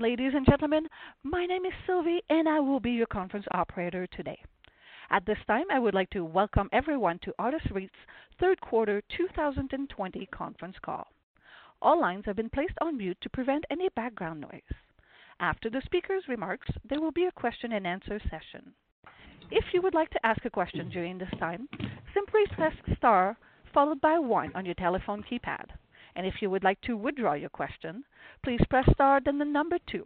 Ladies 0.00 0.30
and 0.32 0.46
gentlemen. 0.46 0.86
My 1.24 1.44
name 1.44 1.64
is 1.64 1.72
Sylvie, 1.84 2.22
and 2.30 2.48
I 2.48 2.60
will 2.60 2.78
be 2.78 2.92
your 2.92 3.08
conference 3.08 3.46
operator 3.50 4.06
today. 4.06 4.40
At 5.10 5.26
this 5.26 5.38
time, 5.48 5.64
I 5.72 5.80
would 5.80 5.92
like 5.92 6.08
to 6.10 6.24
welcome 6.24 6.68
everyone 6.70 7.18
to 7.24 7.34
Artis 7.36 7.68
REIT's 7.72 7.90
third 8.38 8.60
quarter 8.60 9.02
2020 9.16 10.26
conference 10.26 10.76
call. 10.82 11.08
All 11.82 12.00
lines 12.00 12.26
have 12.26 12.36
been 12.36 12.48
placed 12.48 12.78
on 12.80 12.96
mute 12.96 13.18
to 13.22 13.28
prevent 13.30 13.64
any 13.70 13.88
background 13.96 14.40
noise. 14.40 14.70
After 15.40 15.68
the 15.68 15.82
speaker's 15.84 16.28
remarks, 16.28 16.68
there 16.88 17.00
will 17.00 17.10
be 17.10 17.24
a 17.24 17.32
question 17.32 17.72
and 17.72 17.84
answer 17.84 18.20
session. 18.30 18.72
If 19.50 19.64
you 19.72 19.82
would 19.82 19.94
like 19.94 20.10
to 20.10 20.24
ask 20.24 20.44
a 20.44 20.50
question 20.50 20.90
during 20.90 21.18
this 21.18 21.34
time, 21.40 21.68
simply 22.14 22.42
press 22.52 22.74
star 22.96 23.36
followed 23.74 24.00
by 24.00 24.20
one 24.20 24.52
on 24.54 24.64
your 24.64 24.76
telephone 24.76 25.24
keypad. 25.28 25.66
And 26.18 26.26
if 26.26 26.42
you 26.42 26.50
would 26.50 26.64
like 26.64 26.80
to 26.80 26.96
withdraw 26.96 27.34
your 27.34 27.48
question, 27.48 28.02
please 28.42 28.60
press 28.68 28.90
star 28.92 29.20
then 29.24 29.38
the 29.38 29.44
number 29.44 29.78
two. 29.88 30.04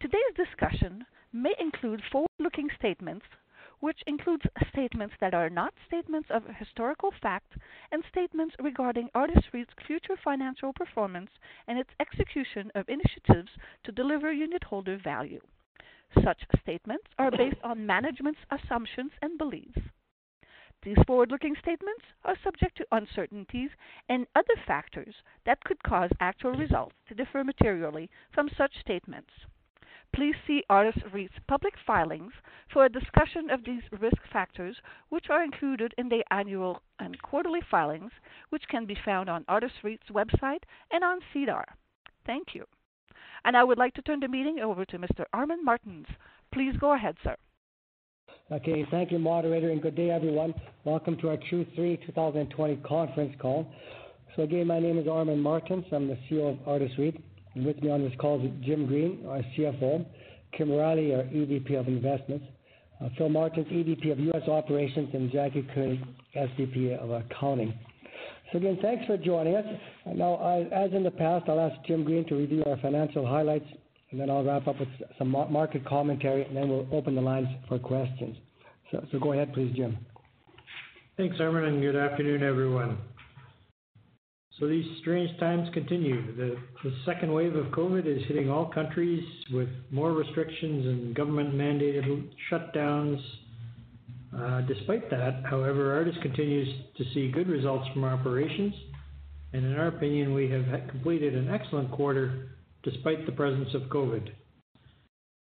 Today's 0.00 0.34
discussion 0.34 1.06
may 1.32 1.54
include 1.60 2.02
forward-looking 2.10 2.70
statements, 2.76 3.24
which 3.78 4.00
includes 4.08 4.42
statements 4.72 5.14
that 5.20 5.32
are 5.32 5.48
not 5.48 5.74
statements 5.86 6.28
of 6.32 6.42
historical 6.58 7.12
fact 7.22 7.52
and 7.92 8.02
statements 8.08 8.56
regarding 8.58 9.10
Artis 9.14 9.44
REIT's 9.52 9.70
future 9.86 10.16
financial 10.24 10.72
performance 10.72 11.30
and 11.68 11.78
its 11.78 11.90
execution 12.00 12.72
of 12.74 12.88
initiatives 12.88 13.50
to 13.84 13.92
deliver 13.92 14.34
unitholder 14.34 15.00
value. 15.00 15.40
Such 16.24 16.42
statements 16.62 17.06
are 17.20 17.30
based 17.30 17.62
on 17.62 17.86
management's 17.86 18.40
assumptions 18.50 19.12
and 19.22 19.38
beliefs. 19.38 19.78
These 20.82 20.98
forward-looking 21.06 21.54
statements 21.56 22.04
are 22.24 22.36
subject 22.42 22.76
to 22.78 22.86
uncertainties 22.90 23.70
and 24.08 24.26
other 24.34 24.56
factors 24.66 25.14
that 25.44 25.62
could 25.62 25.82
cause 25.84 26.10
actual 26.18 26.52
results 26.52 26.96
to 27.08 27.14
differ 27.14 27.44
materially 27.44 28.10
from 28.32 28.48
such 28.48 28.80
statements. 28.80 29.30
Please 30.12 30.34
see 30.46 30.64
Artis 30.68 31.00
REIT's 31.12 31.38
public 31.46 31.74
filings 31.86 32.32
for 32.70 32.84
a 32.84 32.90
discussion 32.90 33.48
of 33.48 33.64
these 33.64 33.82
risk 33.92 34.26
factors, 34.30 34.76
which 35.08 35.30
are 35.30 35.42
included 35.42 35.94
in 35.96 36.08
the 36.08 36.24
annual 36.30 36.82
and 36.98 37.20
quarterly 37.22 37.62
filings, 37.70 38.12
which 38.50 38.68
can 38.68 38.84
be 38.84 38.94
found 39.04 39.30
on 39.30 39.44
Artis 39.48 39.72
REIT's 39.82 40.10
website 40.10 40.64
and 40.90 41.02
on 41.02 41.20
SEDAR. 41.32 41.64
Thank 42.26 42.54
you. 42.54 42.66
And 43.44 43.56
I 43.56 43.64
would 43.64 43.78
like 43.78 43.94
to 43.94 44.02
turn 44.02 44.20
the 44.20 44.28
meeting 44.28 44.58
over 44.60 44.84
to 44.84 44.98
Mr. 44.98 45.24
Armin 45.32 45.64
Martens. 45.64 46.08
Please 46.52 46.76
go 46.76 46.92
ahead, 46.92 47.16
sir. 47.22 47.36
Okay, 48.52 48.84
thank 48.90 49.10
you, 49.10 49.18
moderator, 49.18 49.70
and 49.70 49.80
good 49.80 49.94
day, 49.94 50.10
everyone. 50.10 50.52
Welcome 50.84 51.16
to 51.22 51.30
our 51.30 51.38
Q3 51.38 52.04
2020 52.04 52.76
conference 52.86 53.34
call. 53.40 53.66
So 54.36 54.42
again, 54.42 54.66
my 54.66 54.78
name 54.78 54.98
is 54.98 55.08
Armin 55.08 55.40
Martens. 55.40 55.86
I'm 55.90 56.06
the 56.06 56.18
CEO 56.28 56.52
of 56.52 56.68
Artis 56.68 56.90
REIT. 56.98 57.18
And 57.54 57.64
with 57.64 57.82
me 57.82 57.88
on 57.88 58.02
this 58.02 58.12
call 58.20 58.44
is 58.44 58.50
Jim 58.62 58.84
Green, 58.86 59.24
our 59.26 59.40
CFO, 59.56 60.04
Kim 60.54 60.70
Riley, 60.70 61.14
our 61.14 61.22
EVP 61.22 61.80
of 61.80 61.88
Investments, 61.88 62.44
uh, 63.02 63.08
Phil 63.16 63.30
Martens, 63.30 63.68
EVP 63.68 64.12
of 64.12 64.20
U.S. 64.20 64.46
Operations, 64.46 65.08
and 65.14 65.32
Jackie 65.32 65.66
Koenig, 65.74 66.00
SVP 66.36 66.98
of 66.98 67.10
Accounting. 67.10 67.72
So 68.52 68.58
again, 68.58 68.78
thanks 68.82 69.06
for 69.06 69.16
joining 69.16 69.56
us. 69.56 69.64
Now, 70.14 70.34
I, 70.34 70.84
as 70.84 70.92
in 70.92 71.04
the 71.04 71.10
past, 71.10 71.48
I'll 71.48 71.58
ask 71.58 71.74
Jim 71.86 72.04
Green 72.04 72.26
to 72.26 72.34
review 72.34 72.62
our 72.66 72.76
financial 72.82 73.26
highlights 73.26 73.64
and 74.12 74.20
then 74.20 74.30
I'll 74.30 74.44
wrap 74.44 74.68
up 74.68 74.78
with 74.78 74.88
some 75.18 75.30
market 75.30 75.84
commentary, 75.86 76.44
and 76.44 76.54
then 76.54 76.68
we'll 76.68 76.86
open 76.92 77.14
the 77.14 77.20
lines 77.20 77.48
for 77.66 77.78
questions. 77.78 78.36
So, 78.92 79.18
go 79.18 79.32
ahead, 79.32 79.54
please, 79.54 79.72
Jim. 79.74 79.96
Thanks, 81.16 81.36
Armin, 81.40 81.64
and 81.64 81.80
good 81.80 81.96
afternoon, 81.96 82.42
everyone. 82.42 82.98
So 84.58 84.68
these 84.68 84.84
strange 85.00 85.38
times 85.40 85.68
continue. 85.72 86.36
The, 86.36 86.56
second 87.06 87.32
wave 87.32 87.56
of 87.56 87.66
COVID 87.66 88.06
is 88.06 88.22
hitting 88.28 88.50
all 88.50 88.66
countries 88.66 89.24
with 89.52 89.68
more 89.90 90.12
restrictions 90.12 90.86
and 90.86 91.14
government-mandated 91.14 92.28
shutdowns. 92.50 93.18
Uh, 94.36 94.60
despite 94.62 95.10
that, 95.10 95.42
however, 95.48 95.94
Artis 95.94 96.14
continues 96.22 96.68
to 96.96 97.04
see 97.14 97.30
good 97.30 97.48
results 97.48 97.88
from 97.92 98.04
operations, 98.04 98.74
and 99.52 99.64
in 99.64 99.76
our 99.76 99.88
opinion, 99.88 100.34
we 100.34 100.50
have 100.50 100.64
completed 100.90 101.34
an 101.34 101.48
excellent 101.52 101.90
quarter 101.90 102.50
despite 102.82 103.24
the 103.26 103.32
presence 103.32 103.74
of 103.74 103.82
COVID. 103.82 104.30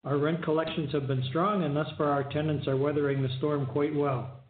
Our 0.06 0.18
rent 0.18 0.44
collections 0.44 0.92
have 0.92 1.08
been 1.08 1.24
strong, 1.30 1.64
and 1.64 1.74
thus 1.74 1.88
far 1.98 2.10
our 2.10 2.30
tenants 2.32 2.68
are 2.68 2.76
weathering 2.76 3.22
the 3.22 3.36
storm 3.38 3.66
quite 3.66 3.92
well. 3.92 4.40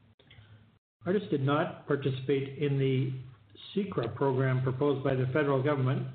Artis 1.06 1.22
did 1.30 1.42
not 1.42 1.86
participate 1.86 2.58
in 2.58 2.78
the 2.78 3.10
CECRA 3.74 4.14
program 4.14 4.62
proposed 4.62 5.02
by 5.02 5.14
the 5.14 5.26
federal 5.32 5.62
government. 5.62 6.06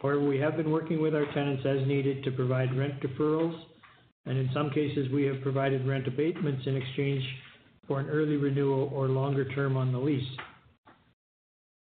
However, 0.00 0.26
we 0.26 0.38
have 0.38 0.56
been 0.56 0.70
working 0.70 1.02
with 1.02 1.14
our 1.14 1.26
tenants 1.34 1.62
as 1.66 1.86
needed 1.86 2.24
to 2.24 2.30
provide 2.30 2.74
rent 2.74 3.02
deferrals, 3.02 3.54
and 4.24 4.38
in 4.38 4.48
some 4.54 4.70
cases 4.70 5.12
we 5.12 5.24
have 5.24 5.42
provided 5.42 5.86
rent 5.86 6.08
abatements 6.08 6.66
in 6.66 6.74
exchange 6.74 7.22
for 7.86 8.00
an 8.00 8.08
early 8.08 8.36
renewal 8.36 8.90
or 8.94 9.08
longer 9.08 9.44
term 9.52 9.76
on 9.76 9.92
the 9.92 9.98
lease. 9.98 10.36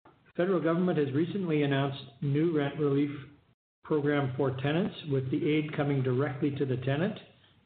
The 0.04 0.32
federal 0.34 0.62
government 0.62 0.98
has 0.98 1.12
recently 1.12 1.62
announced 1.62 2.02
new 2.22 2.56
rent 2.56 2.78
relief 2.78 3.10
program 3.86 4.32
for 4.36 4.50
tenants, 4.62 4.94
with 5.10 5.30
the 5.30 5.48
aid 5.48 5.76
coming 5.76 6.02
directly 6.02 6.50
to 6.52 6.66
the 6.66 6.76
tenant 6.78 7.18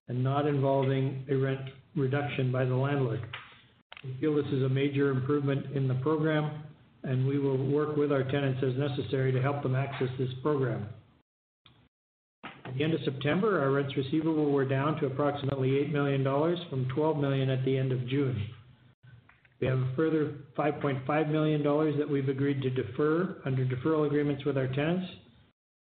and 0.09 0.23
not 0.23 0.47
involving 0.47 1.25
a 1.31 1.35
rent 1.35 1.61
reduction 1.97 2.53
by 2.53 2.65
the 2.65 2.75
landlord. 2.75 3.21
We 4.05 4.17
feel 4.21 4.35
this 4.35 4.53
is 4.53 4.63
a 4.63 4.69
major 4.69 5.11
improvement 5.11 5.75
in 5.75 5.89
the 5.89 5.95
program, 5.95 6.63
and 7.05 7.27
we 7.27 7.39
will 7.39 7.71
work 7.71 7.97
with 7.97 8.13
our 8.13 8.25
tenants 8.25 8.63
as 8.63 8.77
necessary 8.77 9.33
to 9.33 9.41
help 9.41 9.63
them 9.63 9.75
access 9.75 10.09
this 10.19 10.31
program. 10.43 10.87
At 12.45 12.77
the 12.77 12.85
end 12.85 12.95
of 12.95 13.01
September, 13.05 13.61
our 13.61 13.71
rents 13.73 13.97
receivable 13.97 14.53
were 14.53 14.65
down 14.65 15.01
to 15.01 15.07
approximately 15.07 15.71
$8 15.71 15.93
million 15.93 16.23
from 16.69 16.89
12 16.95 17.17
million 17.19 17.51
at 17.51 17.65
the 17.65 17.77
end 17.77 17.93
of 17.93 18.07
June. 18.09 18.41
We 19.61 19.67
have 19.67 19.79
a 19.79 19.93
further 19.97 20.35
$5.5 20.57 21.31
million 21.31 21.63
that 21.99 22.09
we've 22.09 22.29
agreed 22.29 22.63
to 22.63 22.71
defer 22.71 23.37
under 23.45 23.65
deferral 23.65 24.07
agreements 24.07 24.45
with 24.45 24.57
our 24.57 24.69
tenants, 24.69 25.07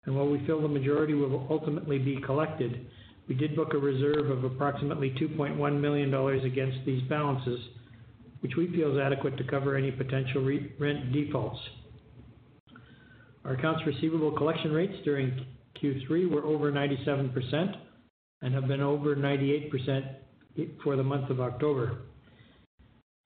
and 0.06 0.16
while 0.16 0.28
we 0.28 0.44
feel 0.46 0.62
the 0.62 0.68
majority 0.68 1.14
will 1.14 1.46
ultimately 1.50 1.98
be 1.98 2.20
collected, 2.24 2.86
we 3.28 3.34
did 3.34 3.56
book 3.56 3.74
a 3.74 3.78
reserve 3.78 4.30
of 4.30 4.44
approximately 4.44 5.10
$2.1 5.20 5.80
million 5.80 6.14
against 6.44 6.78
these 6.86 7.02
balances, 7.08 7.58
which 8.40 8.52
we 8.56 8.70
feel 8.70 8.92
is 8.92 9.00
adequate 9.00 9.36
to 9.36 9.44
cover 9.44 9.76
any 9.76 9.90
potential 9.90 10.44
rent 10.78 11.12
defaults. 11.12 11.58
Our 13.44 13.54
accounts 13.54 13.82
receivable 13.86 14.32
collection 14.32 14.72
rates 14.72 14.94
during 15.04 15.44
Q3 15.82 16.30
were 16.30 16.44
over 16.44 16.70
97% 16.72 17.76
and 18.42 18.54
have 18.54 18.68
been 18.68 18.80
over 18.80 19.16
98% 19.16 19.70
for 20.82 20.96
the 20.96 21.02
month 21.02 21.30
of 21.30 21.40
October. 21.40 21.98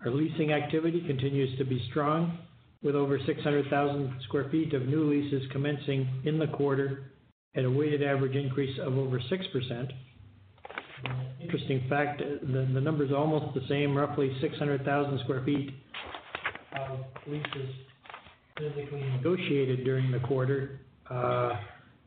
Our 0.04 0.10
leasing 0.10 0.52
activity 0.52 1.02
continues 1.06 1.56
to 1.58 1.64
be 1.64 1.86
strong, 1.90 2.38
with 2.82 2.94
over 2.94 3.18
600,000 3.26 4.14
square 4.24 4.48
feet 4.50 4.72
of 4.72 4.86
new 4.86 5.10
leases 5.10 5.42
commencing 5.52 6.08
in 6.24 6.38
the 6.38 6.46
quarter 6.48 7.12
at 7.56 7.64
a 7.64 7.70
weighted 7.70 8.02
average 8.02 8.36
increase 8.36 8.78
of 8.80 8.96
over 8.96 9.18
6%. 9.18 9.90
Interesting 11.40 11.86
fact, 11.88 12.20
the, 12.20 12.68
the 12.72 12.80
number 12.80 13.04
is 13.04 13.12
almost 13.12 13.54
the 13.54 13.66
same, 13.68 13.96
roughly 13.96 14.36
600,000 14.40 15.20
square 15.24 15.42
feet 15.44 15.70
of 16.76 17.00
leases 17.26 17.74
physically 18.58 19.02
negotiated 19.16 19.84
during 19.84 20.10
the 20.10 20.20
quarter, 20.20 20.80
uh, 21.10 21.52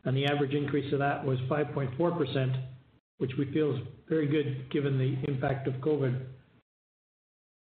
and 0.04 0.16
the 0.16 0.24
average 0.26 0.54
increase 0.54 0.92
of 0.92 0.98
that 1.00 1.24
was 1.24 1.38
5.4%, 1.50 2.62
which 3.18 3.32
we 3.38 3.50
feel 3.52 3.74
is 3.74 3.82
very 4.08 4.26
good 4.26 4.70
given 4.70 4.98
the 4.98 5.16
impact 5.30 5.66
of 5.66 5.74
COVID 5.74 6.20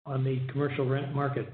on 0.06 0.24
the 0.24 0.40
commercial 0.52 0.88
rent 0.88 1.14
market. 1.14 1.52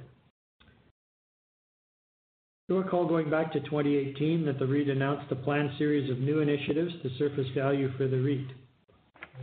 You'll 2.67 2.81
recall 2.81 3.05
going 3.05 3.29
back 3.29 3.51
to 3.53 3.59
2018 3.59 4.45
that 4.45 4.57
the 4.57 4.65
REIT 4.65 4.87
announced 4.87 5.29
a 5.31 5.35
planned 5.35 5.71
series 5.77 6.09
of 6.09 6.19
new 6.19 6.39
initiatives 6.39 6.93
to 7.01 7.09
surface 7.17 7.47
value 7.53 7.91
for 7.97 8.07
the 8.07 8.21
REIT. 8.21 8.47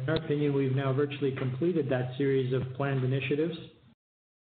In 0.03 0.09
our 0.09 0.15
opinion, 0.15 0.55
we've 0.55 0.75
now 0.75 0.95
virtually 0.95 1.33
completed 1.33 1.91
that 1.91 2.13
series 2.17 2.55
of 2.55 2.63
planned 2.77 3.05
initiatives, 3.05 3.57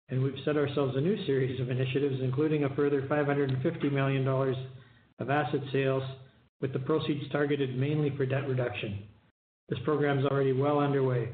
and 0.10 0.22
we've 0.22 0.38
set 0.46 0.56
ourselves 0.56 0.96
a 0.96 1.02
new 1.02 1.18
series 1.26 1.60
of 1.60 1.72
initiatives, 1.72 2.22
including 2.22 2.66
a 2.66 2.76
further 2.76 3.02
$550 3.04 3.92
million 3.92 4.28
of 4.28 5.30
asset 5.32 5.62
sales 5.72 6.04
with 6.62 6.72
the 6.72 6.80
proceeds 6.80 7.28
targeted 7.32 7.76
mainly 7.76 8.16
for 8.16 8.28
debt 8.28 8.48
reduction. 8.48 9.00
This 9.70 9.80
program 9.84 10.20
is 10.20 10.26
already 10.26 10.54
well 10.54 10.78
underway. 10.78 11.30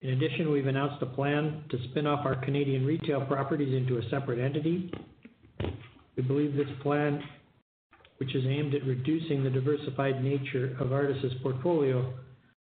In 0.00 0.10
addition, 0.10 0.50
we've 0.50 0.66
announced 0.66 1.02
a 1.02 1.06
plan 1.06 1.64
to 1.70 1.78
spin 1.90 2.06
off 2.06 2.24
our 2.24 2.36
Canadian 2.44 2.86
retail 2.86 3.26
properties 3.26 3.74
into 3.74 3.98
a 3.98 4.08
separate 4.08 4.38
entity. 4.38 4.90
We 6.16 6.22
believe 6.22 6.54
this 6.54 6.66
plan, 6.82 7.22
which 8.18 8.34
is 8.34 8.44
aimed 8.46 8.74
at 8.74 8.84
reducing 8.84 9.44
the 9.44 9.50
diversified 9.50 10.22
nature 10.24 10.76
of 10.80 10.92
Artis's 10.92 11.34
portfolio, 11.42 12.14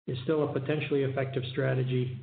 is 0.06 0.18
still 0.22 0.48
a 0.48 0.52
potentially 0.52 1.02
effective 1.02 1.42
strategy. 1.50 2.18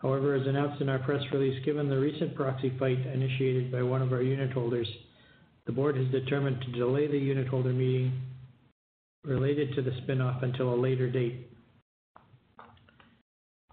However, 0.00 0.34
as 0.34 0.46
announced 0.46 0.80
in 0.80 0.88
our 0.88 1.00
press 1.00 1.22
release, 1.32 1.62
given 1.64 1.88
the 1.88 1.98
recent 1.98 2.34
proxy 2.34 2.72
fight 2.78 3.04
initiated 3.06 3.70
by 3.70 3.82
one 3.82 4.00
of 4.00 4.12
our 4.12 4.22
unitholders, 4.22 4.86
the 5.66 5.72
board 5.72 5.96
has 5.96 6.06
determined 6.08 6.60
to 6.62 6.72
delay 6.72 7.06
the 7.06 7.14
unitholder 7.14 7.74
meeting 7.74 8.12
related 9.24 9.74
to 9.74 9.82
the 9.82 9.92
spin-off 10.02 10.42
until 10.42 10.72
a 10.72 10.80
later 10.80 11.10
date. 11.10 11.50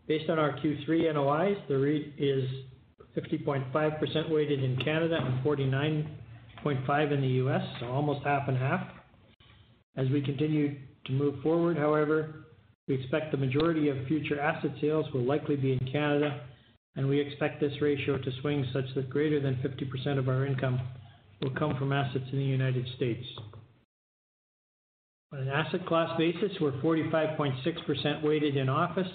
Based 0.07 0.29
on 0.29 0.39
our 0.39 0.57
Q3 0.59 1.13
NOIs, 1.13 1.57
the 1.67 1.77
REIT 1.77 2.13
is 2.17 2.49
50.5% 3.15 4.29
weighted 4.29 4.63
in 4.63 4.77
Canada 4.77 5.17
and 5.19 5.43
49.5% 6.63 7.13
in 7.13 7.21
the 7.21 7.27
U.S., 7.27 7.61
so 7.79 7.87
almost 7.87 8.25
half 8.25 8.47
and 8.47 8.57
half. 8.57 8.87
As 9.95 10.09
we 10.09 10.21
continue 10.21 10.75
to 11.05 11.11
move 11.11 11.41
forward, 11.41 11.77
however, 11.77 12.45
we 12.87 12.95
expect 12.95 13.31
the 13.31 13.37
majority 13.37 13.89
of 13.89 13.97
future 14.07 14.39
asset 14.39 14.71
sales 14.79 15.05
will 15.13 15.25
likely 15.25 15.55
be 15.55 15.73
in 15.73 15.79
Canada, 15.91 16.41
and 16.95 17.07
we 17.07 17.19
expect 17.19 17.59
this 17.59 17.73
ratio 17.81 18.17
to 18.17 18.31
swing 18.41 18.65
such 18.73 18.85
that 18.95 19.09
greater 19.09 19.39
than 19.39 19.55
50% 19.55 20.17
of 20.17 20.29
our 20.29 20.45
income 20.45 20.79
will 21.41 21.53
come 21.55 21.75
from 21.77 21.91
assets 21.91 22.25
in 22.31 22.37
the 22.37 22.45
United 22.45 22.85
States. 22.95 23.25
On 25.33 25.39
an 25.39 25.49
asset 25.49 25.85
class 25.85 26.17
basis, 26.17 26.51
we're 26.61 26.71
45.6% 26.81 28.23
weighted 28.23 28.55
in 28.55 28.69
office, 28.69 29.07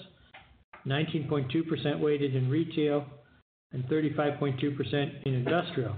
19.2% 0.87 2.01
weighted 2.01 2.35
in 2.35 2.51
retail, 2.51 3.07
and 3.73 3.85
35.2% 3.85 5.27
in 5.27 5.35
industrial. 5.35 5.95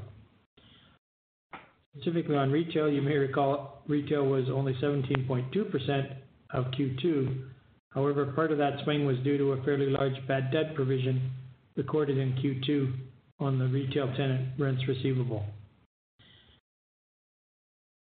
Specifically 1.96 2.36
on 2.36 2.50
retail, 2.50 2.88
you 2.88 3.02
may 3.02 3.16
recall 3.16 3.82
retail 3.86 4.24
was 4.26 4.48
only 4.50 4.74
17.2% 4.82 6.16
of 6.50 6.64
Q2. 6.66 7.42
However, 7.90 8.26
part 8.26 8.50
of 8.50 8.58
that 8.58 8.82
swing 8.82 9.06
was 9.06 9.16
due 9.18 9.38
to 9.38 9.52
a 9.52 9.62
fairly 9.62 9.86
large 9.86 10.14
bad 10.26 10.50
debt 10.50 10.74
provision 10.74 11.30
recorded 11.76 12.18
in 12.18 12.32
Q2 12.32 12.92
on 13.38 13.58
the 13.58 13.66
retail 13.66 14.08
tenant 14.16 14.48
rents 14.58 14.82
receivable. 14.88 15.44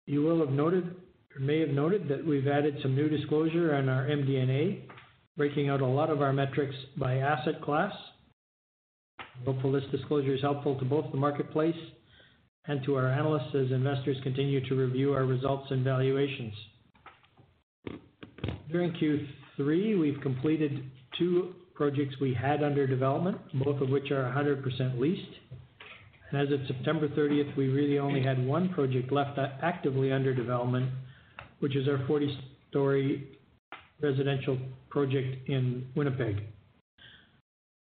You 0.05 0.21
will 0.21 0.39
have 0.39 0.51
noted 0.51 0.95
or 1.35 1.39
may 1.39 1.59
have 1.61 1.69
noted 1.69 2.07
that 2.09 2.25
we've 2.25 2.47
added 2.47 2.77
some 2.81 2.95
new 2.95 3.09
disclosure 3.09 3.73
on 3.75 3.87
our 3.87 4.05
MD&A, 4.05 4.85
breaking 5.37 5.69
out 5.69 5.81
a 5.81 5.85
lot 5.85 6.09
of 6.09 6.21
our 6.21 6.33
metrics 6.33 6.75
by 6.97 7.17
asset 7.17 7.61
class. 7.61 7.93
Hopefully, 9.45 9.79
this 9.79 9.89
disclosure 9.91 10.35
is 10.35 10.41
helpful 10.41 10.77
to 10.77 10.85
both 10.85 11.09
the 11.11 11.17
marketplace 11.17 11.75
and 12.67 12.83
to 12.85 12.95
our 12.95 13.07
analysts 13.07 13.55
as 13.55 13.71
investors 13.71 14.17
continue 14.23 14.67
to 14.67 14.75
review 14.75 15.13
our 15.13 15.25
results 15.25 15.67
and 15.71 15.83
valuations. 15.83 16.53
During 18.71 18.93
Q3, 18.93 19.99
we've 19.99 20.21
completed 20.21 20.83
two 21.17 21.53
projects 21.73 22.15
we 22.21 22.33
had 22.33 22.63
under 22.63 22.85
development, 22.87 23.37
both 23.63 23.81
of 23.81 23.89
which 23.89 24.11
are 24.11 24.23
100% 24.23 24.99
leased. 24.99 25.31
And 26.29 26.41
as 26.41 26.53
of 26.53 26.65
September 26.67 27.09
30th, 27.09 27.57
we 27.57 27.67
really 27.67 27.99
only 27.99 28.23
had 28.23 28.45
one 28.45 28.69
project 28.69 29.11
left 29.11 29.37
actively 29.61 30.11
under 30.11 30.33
development, 30.33 30.89
which 31.59 31.75
is 31.75 31.87
our 31.87 31.97
40-story 32.07 33.27
residential 33.99 34.57
project 34.89 35.49
in 35.49 35.87
Winnipeg. 35.95 36.43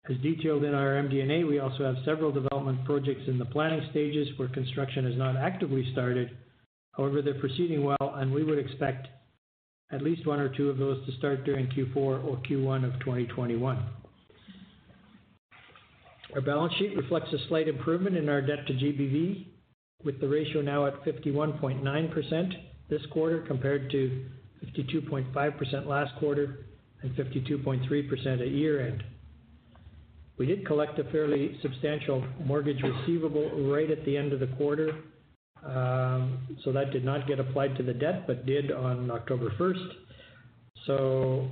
As 0.08 0.17
detailed 0.19 0.64
in 0.64 0.75
our 0.75 0.94
MD&A, 1.02 1.44
we 1.44 1.58
also 1.58 1.85
have 1.85 1.97
several 2.05 2.32
development 2.32 2.85
projects 2.85 3.23
in 3.26 3.38
the 3.38 3.44
planning 3.44 3.87
stages 3.91 4.29
where 4.38 4.49
construction 4.49 5.05
has 5.05 5.17
not 5.17 5.37
actively 5.37 5.91
started. 5.93 6.31
However, 6.93 7.20
they're 7.20 7.38
proceeding 7.38 7.85
well, 7.85 8.14
and 8.17 8.32
we 8.32 8.43
would 8.43 8.58
expect 8.58 9.08
at 9.93 10.02
least 10.02 10.26
one 10.26 10.41
or 10.41 10.49
two 10.49 10.70
of 10.70 10.79
those 10.79 11.05
to 11.06 11.12
start 11.19 11.44
during 11.44 11.67
Q4 11.69 11.97
or 11.97 12.41
Q1 12.49 12.85
of 12.85 12.99
2021. 13.00 13.85
Our 16.35 16.41
balance 16.41 16.73
sheet 16.79 16.97
reflects 16.97 17.32
a 17.32 17.49
slight 17.49 17.69
improvement 17.69 18.17
in 18.17 18.29
our 18.29 18.41
debt 18.41 18.67
to 18.69 18.73
GBV, 18.73 19.47
with 20.05 20.20
the 20.20 20.29
ratio 20.29 20.62
now 20.62 20.87
at 20.87 21.05
51.9% 21.05 22.52
this 22.88 23.02
quarter 23.12 23.41
compared 23.41 23.91
to 23.91 24.25
52.5% 24.64 25.87
last 25.87 26.14
quarter 26.19 26.67
and 27.02 27.14
52.3% 27.17 28.41
at 28.41 28.49
year-end. 28.49 29.02
We 30.40 30.46
did 30.46 30.64
collect 30.64 30.98
a 30.98 31.04
fairly 31.12 31.58
substantial 31.60 32.25
mortgage 32.46 32.82
receivable 32.82 33.50
right 33.70 33.90
at 33.90 34.02
the 34.06 34.16
end 34.16 34.32
of 34.32 34.40
the 34.40 34.46
quarter, 34.46 34.94
um, 35.62 36.56
so 36.64 36.72
that 36.72 36.92
did 36.92 37.04
not 37.04 37.28
get 37.28 37.38
applied 37.38 37.76
to 37.76 37.82
the 37.82 37.92
debt, 37.92 38.26
but 38.26 38.46
did 38.46 38.72
on 38.72 39.10
October 39.10 39.52
1st. 39.58 39.88
So, 40.87 41.50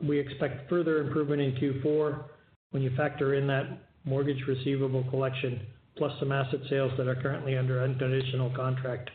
We 0.00 0.20
expect 0.20 0.68
further 0.70 1.00
improvement 1.00 1.42
in 1.42 1.52
Q4 1.56 2.22
when 2.70 2.84
you 2.84 2.94
factor 2.96 3.34
in 3.34 3.48
that 3.48 3.66
mortgage 4.04 4.46
receivable 4.46 5.02
collection, 5.10 5.60
plus 5.96 6.12
some 6.20 6.30
asset 6.30 6.60
sales 6.70 6.92
that 6.98 7.08
are 7.08 7.16
currently 7.16 7.56
under 7.56 7.82
unconditional 7.82 8.50
contract. 8.54 9.10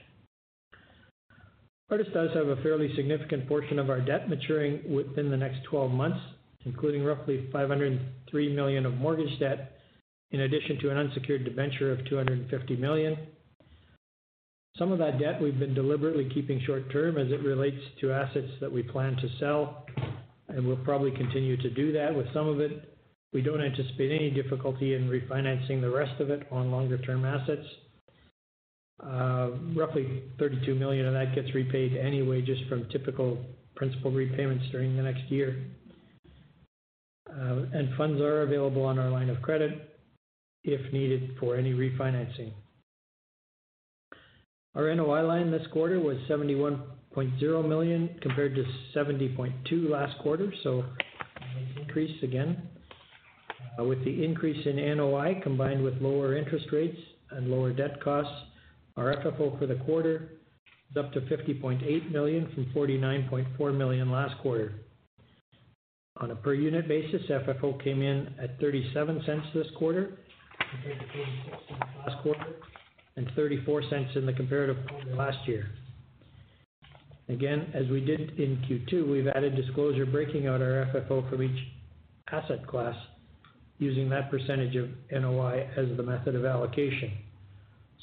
Artis 1.90 2.08
does 2.14 2.30
have 2.34 2.50
a 2.50 2.58
fairly 2.58 2.94
significant 2.98 3.48
portion 3.48 3.80
of 3.80 3.90
our 3.90 4.02
debt 4.02 4.30
maturing 4.30 4.82
within 4.94 5.30
the 5.30 5.38
next 5.38 5.64
12 5.70 5.92
months, 5.92 6.20
including 6.68 7.04
roughly 7.04 7.48
503 7.52 8.56
million 8.56 8.86
of 8.86 8.94
mortgage 8.96 9.40
debt, 9.40 9.80
in 10.32 10.42
addition 10.42 10.78
to 10.82 10.90
an 10.90 10.98
unsecured 10.98 11.46
debenture 11.46 11.92
of 11.92 12.06
250 12.06 12.76
million. 12.76 13.18
Some 14.78 14.92
of 14.92 15.00
that 15.00 15.18
debt 15.20 15.42
we've 15.42 15.58
been 15.58 15.74
deliberately 15.74 16.30
keeping 16.34 16.62
short-term 16.66 17.18
as 17.18 17.32
it 17.32 17.42
relates 17.42 17.82
to 18.02 18.12
assets 18.12 18.52
that 18.60 18.72
we 18.72 18.84
plan 18.84 19.16
to 19.16 19.30
sell, 19.40 19.86
and 20.50 20.68
we'll 20.68 20.78
probably 20.78 21.12
continue 21.12 21.58
to 21.58 21.70
do 21.70 21.92
that 21.94 22.14
with 22.14 22.28
some 22.34 22.48
of 22.48 22.60
it. 22.60 22.94
We 23.34 23.42
don't 23.42 23.62
anticipate 23.62 24.12
any 24.12 24.30
difficulty 24.30 24.94
in 24.94 25.10
refinancing 25.10 25.82
the 25.82 25.90
rest 25.90 26.20
of 26.20 26.30
it 26.30 26.48
on 26.52 26.72
longer-term 26.72 27.26
assets. 27.26 27.66
Uh, 29.04 29.52
roughly 29.76 30.24
32 30.40 30.76
million 30.76 31.06
of 31.06 31.14
that 31.14 31.34
gets 31.34 31.54
repaid 31.54 31.96
anyway, 31.96 32.42
just 32.42 32.64
from 32.68 32.88
typical 32.90 33.38
principal 33.76 34.12
repayments 34.12 34.66
during 34.72 34.98
the 34.98 35.04
next 35.04 35.24
year. 35.30 35.64
Uh, 37.40 37.66
and 37.74 37.96
funds 37.98 38.20
are 38.20 38.42
available 38.42 38.84
on 38.84 38.98
our 38.98 39.10
line 39.10 39.30
of 39.30 39.42
credit 39.42 40.00
if 40.64 40.92
needed 40.92 41.36
for 41.40 41.56
any 41.56 41.72
refinancing. 41.72 42.52
Our 44.76 44.94
NOI 44.94 45.22
line 45.22 45.52
this 45.52 45.66
quarter 45.72 46.00
was 46.00 46.18
71.0 46.30 47.68
million 47.68 48.10
compared 48.22 48.56
to 48.56 48.64
70.2 48.96 49.36
million 49.72 49.92
last 49.92 50.18
quarter, 50.20 50.52
so 50.64 50.84
an 51.42 51.82
increase 51.82 52.24
again. 52.24 52.62
Uh, 53.80 53.84
with 53.84 54.04
the 54.04 54.24
increase 54.24 54.66
in 54.66 54.78
NOI 54.98 55.40
combined 55.44 55.84
with 55.84 56.02
lower 56.02 56.36
interest 56.36 56.68
rates 56.72 56.98
and 57.32 57.50
lower 57.50 57.72
debt 57.72 58.02
costs, 58.04 58.34
our 58.98 59.16
FFO 59.16 59.58
for 59.60 59.68
the 59.68 59.76
quarter 59.86 60.30
is 60.90 60.98
up 60.98 61.14
to 61.14 61.22
50.8 61.22 62.12
million 62.12 62.50
from 62.54 62.66
49.4 62.76 63.78
million 63.78 64.12
last 64.12 64.40
quarter. 64.42 64.74
On 66.20 66.32
a 66.32 66.36
per 66.36 66.54
unit 66.54 66.88
basis, 66.88 67.22
FFO 67.30 67.82
came 67.84 68.02
in 68.02 68.34
at 68.42 68.60
0.37 68.60 69.54
this 69.54 69.68
quarter 69.78 70.18
compared 70.72 71.00
to 71.00 71.06
0.46 71.06 72.08
last 72.08 72.24
quarter 72.24 72.46
and 73.18 73.28
0.34 73.30 74.16
in 74.16 74.26
the 74.26 74.34
comparative 74.34 74.78
quarter 74.88 75.16
last 75.16 75.38
year. 75.48 75.70
Again, 77.30 77.70
as 77.74 77.88
we 77.90 78.00
did 78.00 78.40
in 78.40 78.58
Q2, 78.68 79.12
we've 79.12 79.28
added 79.28 79.56
disclosure 79.56 80.06
breaking 80.06 80.48
out 80.48 80.62
our 80.62 80.90
FFO 80.94 81.30
from 81.30 81.44
each 81.44 81.60
asset 82.32 82.66
class 82.66 82.96
using 83.80 84.10
that 84.10 84.32
percentage 84.32 84.76
of 84.76 84.90
NOI 85.12 85.70
as 85.78 85.86
the 85.98 86.04
method 86.04 86.36
of 86.36 86.46
allocation. 86.46 87.12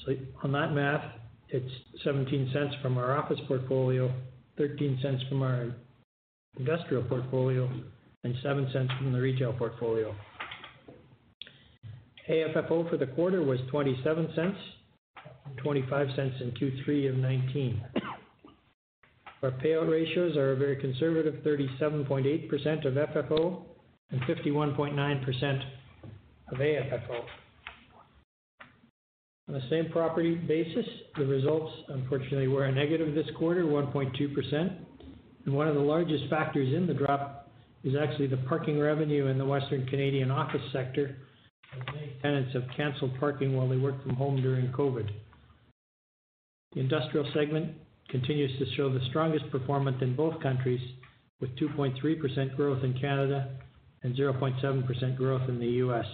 So 0.04 0.12
on 0.42 0.52
that 0.52 0.72
math, 0.72 1.04
it's 1.48 1.72
0.17 2.06 2.80
from 2.82 2.96
our 2.98 3.16
office 3.16 3.40
portfolio, 3.48 4.12
0.13 4.58 5.28
from 5.28 5.42
our 5.42 5.74
industrial 6.58 7.02
portfolio, 7.04 7.68
and 8.24 8.34
$0.07 8.44 8.98
from 8.98 9.12
the 9.12 9.20
retail 9.20 9.52
portfolio. 9.52 10.14
AFFO 12.28 12.88
for 12.88 12.96
the 12.96 13.06
quarter 13.06 13.42
was 13.42 13.60
0.27, 13.72 14.34
from 14.34 14.54
0.25 15.62 16.40
in 16.40 16.50
Q3 16.52 17.08
of 17.10 17.16
2019. 17.16 17.82
Our 19.42 19.50
payout 19.50 19.90
ratios 19.90 20.38
are 20.38 20.52
a 20.52 20.56
very 20.56 20.76
conservative 20.76 21.34
37.8% 21.44 22.86
of 22.86 22.94
FFO 22.94 23.62
and 24.10 24.20
51.9% 24.22 25.62
of 26.50 26.58
AFFO. 26.58 27.24
On 29.48 29.54
the 29.54 29.60
same 29.68 29.90
property 29.90 30.34
basis, 30.34 30.86
the 31.18 31.26
results 31.26 31.70
unfortunately 31.88 32.48
were 32.48 32.64
a 32.64 32.72
negative 32.72 33.14
this 33.14 33.26
quarter, 33.36 33.64
1.2%. 33.64 34.76
And 35.44 35.54
one 35.54 35.68
of 35.68 35.74
the 35.74 35.80
largest 35.80 36.24
factors 36.30 36.72
in 36.74 36.86
the 36.86 36.94
drop 36.94 37.33
is 37.84 37.94
actually 37.94 38.26
the 38.26 38.38
parking 38.48 38.80
revenue 38.80 39.26
in 39.26 39.38
the 39.38 39.44
Western 39.44 39.86
Canadian 39.86 40.30
office 40.30 40.62
sector, 40.72 41.16
many 41.92 42.12
tenants 42.22 42.52
have 42.54 42.64
canceled 42.76 43.12
parking 43.20 43.54
while 43.54 43.68
they 43.68 43.76
work 43.76 44.02
from 44.02 44.16
home 44.16 44.40
during 44.40 44.68
COVID. 44.68 45.08
The 46.74 46.80
industrial 46.80 47.30
segment 47.34 47.76
continues 48.08 48.58
to 48.58 48.66
show 48.76 48.92
the 48.92 49.04
strongest 49.10 49.50
performance 49.50 49.98
in 50.00 50.16
both 50.16 50.40
countries, 50.42 50.80
with 51.40 51.50
2.3% 51.56 52.56
growth 52.56 52.82
in 52.84 52.98
Canada 52.98 53.50
and 54.02 54.14
0.7% 54.16 55.16
growth 55.16 55.48
in 55.48 55.58
the 55.58 55.66
U.S. 55.66 56.06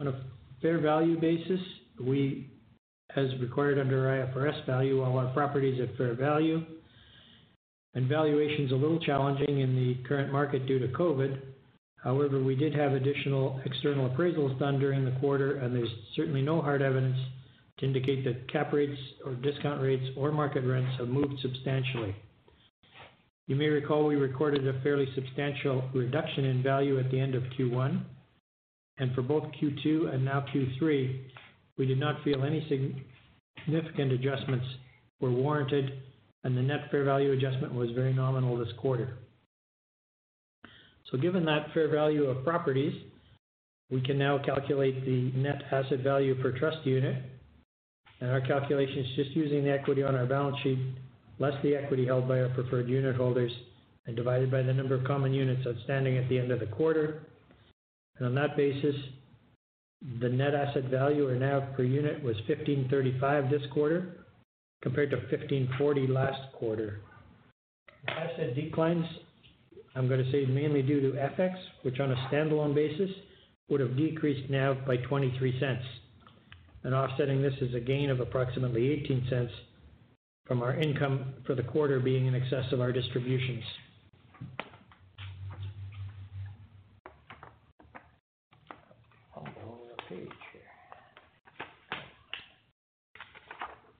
On 0.00 0.08
a 0.08 0.20
fair 0.60 0.78
value 0.80 1.18
basis, 1.18 1.60
we, 2.00 2.50
as 3.16 3.28
required 3.40 3.78
under 3.78 4.02
IFRS, 4.02 4.66
value 4.66 5.02
all 5.02 5.18
our 5.18 5.32
properties 5.32 5.80
at 5.80 5.96
fair 5.96 6.14
value. 6.14 6.64
And 7.94 8.08
valuation's 8.08 8.72
a 8.72 8.76
little 8.76 8.98
challenging 8.98 9.60
in 9.60 9.76
the 9.76 9.96
current 10.08 10.32
market 10.32 10.66
due 10.66 10.78
to 10.80 10.88
COVID. 10.88 11.40
However, 12.02 12.42
we 12.42 12.54
did 12.54 12.74
have 12.74 12.92
additional 12.92 13.60
external 13.64 14.10
appraisals 14.10 14.58
done 14.58 14.78
during 14.78 15.04
the 15.04 15.18
quarter, 15.20 15.58
and 15.58 15.74
there's 15.74 15.88
certainly 16.14 16.42
no 16.42 16.60
hard 16.60 16.82
evidence 16.82 17.16
to 17.78 17.86
indicate 17.86 18.24
that 18.24 18.50
cap 18.52 18.72
rates 18.72 19.00
or 19.24 19.34
discount 19.34 19.80
rates 19.80 20.04
or 20.16 20.32
market 20.32 20.64
rents 20.64 20.96
have 20.98 21.08
moved 21.08 21.40
substantially. 21.40 22.14
You 23.46 23.56
may 23.56 23.68
recall 23.68 24.06
we 24.06 24.16
recorded 24.16 24.66
a 24.66 24.80
fairly 24.82 25.06
substantial 25.14 25.88
reduction 25.94 26.46
in 26.46 26.62
value 26.62 26.98
at 26.98 27.10
the 27.10 27.20
end 27.20 27.34
of 27.34 27.42
Q1, 27.58 28.02
and 28.98 29.14
for 29.14 29.22
both 29.22 29.44
Q2 29.60 30.14
and 30.14 30.24
now 30.24 30.44
Q3, 30.54 31.20
we 31.76 31.86
did 31.86 31.98
not 31.98 32.22
feel 32.22 32.44
any 32.44 32.66
significant 33.66 34.12
adjustments 34.12 34.66
were 35.20 35.32
warranted, 35.32 36.02
and 36.44 36.56
the 36.56 36.62
net 36.62 36.90
fair 36.90 37.04
value 37.04 37.32
adjustment 37.32 37.74
was 37.74 37.90
very 37.92 38.12
nominal 38.12 38.56
this 38.56 38.72
quarter. 38.78 39.16
So, 41.10 41.18
Given 41.18 41.44
that 41.46 41.72
fair 41.72 41.88
value 41.88 42.24
of 42.24 42.44
properties, 42.44 42.92
we 43.90 44.00
can 44.00 44.18
now 44.18 44.38
calculate 44.38 45.04
the 45.04 45.30
net 45.38 45.62
asset 45.70 46.00
value 46.00 46.34
per 46.40 46.56
trust 46.58 46.78
unit, 46.84 47.22
and 48.20 48.30
our 48.30 48.40
calculation 48.40 48.98
is 48.98 49.16
just 49.16 49.30
using 49.30 49.64
the 49.64 49.70
equity 49.72 50.02
on 50.02 50.14
our 50.14 50.26
balance 50.26 50.56
sheet, 50.62 50.78
less 51.38 51.54
the 51.62 51.76
equity 51.76 52.06
held 52.06 52.26
by 52.26 52.40
our 52.40 52.48
preferred 52.48 52.88
unit 52.88 53.16
holders, 53.16 53.52
and 54.06 54.16
divided 54.16 54.50
by 54.50 54.62
the 54.62 54.72
number 54.72 54.94
of 54.94 55.04
common 55.04 55.32
units 55.32 55.66
outstanding 55.66 56.16
at 56.18 56.28
the 56.28 56.38
end 56.38 56.50
of 56.50 56.60
the 56.60 56.66
quarter. 56.66 57.22
And 58.18 58.26
On 58.26 58.34
that 58.34 58.56
basis, 58.56 58.96
the 60.20 60.28
net 60.28 60.54
asset 60.54 60.84
value 60.84 61.28
or 61.28 61.34
NAV 61.34 61.74
per 61.76 61.82
unit 61.84 62.22
was 62.22 62.36
15.35 62.48 63.50
this 63.50 63.62
quarter, 63.72 64.23
compared 64.84 65.10
to 65.10 65.16
15.40 65.16 66.08
last 66.10 66.52
quarter. 66.52 67.00
Asset 68.06 68.54
declines, 68.54 69.06
I'm 69.96 70.06
going 70.06 70.22
to 70.22 70.30
say 70.30 70.44
mainly 70.44 70.82
due 70.82 71.00
to 71.00 71.16
FX, 71.16 71.54
which 71.82 71.98
on 72.00 72.12
a 72.12 72.28
standalone 72.30 72.74
basis 72.74 73.10
would 73.70 73.80
have 73.80 73.96
decreased 73.96 74.48
NAV 74.50 74.86
by 74.86 74.98
0.23. 74.98 75.80
Offsetting 76.84 77.40
this 77.40 77.54
is 77.62 77.74
a 77.74 77.80
gain 77.80 78.10
of 78.10 78.20
approximately 78.20 78.82
0.18 79.10 79.48
from 80.46 80.62
our 80.62 80.74
income 80.74 81.32
for 81.46 81.54
the 81.54 81.62
quarter 81.62 81.98
being 81.98 82.26
in 82.26 82.34
excess 82.34 82.70
of 82.72 82.82
our 82.82 82.92
distributions. 82.92 83.64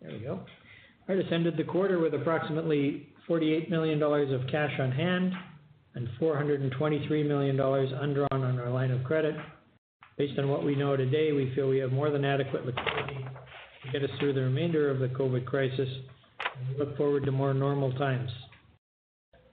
There 0.03 0.13
we 0.13 0.19
go. 0.19 0.45
Artis 1.09 1.27
ended 1.33 1.57
the 1.57 1.65
quarter 1.65 1.99
with 1.99 2.15
approximately 2.15 3.09
48 3.27 3.71
million 3.71 3.99
dollars 3.99 4.33
of 4.33 4.49
cash 4.51 4.73
on 4.81 4.91
hand 4.91 5.33
and 5.95 6.09
423 6.19 7.23
million 7.25 7.57
dollars 7.57 7.91
undrawn 8.01 8.29
on 8.33 8.59
our 8.59 8.71
line 8.71 8.91
of 8.91 9.05
credit. 9.05 9.35
Based 10.17 10.39
on 10.39 10.49
what 10.49 10.65
we 10.65 10.75
know 10.77 10.97
today, 10.97 11.33
we 11.33 11.53
feel 11.55 11.69
we 11.69 11.79
have 11.79 11.93
more 11.93 12.11
than 12.11 12.25
adequate 12.25 12.65
liquidity 12.65 13.19
to 13.85 13.93
get 13.93 14.03
us 14.09 14.17
through 14.19 14.33
the 14.33 14.41
remainder 14.41 14.91
of 14.91 15.01
the 15.01 15.09
COVID 15.09 15.45
crisis, 15.45 15.89
and 16.57 16.69
we 16.69 16.79
look 16.79 16.97
forward 16.97 17.25
to 17.25 17.33
more 17.33 17.53
normal 17.53 17.93
times. 17.93 18.31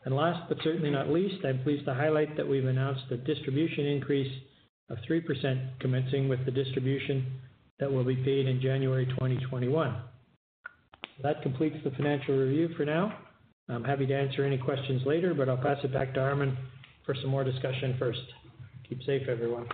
And 0.05 0.15
Last, 0.15 0.47
but 0.49 0.57
certainly 0.63 0.89
not 0.89 1.09
least, 1.09 1.43
I'm 1.45 1.63
pleased 1.63 1.85
to 1.85 1.93
highlight 1.93 2.35
that 2.37 2.47
we've 2.47 2.65
announced 2.65 3.03
a 3.11 3.17
distribution 3.17 3.85
increase 3.85 4.31
of 4.89 4.97
3% 5.09 5.79
commencing 5.79 6.27
with 6.27 6.43
the 6.45 6.51
distribution 6.51 7.25
that 7.79 7.91
will 7.91 8.03
be 8.03 8.15
paid 8.15 8.47
in 8.47 8.61
January 8.61 9.05
2021. 9.05 9.95
That 11.23 11.41
completes 11.41 11.77
the 11.83 11.91
financial 11.91 12.37
review 12.37 12.69
for 12.75 12.85
now. 12.85 13.17
I'm 13.69 13.83
happy 13.83 14.05
to 14.05 14.13
answer 14.13 14.43
any 14.43 14.57
questions 14.57 15.01
later, 15.05 15.33
but 15.33 15.47
I'll 15.47 15.57
pass 15.57 15.77
it 15.83 15.93
back 15.93 16.13
to 16.15 16.19
Armin 16.19 16.57
for 17.05 17.15
some 17.21 17.29
more 17.29 17.43
discussion 17.43 17.95
first. 17.97 18.21
Keep 18.89 19.03
safe, 19.03 19.27
everyone. 19.29 19.67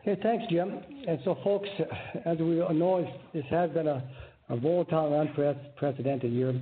Okay, 0.00 0.20
thanks, 0.22 0.44
Jim. 0.50 0.80
And 1.08 1.18
so 1.24 1.36
folks, 1.42 1.68
as 2.24 2.38
we 2.38 2.60
all 2.60 2.72
know, 2.72 3.12
this 3.34 3.44
has 3.50 3.70
been 3.70 3.88
a 3.88 4.02
volatile 4.56 5.20
and 5.20 5.28
unprecedented 5.28 6.32
year. 6.32 6.60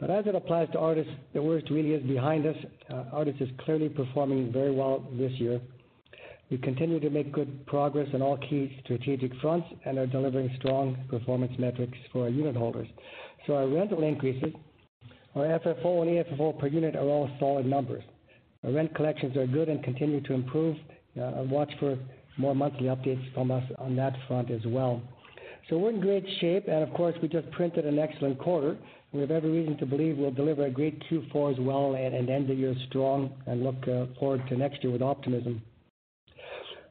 But 0.00 0.10
as 0.10 0.26
it 0.26 0.34
applies 0.34 0.68
to 0.72 0.78
Artis, 0.78 1.06
the 1.32 1.42
worst 1.42 1.70
really 1.70 1.92
is 1.92 2.02
behind 2.04 2.46
us. 2.46 2.56
Uh, 2.90 3.04
Artis 3.12 3.34
is 3.40 3.48
clearly 3.64 3.88
performing 3.88 4.52
very 4.52 4.72
well 4.72 5.06
this 5.18 5.32
year. 5.32 5.60
We 6.50 6.58
continue 6.58 7.00
to 7.00 7.10
make 7.10 7.32
good 7.32 7.66
progress 7.66 8.08
on 8.14 8.22
all 8.22 8.36
key 8.36 8.78
strategic 8.84 9.34
fronts 9.40 9.66
and 9.84 9.98
are 9.98 10.06
delivering 10.06 10.54
strong 10.58 10.96
performance 11.08 11.52
metrics 11.58 11.96
for 12.12 12.24
our 12.24 12.28
unit 12.28 12.54
holders. 12.54 12.88
So 13.46 13.54
our 13.54 13.66
rental 13.66 14.02
increases, 14.02 14.52
our 15.34 15.44
FFO 15.44 16.02
and 16.02 16.24
AFFO 16.24 16.58
per 16.58 16.66
unit 16.66 16.96
are 16.96 17.06
all 17.06 17.30
solid 17.38 17.66
numbers. 17.66 18.04
Our 18.64 18.72
rent 18.72 18.94
collections 18.94 19.36
are 19.36 19.46
good 19.46 19.68
and 19.68 19.82
continue 19.82 20.20
to 20.22 20.32
improve. 20.32 20.76
Uh, 21.20 21.44
watch 21.44 21.72
for 21.78 21.98
more 22.36 22.54
monthly 22.54 22.86
updates 22.86 23.32
from 23.34 23.50
us 23.50 23.64
on 23.78 23.96
that 23.96 24.14
front 24.26 24.50
as 24.50 24.62
well. 24.66 25.02
So 25.68 25.78
we're 25.78 25.90
in 25.90 26.00
great 26.00 26.26
shape, 26.40 26.68
and 26.68 26.82
of 26.82 26.92
course, 26.92 27.14
we 27.22 27.28
just 27.28 27.50
printed 27.52 27.86
an 27.86 27.98
excellent 27.98 28.38
quarter. 28.38 28.76
We 29.12 29.20
have 29.20 29.30
every 29.30 29.50
reason 29.50 29.78
to 29.78 29.86
believe 29.86 30.18
we'll 30.18 30.30
deliver 30.30 30.66
a 30.66 30.70
great 30.70 31.02
Q4 31.08 31.52
as 31.52 31.60
well 31.60 31.94
and 31.94 32.28
end 32.28 32.48
the 32.48 32.54
year 32.54 32.74
strong 32.88 33.32
and 33.46 33.62
look 33.62 33.76
uh, 33.88 34.06
forward 34.18 34.46
to 34.48 34.56
next 34.56 34.82
year 34.82 34.92
with 34.92 35.02
optimism. 35.02 35.62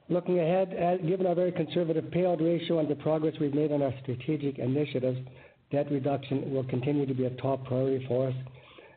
Looking 0.10 0.39
ahead, 0.39 1.01
given 1.07 1.25
our 1.25 1.36
very 1.36 1.51
conservative 1.51 2.05
payout 2.05 2.41
ratio 2.41 2.79
and 2.79 2.89
the 2.89 2.95
progress 2.95 3.36
we've 3.39 3.53
made 3.53 3.72
on 3.72 3.81
our 3.81 3.93
strategic 4.01 4.60
initiatives, 4.60 5.19
debt 5.72 5.89
reduction 5.91 6.53
will 6.53 6.65
continue 6.65 7.05
to 7.05 7.13
be 7.13 7.25
a 7.25 7.29
top 7.31 7.65
priority 7.65 8.05
for 8.07 8.27
us. 8.27 8.33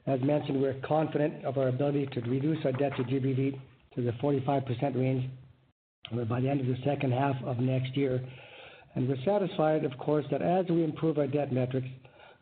As 0.06 0.20
mentioned, 0.20 0.60
we're 0.60 0.80
confident 0.86 1.44
of 1.44 1.58
our 1.58 1.68
ability 1.68 2.06
to 2.12 2.20
reduce 2.22 2.64
our 2.64 2.72
debt 2.72 2.92
to 2.96 3.04
GBV 3.04 3.58
to 3.94 4.02
the 4.02 4.12
45% 4.12 4.94
range 4.96 5.30
by 6.28 6.40
the 6.40 6.48
end 6.48 6.60
of 6.60 6.66
the 6.66 6.76
second 6.84 7.12
half 7.12 7.36
of 7.44 7.58
next 7.58 7.96
year. 7.96 8.20
And 8.94 9.08
we're 9.08 9.22
satisfied, 9.24 9.84
of 9.84 9.96
course, 9.98 10.24
that 10.30 10.42
as 10.42 10.66
we 10.68 10.84
improve 10.84 11.18
our 11.18 11.26
debt 11.26 11.52
metrics, 11.52 11.88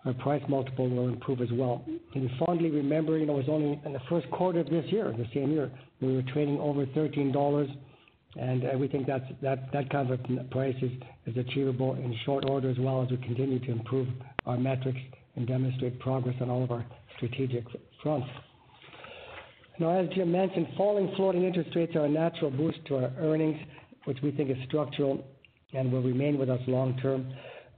our 0.04 0.14
price 0.14 0.42
multiple 0.48 0.88
will 0.88 1.08
improve 1.08 1.40
as 1.40 1.48
well. 1.52 1.84
We 2.14 2.30
fondly 2.38 2.70
remember, 2.70 3.18
it 3.18 3.26
was 3.26 3.46
only 3.48 3.80
in 3.84 3.92
the 3.92 4.00
first 4.08 4.30
quarter 4.30 4.60
of 4.60 4.68
this 4.68 4.84
year, 4.88 5.14
the 5.16 5.26
same 5.34 5.52
year, 5.52 5.70
we 6.00 6.14
were 6.14 6.22
trading 6.22 6.58
over 6.60 6.86
13 6.86 7.32
dollars, 7.32 7.68
and 8.36 8.64
uh, 8.64 8.78
we 8.78 8.88
think 8.88 9.06
that 9.06 9.90
kind 9.90 10.10
of 10.10 10.50
price 10.50 10.76
is 10.82 11.36
achievable 11.36 11.94
in 11.94 12.14
short 12.24 12.44
order 12.48 12.70
as 12.70 12.78
well 12.78 13.02
as 13.02 13.10
we 13.10 13.16
continue 13.18 13.58
to 13.60 13.70
improve 13.70 14.08
our 14.46 14.56
metrics 14.56 14.98
and 15.36 15.46
demonstrate 15.46 15.98
progress 16.00 16.34
on 16.40 16.50
all 16.50 16.64
of 16.64 16.70
our 16.70 16.84
strategic 17.16 17.64
fronts. 18.02 18.28
Now, 19.78 19.90
as 19.98 20.08
Jim 20.14 20.30
mentioned, 20.30 20.68
falling 20.76 21.12
floating 21.16 21.44
interest 21.44 21.70
rates 21.74 21.96
are 21.96 22.04
a 22.04 22.08
natural 22.08 22.50
boost 22.50 22.78
to 22.86 22.96
our 22.96 23.12
earnings, 23.18 23.58
which 24.04 24.18
we 24.22 24.30
think 24.30 24.50
is 24.50 24.56
structural 24.68 25.24
and 25.72 25.90
will 25.90 26.02
remain 26.02 26.38
with 26.38 26.48
us 26.48 26.60
long 26.68 26.96
term. 26.98 27.32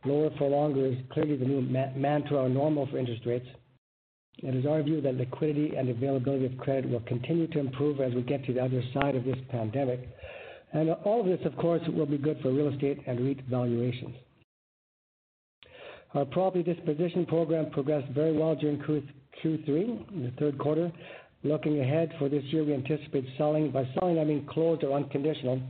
Lower 0.05 0.31
for 0.39 0.49
longer 0.49 0.87
is 0.87 0.97
clearly 1.11 1.37
the 1.37 1.47
new 1.47 1.63
mantra 1.63 2.39
or 2.39 2.49
normal 2.49 2.87
for 2.87 2.99
interest 2.99 3.23
rates. 3.25 3.47
It 4.39 4.55
is 4.55 4.67
our 4.67 4.83
view 4.83 5.01
that 5.01 5.15
liquidity 5.15 5.75
and 5.77 5.89
availability 5.89 6.45
of 6.45 6.59
credit 6.59 6.91
will 6.91 7.01
continue 7.01 7.47
to 7.49 7.59
improve 7.59 8.01
as 8.01 8.13
we 8.13 8.21
get 8.23 8.45
to 8.45 8.53
the 8.53 8.63
other 8.63 8.83
side 8.93 9.17
of 9.17 9.25
this 9.25 9.39
pandemic. 9.51 10.07
And 10.73 10.91
all 10.91 11.21
of 11.21 11.27
this, 11.27 11.45
of 11.47 11.57
course, 11.57 11.83
will 11.89 12.07
be 12.07 12.19
good 12.19 12.39
for 12.43 12.51
real 12.51 12.69
estate 12.69 13.01
and 13.07 13.21
REIT 13.21 13.41
valuations. 13.49 14.15
Our 16.15 16.25
property 16.25 16.63
disposition 16.63 17.27
program 17.27 17.71
progressed 17.71 18.13
very 18.13 18.33
well 18.33 18.55
during 18.55 18.79
Q3, 18.79 20.13
in 20.13 20.23
the 20.25 20.33
third 20.39 20.59
quarter. 20.59 20.91
Looking 21.43 21.81
ahead 21.81 22.13
for 22.19 22.29
this 22.29 22.43
year, 22.45 22.65
we 22.65 22.75
anticipate 22.75 23.27
selling, 23.37 23.71
by 23.71 23.89
selling, 23.99 24.19
I 24.19 24.25
mean 24.25 24.47
closed 24.47 24.83
or 24.83 24.97
unconditional, 24.97 25.61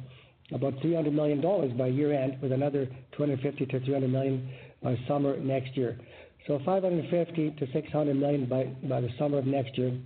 about 0.53 0.81
300 0.81 1.13
million 1.13 1.41
dollars 1.41 1.73
by 1.73 1.89
year-end, 1.89 2.41
with 2.41 2.53
another 2.53 2.87
250 3.17 3.67
million-300 3.67 4.11
million 4.11 4.49
by 4.83 4.97
summer 5.09 5.37
next 5.39 5.77
year. 5.77 5.99
550 6.47 7.33
million-600 7.43 8.17
million 8.17 8.47
by 8.47 9.01
the 9.01 9.11
summer 9.19 9.39
of 9.39 9.47
next 9.47 9.77
year. 9.77 9.99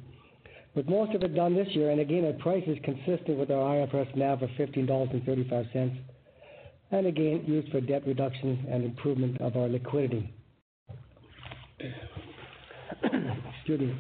With 0.75 0.89
most 0.89 1.15
of 1.15 1.23
it 1.23 1.35
done 1.35 1.55
this 1.55 1.69
year, 1.75 1.91
and 1.91 2.01
again, 2.01 2.25
at 2.25 2.39
prices 2.39 2.79
consistent 2.85 3.39
with 3.39 3.51
our 3.51 3.87
IFRS 3.87 4.15
NAV 4.17 4.43
of 4.43 4.51
15.35 4.51 4.87
dollars. 5.49 5.67
and 6.93 7.07
again, 7.07 7.45
used 7.47 7.71
for 7.71 7.81
debt 7.81 8.07
reduction 8.07 8.67
and 8.71 8.85
improvement 8.85 9.41
of 9.41 9.57
our 9.57 9.69
liquidity. 9.69 10.33
Excuse 13.03 13.81
me. 13.81 13.99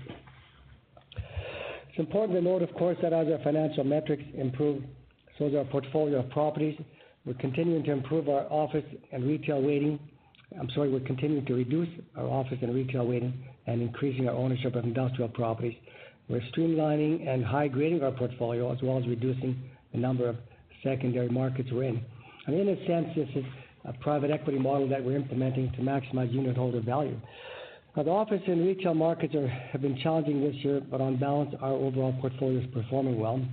It's 1.90 1.98
important 1.98 2.38
to 2.38 2.42
note, 2.42 2.62
of 2.62 2.72
course, 2.74 2.96
that 3.02 3.12
as 3.12 3.26
our 3.28 3.38
financial 3.42 3.84
metrics 3.84 4.22
improve, 4.34 4.82
so 5.38 5.46
does 5.48 5.56
our 5.56 5.64
portfolio 5.64 6.20
of 6.20 6.30
properties. 6.30 6.78
We're 7.26 7.34
continuing 7.34 7.82
to 7.84 7.92
improve 7.92 8.28
our 8.28 8.46
office 8.50 8.84
and 9.12 9.24
retail 9.24 9.60
weighting. 9.60 9.98
I'm 10.58 10.68
sorry, 10.74 10.90
we're 10.90 11.00
continuing 11.00 11.44
to 11.46 11.54
reduce 11.54 11.88
our 12.16 12.26
office 12.26 12.58
and 12.62 12.74
retail 12.74 13.06
weighting 13.06 13.32
and 13.66 13.82
increasing 13.82 14.28
our 14.28 14.34
ownership 14.34 14.74
of 14.76 14.84
industrial 14.84 15.28
properties. 15.30 15.74
We're 16.30 16.40
streamlining 16.56 17.26
and 17.28 17.44
high-grading 17.44 18.04
our 18.04 18.12
portfolio, 18.12 18.72
as 18.72 18.78
well 18.82 18.98
as 18.98 19.06
reducing 19.08 19.60
the 19.92 19.98
number 19.98 20.28
of 20.28 20.36
secondary 20.84 21.28
markets 21.28 21.70
we're 21.72 21.82
in. 21.82 22.00
And 22.46 22.54
in 22.56 22.68
a 22.68 22.86
sense, 22.86 23.08
this 23.16 23.28
is 23.34 23.44
a 23.84 23.92
private 23.94 24.30
equity 24.30 24.60
model 24.60 24.88
that 24.90 25.04
we're 25.04 25.16
implementing 25.16 25.72
to 25.72 25.78
maximize 25.78 26.32
unitholder 26.32 26.84
value. 26.84 27.20
Now, 27.96 28.04
the 28.04 28.10
office 28.10 28.42
and 28.46 28.64
retail 28.64 28.94
markets 28.94 29.34
have 29.72 29.82
been 29.82 29.98
challenging 30.04 30.40
this 30.40 30.54
year, 30.62 30.80
but 30.88 31.00
on 31.00 31.16
balance, 31.16 31.52
our 31.60 31.72
overall 31.72 32.16
portfolio 32.20 32.60
is 32.60 32.66
performing 32.72 33.18
well. 33.18 33.44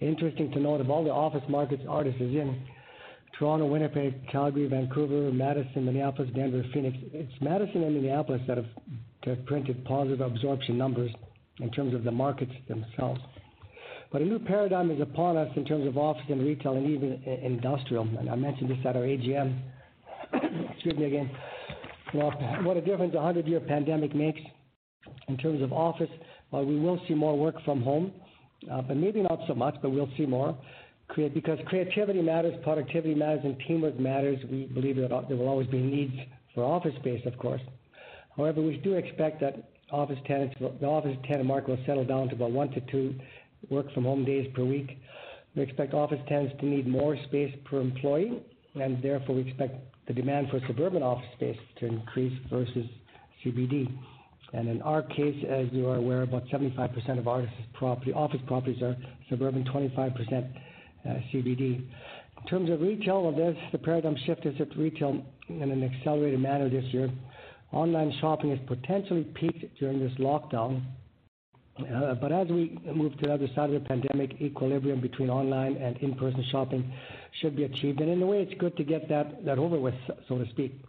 Interesting 0.00 0.50
to 0.52 0.58
note, 0.58 0.80
of 0.80 0.90
all 0.90 1.04
the 1.04 1.10
office 1.10 1.44
markets 1.48 1.84
Artis 1.88 2.16
is 2.16 2.34
in, 2.34 2.60
Toronto, 3.38 3.66
Winnipeg, 3.66 4.28
Calgary, 4.28 4.66
Vancouver, 4.66 5.30
Madison, 5.30 5.84
Minneapolis, 5.84 6.32
Denver, 6.34 6.64
Phoenix, 6.74 6.96
it's 7.12 7.32
Madison 7.40 7.84
and 7.84 7.94
Minneapolis 7.94 8.42
that 8.48 8.58
have 8.58 9.46
printed 9.46 9.84
positive 9.84 10.20
absorption 10.20 10.76
numbers 10.76 11.12
in 11.60 11.70
terms 11.70 11.94
of 11.94 12.04
the 12.04 12.10
markets 12.10 12.52
themselves. 12.68 13.20
But 14.10 14.22
a 14.22 14.24
new 14.24 14.38
paradigm 14.38 14.90
is 14.90 15.00
upon 15.00 15.36
us 15.36 15.50
in 15.56 15.64
terms 15.64 15.86
of 15.86 15.98
office 15.98 16.24
and 16.28 16.40
retail 16.40 16.74
and 16.74 16.88
even 16.88 17.22
industrial, 17.42 18.08
and 18.18 18.30
I 18.30 18.36
mentioned 18.36 18.70
this 18.70 18.78
at 18.84 18.96
our 18.96 19.02
AGM. 19.02 19.60
Excuse 20.72 20.96
me 20.96 21.04
again. 21.04 21.30
What 22.12 22.76
a 22.76 22.80
difference 22.80 23.14
a 23.14 23.18
100-year 23.18 23.60
pandemic 23.60 24.14
makes 24.14 24.40
in 25.28 25.36
terms 25.36 25.62
of 25.62 25.72
office. 25.72 26.08
While 26.50 26.64
we 26.64 26.80
will 26.80 26.98
see 27.06 27.14
more 27.14 27.36
work 27.36 27.56
from 27.66 27.82
home, 27.82 28.12
uh, 28.72 28.80
but 28.80 28.96
maybe 28.96 29.20
not 29.22 29.40
so 29.46 29.54
much, 29.54 29.76
but 29.82 29.90
we'll 29.90 30.10
see 30.16 30.24
more. 30.24 30.56
Because 31.14 31.58
creativity 31.66 32.22
matters, 32.22 32.54
productivity 32.62 33.14
matters, 33.14 33.40
and 33.44 33.56
teamwork 33.66 33.98
matters, 33.98 34.38
we 34.50 34.64
believe 34.66 34.96
that 34.96 35.12
uh, 35.12 35.22
there 35.28 35.36
will 35.36 35.48
always 35.48 35.66
be 35.68 35.78
needs 35.78 36.14
for 36.54 36.64
office 36.64 36.94
space, 37.00 37.20
of 37.26 37.36
course. 37.38 37.60
However, 38.36 38.62
we 38.62 38.76
do 38.78 38.94
expect 38.94 39.40
that 39.40 39.70
the 39.90 39.96
office 39.96 41.16
tenant 41.26 41.46
market 41.46 41.68
will 41.68 41.84
settle 41.86 42.04
down 42.04 42.28
to 42.28 42.34
about 42.34 42.50
one 42.50 42.70
to 42.70 42.80
two 42.90 43.14
work-from-home 43.70 44.24
days 44.24 44.50
per 44.54 44.64
week. 44.64 44.98
We 45.56 45.62
expect 45.62 45.94
office 45.94 46.20
tenants 46.28 46.54
to 46.60 46.66
need 46.66 46.86
more 46.86 47.16
space 47.24 47.54
per 47.64 47.80
employee, 47.80 48.42
and 48.74 49.02
therefore, 49.02 49.36
we 49.36 49.42
expect 49.42 49.76
the 50.06 50.14
demand 50.14 50.48
for 50.50 50.60
suburban 50.66 51.02
office 51.02 51.26
space 51.34 51.58
to 51.80 51.86
increase 51.86 52.38
versus 52.50 52.86
CBD. 53.44 53.92
And 54.52 54.68
in 54.68 54.80
our 54.82 55.02
case, 55.02 55.44
as 55.48 55.66
you 55.72 55.88
are 55.88 55.96
aware, 55.96 56.22
about 56.22 56.46
75% 56.46 57.18
of 57.18 57.28
Artis' 57.28 57.50
office 58.14 58.40
properties 58.46 58.82
are 58.82 58.96
suburban, 59.28 59.64
25% 59.64 60.48
uh, 61.04 61.08
CBD. 61.32 61.84
In 62.40 62.46
terms 62.48 62.70
of 62.70 62.80
retail, 62.80 63.30
the 63.72 63.78
paradigm 63.78 64.16
shift 64.26 64.46
is 64.46 64.54
at 64.60 64.74
retail 64.76 65.24
in 65.48 65.70
an 65.70 65.82
accelerated 65.82 66.40
manner 66.40 66.70
this 66.70 66.84
year. 66.92 67.10
Online 67.72 68.12
shopping 68.20 68.50
has 68.50 68.58
potentially 68.66 69.24
peaked 69.34 69.78
during 69.78 70.00
this 70.00 70.12
lockdown. 70.18 70.82
Uh, 71.78 72.14
but 72.14 72.32
as 72.32 72.48
we 72.48 72.76
move 72.92 73.16
to 73.18 73.26
the 73.26 73.32
other 73.32 73.46
side 73.54 73.70
of 73.70 73.82
the 73.82 73.88
pandemic, 73.88 74.40
equilibrium 74.40 75.00
between 75.00 75.30
online 75.30 75.76
and 75.76 75.96
in-person 75.98 76.44
shopping 76.50 76.92
should 77.40 77.54
be 77.54 77.64
achieved. 77.64 78.00
And 78.00 78.10
in 78.10 78.22
a 78.22 78.26
way, 78.26 78.42
it's 78.42 78.58
good 78.58 78.76
to 78.78 78.84
get 78.84 79.08
that 79.08 79.58
over 79.58 79.78
with, 79.78 79.94
so 80.28 80.38
to 80.38 80.48
speak. 80.50 80.82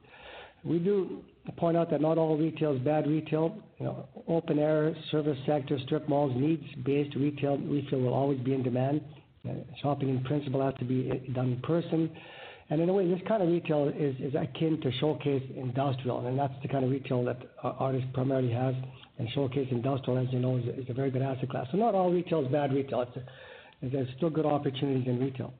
We 0.63 0.79
do 0.79 1.23
point 1.57 1.77
out 1.77 1.89
that 1.91 2.01
not 2.01 2.17
all 2.17 2.37
retail 2.37 2.75
is 2.75 2.81
bad 2.81 3.07
retail. 3.07 3.55
Open 4.27 4.57
air, 4.59 4.95
service 5.11 5.37
sector, 5.45 5.77
strip 5.85 6.09
malls, 6.09 6.33
needs-based 6.35 7.15
retail 7.15 7.57
will 7.57 8.13
always 8.13 8.39
be 8.39 8.53
in 8.53 8.63
demand. 8.63 9.01
Uh, 9.47 9.53
shopping, 9.81 10.09
in 10.09 10.21
principle, 10.23 10.61
has 10.61 10.73
to 10.79 10.85
be 10.85 11.09
uh, 11.09 11.33
done 11.33 11.53
in 11.53 11.61
person. 11.61 12.09
And 12.71 12.81
in 12.81 12.89
a 12.89 12.93
way, 12.93 13.07
this 13.07 13.19
kind 13.27 13.41
of 13.41 13.49
retail 13.49 13.87
is 13.87 14.15
is 14.19 14.35
akin 14.35 14.79
to 14.81 14.91
showcase 14.99 15.43
industrial, 15.55 16.25
and 16.27 16.37
that's 16.37 16.53
the 16.61 16.67
kind 16.67 16.85
of 16.85 16.91
retail 16.91 17.23
that 17.25 17.37
Artis 17.63 18.03
primarily 18.13 18.51
has. 18.51 18.75
And 19.17 19.27
showcase 19.31 19.67
industrial, 19.71 20.19
as 20.19 20.31
you 20.31 20.39
know, 20.39 20.57
is 20.57 20.85
a 20.87 20.93
very 20.93 21.11
good 21.11 21.21
asset 21.21 21.49
class. 21.49 21.67
So 21.71 21.77
not 21.77 21.93
all 21.93 22.11
retail 22.11 22.45
is 22.45 22.51
bad 22.51 22.71
retail. 22.73 23.05
There's 23.81 24.07
still 24.17 24.29
good 24.29 24.45
opportunities 24.45 25.07
in 25.07 25.19
retail. 25.19 25.53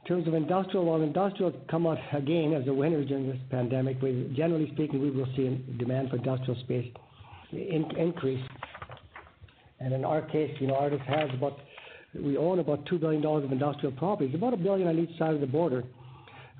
In 0.00 0.06
terms 0.08 0.26
of 0.28 0.34
industrial, 0.34 0.84
while 0.84 1.02
industrial 1.02 1.52
come 1.70 1.86
out 1.86 1.98
again 2.12 2.54
as 2.54 2.66
a 2.66 2.72
winner 2.72 3.04
during 3.04 3.28
this 3.28 3.38
pandemic, 3.50 4.00
generally 4.34 4.70
speaking, 4.72 5.00
we 5.00 5.10
will 5.10 5.26
see 5.36 5.64
demand 5.78 6.10
for 6.10 6.16
industrial 6.16 6.58
space 6.60 6.92
increase. 7.52 8.44
And 9.80 9.92
in 9.92 10.04
our 10.04 10.22
case, 10.22 10.50
you 10.60 10.66
know, 10.66 10.76
Artis 10.76 11.00
has 11.06 11.28
about 11.34 11.58
we 12.14 12.36
own 12.36 12.60
about 12.60 12.86
2 12.86 12.98
billion 12.98 13.20
dollars 13.20 13.44
of 13.44 13.52
industrial 13.52 13.92
properties, 13.92 14.34
about 14.34 14.54
a 14.54 14.56
1 14.56 14.62
billion 14.62 14.88
on 14.88 14.98
each 14.98 15.16
side 15.18 15.34
of 15.34 15.40
the 15.40 15.46
border. 15.46 15.84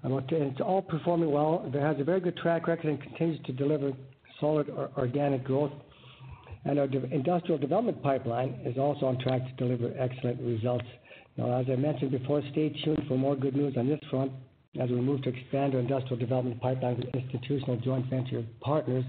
It's 0.09 0.61
all 0.61 0.83
performing 0.83 1.33
well. 1.33 1.65
It 1.67 1.81
has 1.81 1.97
a 1.99 2.05
very 2.05 2.21
good 2.21 2.37
track 2.37 2.69
record 2.69 2.87
and 2.87 3.03
continues 3.03 3.45
to 3.47 3.53
deliver 3.53 3.93
solid 4.41 4.69
organic 4.97 5.43
growth. 5.43 5.73
And 6.65 6.79
our 6.79 6.85
industrial 6.85 7.59
development 7.59 8.03
pipeline 8.03 8.61
is 8.65 8.79
also 8.79 9.07
on 9.07 9.19
track 9.19 9.43
to 9.45 9.53
deliver 9.65 9.93
excellent 9.99 10.41
results. 10.41 10.87
Now, 11.37 11.59
as 11.59 11.67
I 11.71 11.77
mentioned 11.77 12.13
before, 12.13 12.41
stay 12.53 12.71
tuned 12.85 13.03
for 13.09 13.19
more 13.19 13.37
good 13.37 13.57
news 13.57 13.77
on 13.77 13.89
this 13.89 14.01
front 14.11 14.33
as 14.81 14.91
we 14.91 14.97
move 14.97 15.23
to 15.23 15.31
expand 15.31 15.75
our 15.75 15.81
industrial 15.81 16.19
development 16.19 16.61
pipeline 16.61 16.99
with 16.99 17.15
institutional 17.15 17.77
joint 17.79 18.07
venture 18.09 18.45
partners. 18.61 19.05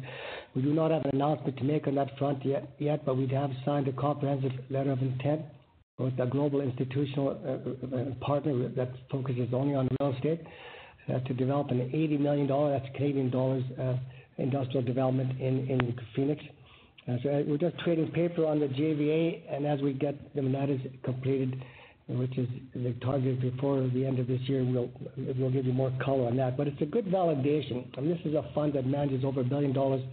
We 0.55 0.61
do 0.61 0.73
not 0.73 0.91
have 0.91 1.03
an 1.05 1.11
announcement 1.13 1.57
to 1.57 1.63
make 1.63 1.87
on 1.87 1.95
that 1.95 2.17
front 2.17 2.43
yet, 2.45 3.05
but 3.05 3.17
we 3.17 3.27
have 3.27 3.51
signed 3.65 3.87
a 3.87 3.93
comprehensive 3.93 4.53
letter 4.69 4.91
of 4.91 5.01
intent 5.01 5.41
with 5.99 6.19
a 6.19 6.25
global 6.25 6.61
institutional 6.61 7.29
uh, 7.29 7.95
uh, 7.95 8.01
uh, 8.01 8.25
partner 8.25 8.69
that 8.69 8.91
focuses 9.11 9.49
only 9.53 9.75
on 9.75 9.87
real 9.99 10.13
estate 10.13 10.41
Uh, 11.07 11.19
to 11.19 11.33
develop 11.33 11.71
an 11.71 11.89
80 11.93 12.17
million 12.17 12.47
dollar, 12.47 12.77
that's 12.77 12.93
Canadian 12.95 13.29
dollars, 13.29 13.63
uh, 13.79 13.95
industrial 14.37 14.81
development 14.81 15.39
in 15.39 15.67
in 15.69 15.95
Phoenix. 16.15 16.43
Uh 17.07 17.15
so 17.23 17.29
uh, 17.29 17.43
we're 17.47 17.57
just 17.57 17.77
trading 17.79 18.11
paper 18.11 18.45
on 18.45 18.59
the 18.59 18.67
JVA, 18.67 19.41
and 19.49 19.65
as 19.65 19.79
we 19.81 19.93
get 19.93 20.15
the 20.35 20.41
matters 20.41 20.81
completed, 21.03 21.63
which 22.09 22.37
is 22.37 22.49
the 22.75 22.93
target 23.01 23.39
before 23.39 23.87
the 23.93 24.05
end 24.05 24.19
of 24.19 24.27
this 24.27 24.41
year, 24.41 24.65
we'll 24.65 24.91
we'll 25.39 25.49
give 25.51 25.65
you 25.65 25.73
more 25.73 25.93
color 26.03 26.27
on 26.27 26.35
that. 26.37 26.57
But 26.57 26.67
it's 26.67 26.81
a 26.81 26.85
good 26.85 27.05
validation. 27.05 27.85
And 27.97 28.11
this 28.11 28.19
is 28.25 28.33
a 28.33 28.43
fund 28.53 28.73
that 28.73 28.85
manages 28.85 29.23
over 29.23 29.39
a 29.39 29.43
1 29.43 29.49
billion 29.49 29.73
dollars 29.73 30.03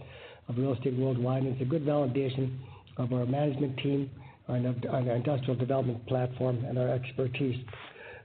of 0.47 0.57
real 0.57 0.73
estate 0.73 0.95
worldwide, 0.95 1.43
and 1.43 1.53
it's 1.53 1.61
a 1.61 1.65
good 1.65 1.85
validation 1.85 2.57
of 2.97 3.11
our 3.11 3.25
management 3.25 3.77
team 3.79 4.09
and 4.47 4.85
our 4.87 5.15
industrial 5.15 5.55
development 5.55 6.05
platform 6.07 6.63
and 6.65 6.77
our 6.77 6.89
expertise. 6.89 7.57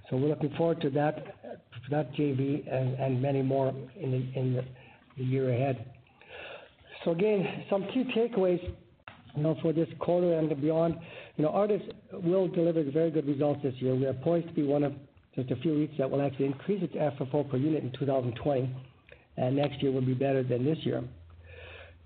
So 0.09 0.17
we're 0.17 0.29
looking 0.29 0.55
forward 0.57 0.81
to 0.83 0.91
that 0.91 1.40
JV 1.91 2.67
and 2.73 3.21
many 3.21 3.43
more 3.43 3.75
in 4.01 4.65
the 5.17 5.25
year 5.25 5.53
ahead. 5.53 5.85
So 7.05 7.13
again, 7.13 7.65
some 7.71 7.85
key 7.95 8.05
takeaways 8.17 8.63
you 9.37 9.43
know, 9.43 9.57
for 9.63 9.73
this 9.73 9.89
quarter 9.99 10.39
and 10.39 10.61
beyond. 10.61 10.97
You 11.37 11.45
know, 11.45 11.51
Artis 11.51 11.83
will 12.13 12.49
deliver 12.49 12.83
very 12.91 13.11
good 13.11 13.27
results 13.27 13.61
this 13.63 13.75
year. 13.79 13.95
We 13.95 14.07
are 14.07 14.13
poised 14.13 14.49
to 14.49 14.55
be 14.55 14.63
one 14.63 14.83
of 14.83 14.93
just 15.35 15.51
a 15.51 15.57
few 15.57 15.73
REITs 15.73 15.97
that 15.99 16.11
will 16.11 16.23
actually 16.23 16.47
increase 16.47 16.83
its 16.83 16.95
FFO 16.95 17.49
per 17.49 17.57
unit 17.57 17.83
in 17.83 17.93
2020, 17.93 18.75
and 19.37 19.57
next 19.57 19.83
year 19.83 19.93
will 19.93 20.01
be 20.01 20.15
better 20.15 20.43
than 20.43 20.65
this 20.65 20.79
year. 20.83 21.03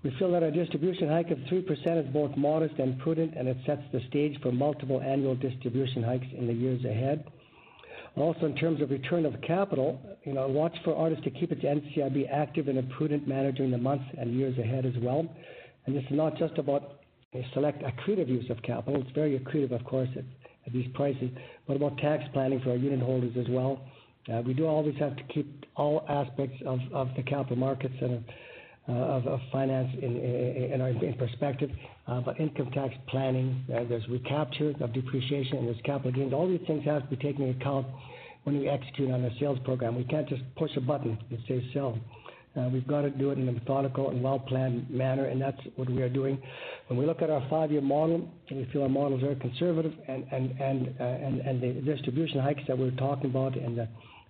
We 0.03 0.15
feel 0.19 0.31
that 0.33 0.43
our 0.43 0.51
distribution 0.51 1.09
hike 1.09 1.31
of 1.31 1.39
3% 1.39 2.05
is 2.07 2.13
both 2.13 2.37
modest 2.37 2.75
and 2.77 2.99
prudent, 2.99 3.33
and 3.35 3.47
it 3.47 3.57
sets 3.65 3.81
the 3.91 4.01
stage 4.07 4.39
for 4.41 4.51
multiple 4.51 5.01
annual 5.01 5.35
distribution 5.35 6.03
hikes 6.03 6.27
in 6.37 6.45
the 6.45 6.53
years 6.53 6.85
ahead. 6.85 7.25
Also, 8.17 8.45
in 8.45 8.55
terms 8.55 8.81
of 8.81 8.91
return 8.91 9.25
of 9.25 9.33
capital, 9.41 9.99
you 10.23 10.33
know, 10.33 10.47
watch 10.47 10.75
for 10.83 10.95
Artis 10.95 11.19
to 11.25 11.29
keep 11.29 11.51
its 11.51 11.61
NCIB 11.61 12.31
active 12.31 12.69
in 12.69 12.77
a 12.77 12.83
prudent 12.97 13.27
manner 13.27 13.51
during 13.51 13.71
the 13.71 13.77
months 13.77 14.05
and 14.17 14.33
years 14.33 14.57
ahead 14.57 14.85
as 14.85 14.93
well. 15.01 15.27
And 15.85 15.95
this 15.95 16.03
is 16.03 16.11
not 16.11 16.37
just 16.37 16.57
about 16.57 17.01
a 17.33 17.45
select 17.53 17.83
accretive 17.83 18.29
use 18.29 18.49
of 18.49 18.61
capital. 18.63 19.01
It's 19.01 19.11
very 19.11 19.37
accretive, 19.37 19.71
of 19.71 19.83
course, 19.83 20.09
at 20.15 20.73
these 20.73 20.87
prices, 20.93 21.29
but 21.67 21.75
about 21.75 21.97
tax 21.97 22.23
planning 22.31 22.61
for 22.61 22.71
our 22.71 22.77
unit 22.77 23.01
holders 23.01 23.35
as 23.37 23.47
well. 23.49 23.85
Uh, 24.33 24.41
we 24.41 24.53
do 24.53 24.65
always 24.65 24.95
have 24.97 25.15
to 25.17 25.23
keep 25.23 25.65
all 25.75 26.05
aspects 26.09 26.57
of 26.65 27.09
the 27.15 27.23
capital 27.23 27.57
markets 27.57 27.93
and 28.01 28.23
Uh, 28.87 28.91
of 29.25 29.39
finance 29.51 29.89
in 29.99 30.15
in 30.15 31.15
perspective. 31.17 31.71
Uh, 32.07 32.21
but 32.21 32.39
income 32.39 32.69
tax 32.69 32.93
planning, 33.07 33.65
uh, 33.73 33.83
there's 33.89 34.07
recapture 34.09 34.75
of 34.79 34.93
depreciation, 34.93 35.57
and 35.57 35.67
there's 35.67 35.81
capital 35.83 36.11
gains. 36.11 36.31
All 36.31 36.47
these 36.47 36.61
things 36.67 36.85
have 36.85 37.01
to 37.01 37.07
be 37.07 37.15
taken 37.15 37.45
into 37.45 37.59
account 37.59 37.87
when 38.43 38.59
we 38.59 38.69
execute 38.69 39.09
on 39.09 39.25
a 39.25 39.39
sales 39.39 39.57
program. 39.65 39.95
We 39.95 40.03
can't 40.03 40.29
just 40.29 40.43
push 40.55 40.69
a 40.77 40.81
button 40.81 41.17
and 41.31 41.39
say 41.47 41.67
sell. 41.73 41.97
We've 42.71 42.87
got 42.87 43.01
to 43.01 43.09
do 43.09 43.31
it 43.31 43.39
in 43.39 43.49
a 43.49 43.51
methodical 43.53 44.11
and 44.11 44.23
well-planned 44.23 44.87
manner, 44.91 45.25
and 45.25 45.41
that's 45.41 45.59
what 45.77 45.89
we 45.89 46.03
are 46.03 46.09
doing. 46.09 46.39
When 46.87 46.99
we 46.99 47.07
look 47.07 47.23
at 47.23 47.31
our 47.31 47.45
five-year 47.49 47.81
model, 47.81 48.29
we 48.51 48.69
feel 48.71 48.83
our 48.83 48.89
model 48.89 49.17
is 49.17 49.23
very 49.23 49.35
conservative, 49.37 49.93
and 50.07 50.25
and 50.31 50.51
and 50.61 51.41
and 51.41 51.59
the 51.59 51.81
distribution 51.81 52.39
hikes 52.39 52.61
that 52.67 52.77
we're 52.77 52.91
talking 52.91 53.31
about 53.31 53.57
and 53.57 53.75
the 53.79 53.87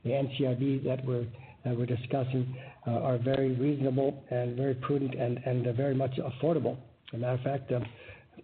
NCIB 0.10 0.86
that 0.86 1.04
we're 1.06 1.26
that 1.66 1.78
we're 1.78 1.86
discussing 1.86 2.56
uh, 2.88 2.92
are 2.92 3.18
very 3.18 3.54
reasonable 3.54 4.24
and 4.30 4.56
very 4.56 4.76
prudent 4.76 5.16
and, 5.16 5.40
and 5.46 5.68
uh, 5.68 5.74
very 5.74 5.96
much 5.96 6.12
affordable. 6.18 6.78
As 7.12 7.16
a 7.16 7.18
matter 7.18 7.34
of 7.34 7.42
fact, 7.42 7.72
uh, 7.72 7.80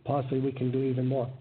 possibly 0.03 0.39
we 0.39 0.51
can 0.51 0.71
do 0.71 0.81
even 0.84 1.07
more. 1.07 1.31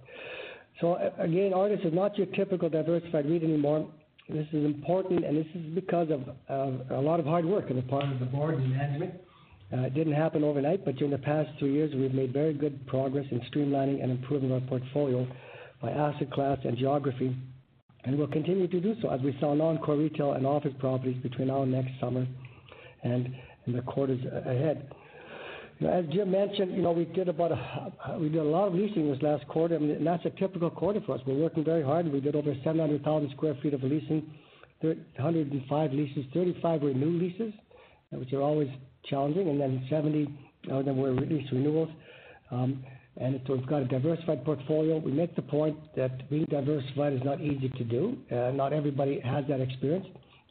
So 0.81 0.97
again, 1.19 1.53
Artis 1.53 1.81
is 1.85 1.93
not 1.93 2.17
your 2.17 2.27
typical 2.29 2.69
diversified 2.69 3.29
REIT 3.29 3.43
anymore. 3.43 3.91
This 4.29 4.47
is 4.53 4.65
important, 4.65 5.25
and 5.25 5.37
this 5.37 5.47
is 5.55 5.75
because 5.75 6.09
of 6.11 6.23
uh, 6.49 6.95
a 6.95 7.01
lot 7.01 7.19
of 7.19 7.27
hard 7.27 7.45
work 7.45 7.67
on 7.69 7.77
the 7.77 7.83
part 7.83 8.05
of 8.05 8.21
the 8.21 8.27
board 8.27 8.55
and 8.55 8.71
management. 8.71 9.15
Uh, 9.73 9.83
it 9.83 9.95
didn't 9.95 10.13
happen 10.13 10.43
overnight, 10.45 10.85
but 10.85 10.97
during 10.97 11.13
the 11.13 11.19
past 11.19 11.49
three 11.59 11.73
years, 11.73 11.93
we've 11.95 12.15
made 12.15 12.33
very 12.33 12.53
good 12.53 12.87
progress 12.87 13.25
in 13.31 13.41
streamlining 13.53 14.03
and 14.03 14.11
improving 14.11 14.53
our 14.53 14.61
portfolio 14.61 15.27
by 15.83 15.91
asset 15.91 16.31
class 16.33 16.59
and 16.65 16.77
geography, 16.77 17.37
and 18.05 18.17
we'll 18.17 18.27
continue 18.29 18.67
to 18.67 18.81
do 18.81 18.95
so 19.03 19.11
as 19.11 19.21
we 19.21 19.37
sell 19.41 19.55
non-core 19.55 19.97
retail 19.97 20.33
and 20.33 20.47
office 20.47 20.73
properties 20.79 21.21
between 21.23 21.49
now 21.49 21.63
and 21.63 21.73
next 21.73 21.91
summer 22.01 22.27
and 23.03 23.35
in 23.67 23.73
the 23.75 23.83
quarters 23.83 24.21
ahead. 24.47 24.91
As 25.89 26.05
Jim 26.13 26.31
mentioned, 26.31 26.77
you 26.77 26.83
know, 26.83 26.93
we 26.93 27.07
did 27.07 27.29
about 27.29 27.53
a, 27.53 28.19
we 28.19 28.29
did 28.29 28.41
a 28.41 28.45
lot 28.45 28.69
of 28.69 28.75
leasing 28.75 29.11
this 29.11 29.23
last 29.23 29.47
quarter, 29.49 29.77
I 29.77 29.79
and 29.79 30.07
that's 30.07 30.25
a 30.27 30.31
typical 30.31 30.69
quarter 30.69 31.01
for 31.07 31.15
us. 31.15 31.23
We're 31.27 31.41
working 31.41 31.65
very 31.65 31.83
hard. 31.83 32.11
We 32.13 32.21
did 32.21 32.37
over 32.37 32.55
700,000 32.63 33.31
square 33.31 33.57
feet 33.63 33.73
of 33.73 33.83
leasing, 33.83 34.31
105 34.81 35.93
leases, 35.93 36.25
35 36.35 36.83
were 36.83 36.93
new 36.93 37.19
leases, 37.19 37.55
which 38.11 38.33
are 38.35 38.43
always 38.43 38.69
challenging, 39.09 39.49
and 39.49 39.59
then 39.59 39.87
70 39.89 40.29
uh, 40.71 40.75
of 40.75 40.85
them 40.85 40.99
were 40.99 41.13
lease 41.13 41.51
renewals. 41.51 41.89
Um, 42.51 42.85
And 43.17 43.41
so 43.47 43.55
we've 43.57 43.67
got 43.67 43.83
a 43.83 43.87
diversified 43.87 44.45
portfolio. 44.45 44.99
We 44.99 45.13
make 45.13 45.35
the 45.37 45.43
point 45.43 45.77
that 45.97 46.29
being 46.31 46.47
diversified 46.47 47.13
is 47.13 47.23
not 47.25 47.41
easy 47.41 47.69
to 47.69 47.85
do. 47.85 48.17
Uh, 48.31 48.53
not 48.53 48.73
everybody 48.73 49.21
has 49.21 49.45
that 49.49 49.61
experience 49.61 50.07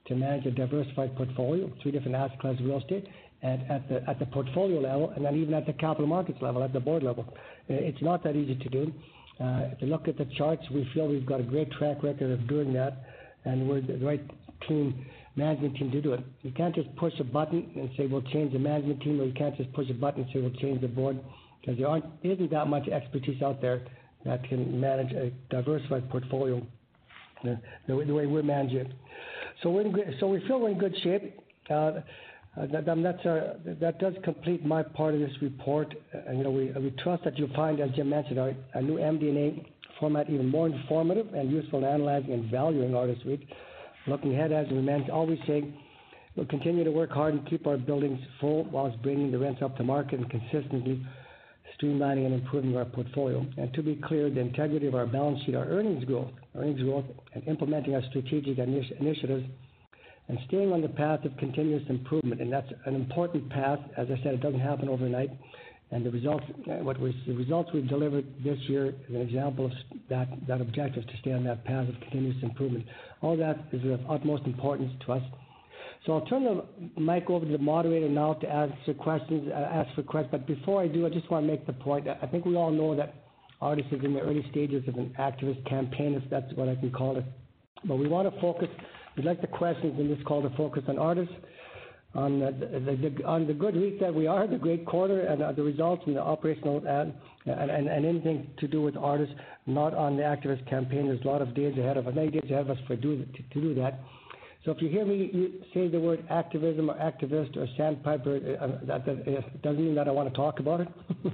to 0.08 0.16
manage 0.16 0.46
a 0.46 0.52
diversified 0.52 1.16
portfolio, 1.16 1.72
three 1.82 1.92
different 1.92 2.16
asset 2.16 2.40
classes 2.40 2.60
of 2.62 2.66
real 2.66 2.80
estate 2.80 3.08
at 3.42 4.20
the 4.20 4.26
portfolio 4.26 4.80
level, 4.80 5.14
and 5.16 5.24
then 5.24 5.36
even 5.36 5.54
at 5.54 5.66
the 5.66 5.74
capital 5.74 6.08
markets 6.08 6.40
level, 6.42 6.62
at 6.62 6.74
the 6.74 6.80
board 6.80 7.04
level. 7.04 7.26
Uh, 7.70 7.74
it's 7.74 8.02
not 8.02 8.24
that 8.24 8.36
easy 8.36 8.56
to 8.56 8.70
do. 8.70 8.94
Uh, 9.40 9.70
if 9.72 9.82
you 9.82 9.88
look 9.88 10.08
at 10.10 10.18
the 10.18 10.26
charts, 10.38 10.64
we 10.72 10.90
feel 10.94 11.08
we've 11.08 11.26
got 11.26 11.40
a 11.40 11.44
great 11.44 11.72
track 11.72 12.04
record 12.04 12.32
of 12.32 12.48
doing 12.48 12.74
that, 12.74 13.06
and 13.46 13.70
we're 13.70 13.80
the 13.80 13.98
right 14.00 14.22
team, 14.68 15.06
management 15.38 15.78
team 15.78 15.90
to 15.92 16.02
do 16.02 16.12
it. 16.14 16.20
You 16.42 16.52
can't 16.52 16.76
just 16.76 16.94
push 16.98 17.14
a 17.20 17.24
button 17.24 17.72
and 17.76 17.90
say, 17.96 18.08
"We'll 18.08 18.22
change 18.24 18.52
the 18.52 18.60
management 18.60 19.02
team," 19.02 19.22
or 19.22 19.24
you 19.24 19.34
can't 19.34 19.56
just 19.56 19.72
push 19.72 19.90
a 19.90 19.94
button 19.94 20.24
and 20.24 20.32
say, 20.34 20.42
"We'll 20.42 20.60
change 20.60 20.82
the 20.82 20.90
board," 20.90 21.18
because 21.62 21.78
there 21.78 22.02
isn't 22.24 22.52
that 22.52 22.68
much 22.68 22.88
expertise 22.88 23.42
out 23.42 23.62
there 23.62 23.82
that 24.26 24.44
can 24.48 24.80
manage 24.80 25.12
a 25.14 25.32
diversified 25.50 26.10
portfolio 26.10 26.66
the 27.88 27.96
way 27.96 28.26
we 28.26 28.42
manage 28.42 28.74
it. 28.74 28.88
So 29.64 29.70
we're 29.70 29.86
so 30.20 30.28
we 30.28 30.46
feel 30.48 30.60
we're 30.60 30.72
in 30.72 30.78
good 30.78 30.96
shape. 31.04 31.40
Uh, 31.70 32.02
uh, 32.60 32.66
that 32.66 33.96
does 34.00 34.14
complete 34.24 34.66
my 34.66 34.84
part 34.84 35.14
of 35.14 35.20
this 35.20 35.32
report. 35.42 35.94
Uh, 36.14 36.32
you 36.32 36.44
know, 36.44 36.52
we 36.52 36.72
we 36.72 36.92
trust 37.04 37.24
that 37.24 37.38
you'll 37.38 37.54
find, 37.54 37.80
as 37.80 37.92
Jim 37.92 38.10
mentioned, 38.10 38.40
our 38.40 38.82
new 38.82 38.96
MD&A 38.96 39.66
format 40.00 40.30
even 40.30 40.48
more 40.48 40.68
informative 40.68 41.34
and 41.34 41.52
useful 41.52 41.80
in 41.80 41.86
analyzing 41.86 42.32
and 42.32 42.50
valuing 42.50 42.96
Artis 42.96 43.20
REIT. 43.26 43.42
Looking 44.08 44.34
ahead, 44.34 44.52
as 44.52 44.68
we 44.70 44.82
mentioned, 44.82 45.12
always 45.12 45.40
say, 45.46 45.64
we'll 46.36 46.48
continue 46.48 46.84
to 46.84 46.92
work 46.92 47.12
hard 47.12 47.34
and 47.34 47.48
keep 47.50 47.68
our 47.68 47.78
buildings 47.78 48.20
full 48.40 48.64
whilst 48.66 49.02
bringing 49.04 49.32
the 49.32 49.38
rents 49.38 49.62
up 49.62 49.78
to 49.78 49.84
market 49.84 50.20
and 50.20 50.30
consistently 50.30 51.06
streamlining 51.80 52.26
and 52.26 52.34
improving 52.34 52.76
our 52.78 52.86
portfolio. 52.86 53.46
And 53.58 53.74
To 53.74 53.84
be 53.84 53.96
clear, 53.96 54.30
the 54.30 54.40
integrity 54.40 54.88
of 54.88 54.96
our 54.96 55.06
balance 55.06 55.40
sheet, 55.46 55.56
our 55.56 55.66
earnings 55.66 56.04
growth, 56.06 56.32
earnings 56.56 56.82
growth, 56.82 57.06
and 57.34 57.48
implementing 57.48 57.96
our 57.96 58.04
strategic 58.10 58.58
initiatives 58.58 59.46
and 60.28 60.38
staying 60.48 60.72
on 60.72 60.82
the 60.82 60.90
path 60.90 61.26
of 61.26 61.36
continuous 61.38 61.84
improvement. 61.90 62.40
And 62.40 62.54
that's 62.54 62.72
an 62.86 62.96
important 62.96 63.50
path. 63.50 63.80
As 63.98 64.08
I 64.12 64.22
said, 64.24 64.36
it 64.36 64.42
doesn't 64.42 64.60
happen 64.60 64.88
overnight. 64.88 65.32
And 65.92 66.06
the 66.06 66.12
results, 66.12 66.46
what 66.68 66.98
the 67.00 67.34
results 67.34 67.72
we've 67.74 67.88
delivered 67.88 68.26
this 68.44 68.60
year 68.68 68.90
is 68.90 69.16
an 69.16 69.22
example 69.22 69.66
of 69.66 69.72
that, 70.10 70.28
that 70.48 70.62
objective 70.62 71.06
to 71.08 71.14
stay 71.22 71.34
on 71.34 71.44
that 71.46 71.66
path 71.66 71.90
of 71.90 71.96
continuous 72.02 72.38
improvement. 72.44 72.86
All 73.22 73.36
that 73.38 73.58
is 73.72 73.84
of 73.92 74.00
utmost 74.08 74.46
importance 74.46 74.92
to 75.08 75.14
us. 75.14 75.24
So 76.06 76.14
I'll 76.14 76.26
turn 76.26 76.44
the 76.46 77.02
mic 77.02 77.30
over 77.30 77.46
to 77.46 77.52
the 77.52 77.58
moderator 77.58 78.10
now 78.10 78.34
to 78.34 78.50
answer 78.50 78.94
questions, 78.94 79.50
uh, 79.52 79.56
ask 79.56 79.94
for 79.96 80.04
questions. 80.04 80.32
But 80.32 80.48
before 80.48 80.82
I 80.82 80.88
do, 80.88 81.06
I 81.06 81.10
just 81.10 81.30
want 81.30 81.46
to 81.46 81.52
make 81.52 81.68
the 81.68 81.74
point. 81.74 82.08
I 82.08 82.26
think 82.28 82.46
we 82.46 82.56
all 82.56 82.72
know 82.72 82.96
that 82.96 83.16
Artis 83.62 83.86
is 83.92 84.04
in 84.04 84.14
the 84.14 84.22
early 84.22 84.46
stages 84.50 84.88
of 84.88 84.96
an 84.96 85.14
activist 85.20 85.68
campaign, 85.68 86.14
if 86.14 86.30
that's 86.30 86.52
what 86.54 86.70
I 86.70 86.76
can 86.76 86.92
call 86.92 87.18
it. 87.18 87.26
But 87.84 87.98
we 87.98 88.08
want 88.08 88.34
to 88.34 88.42
focus 88.42 88.70
We'd 89.20 89.26
like 89.26 89.42
the 89.42 89.48
questions 89.48 90.00
in 90.00 90.08
this 90.08 90.20
call 90.26 90.42
to 90.42 90.56
focus 90.56 90.84
on 90.88 90.98
Artis, 90.98 91.28
on 92.16 92.40
the 92.40 93.24
on 93.26 93.46
the 93.46 93.54
good 93.54 93.76
week 93.76 94.00
that 94.00 94.16
we 94.16 94.28
are, 94.28 94.48
the 94.48 94.58
great 94.58 94.86
quarter, 94.86 95.22
and 95.28 95.44
uh, 95.44 95.52
the 95.52 95.62
results 95.62 96.04
and 96.06 96.16
the 96.16 96.22
operational 96.22 96.82
and 96.88 97.12
and 97.46 97.90
anything 97.90 98.50
to 98.60 98.68
do 98.70 98.82
with 98.82 98.96
Artis, 98.96 99.28
not 99.66 99.94
on 99.94 100.16
the 100.16 100.24
activist 100.24 100.66
campaign. 100.70 101.08
There's 101.08 101.22
a 101.26 101.28
lot 101.28 101.42
of 101.42 101.54
days 101.54 101.78
ahead 101.78 101.98
of 101.98 102.08
us, 102.08 102.16
many 102.16 102.32
days 102.32 102.44
ahead 102.46 102.62
of 102.62 102.70
us 102.70 102.78
for 102.88 102.96
to 102.96 103.26
do 103.54 103.76
that. 103.76 104.00
So 104.66 104.72
If 104.72 104.82
you 104.82 104.90
hear 104.90 105.06
me 105.06 105.62
say 105.74 105.88
the 105.88 106.00
word 106.00 106.26
activism 106.30 106.90
or 106.90 106.96
activist 106.96 107.56
or 107.56 107.66
Sandpiper, 107.78 108.58
uh, 108.60 108.66
uh, 108.66 108.80
that 108.86 109.06
doesn't 109.64 109.84
mean 109.84 109.96
that 109.96 110.08
I 110.08 110.12
want 110.12 110.30
to 110.30 110.36
talk 110.36 110.60
about 110.60 110.82
it. 110.82 110.88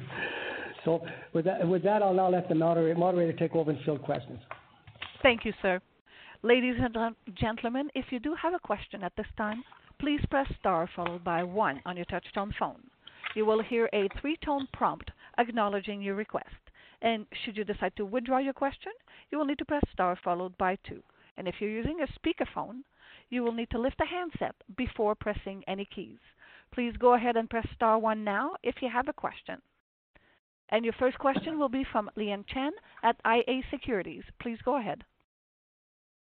So 0.84 1.04
With 1.34 1.46
that, 1.46 2.04
I'll 2.04 2.14
now 2.14 2.30
let 2.30 2.48
the 2.48 2.54
moderator 2.54 3.34
take 3.34 3.56
over 3.56 3.72
and 3.72 3.84
field 3.84 4.04
questions. 4.04 4.40
Thank 5.24 5.44
you, 5.44 5.52
sir. 5.64 5.82
Ladies 6.44 6.76
and 6.78 7.16
gentlemen, 7.34 7.90
if 7.96 8.06
you 8.12 8.20
do 8.20 8.36
have 8.40 8.54
a 8.54 8.60
question 8.60 9.04
at 9.04 9.16
this 9.18 9.26
time, 9.36 9.64
please 10.00 10.20
press 10.30 10.46
star 10.60 10.88
followed 10.96 11.24
by 11.24 11.42
one 11.42 11.82
on 11.88 11.98
your 11.98 12.06
touchtone 12.06 12.52
phone. 12.60 12.84
You 13.34 13.48
will 13.48 13.64
hear 13.64 13.90
a 13.94 14.08
three-tone 14.22 14.68
prompt 14.74 15.10
acknowledging 15.40 16.04
your 16.04 16.14
request. 16.14 16.56
And 17.02 17.26
should 17.44 17.58
you 17.58 17.64
decide 17.64 17.94
to 17.98 18.06
withdraw 18.06 18.38
your 18.38 18.54
question, 18.54 18.92
you 19.32 19.40
will 19.40 19.46
need 19.46 19.58
to 19.58 19.66
press 19.66 19.84
star 19.92 20.20
followed 20.24 20.56
by 20.60 20.78
two. 20.88 21.02
And 21.38 21.48
if 21.48 21.56
you're 21.60 21.72
using 21.72 22.02
a 22.02 22.20
speakerphone, 22.20 22.82
you 23.30 23.44
will 23.44 23.52
need 23.52 23.70
to 23.72 23.80
lift 23.80 23.98
the 23.98 24.06
handset 24.06 24.56
before 24.78 25.16
pressing 25.16 25.64
any 25.68 25.86
keys. 25.86 26.20
Please 26.74 26.94
go 26.98 27.14
ahead 27.14 27.38
and 27.38 27.50
press 27.50 27.68
star 27.74 27.98
one 27.98 28.24
now 28.24 28.56
if 28.64 28.76
you 28.82 28.90
have 28.90 29.08
a 29.08 29.14
question. 29.14 29.62
And 30.70 30.84
your 30.84 30.94
first 31.00 31.18
question 31.20 31.60
will 31.60 31.70
be 31.70 31.86
from 31.92 32.10
Lian 32.18 32.46
Chen 32.48 32.72
at 33.04 33.20
iA 33.26 33.62
Securities. 33.70 34.24
Please 34.42 34.58
go 34.64 34.78
ahead. 34.78 35.04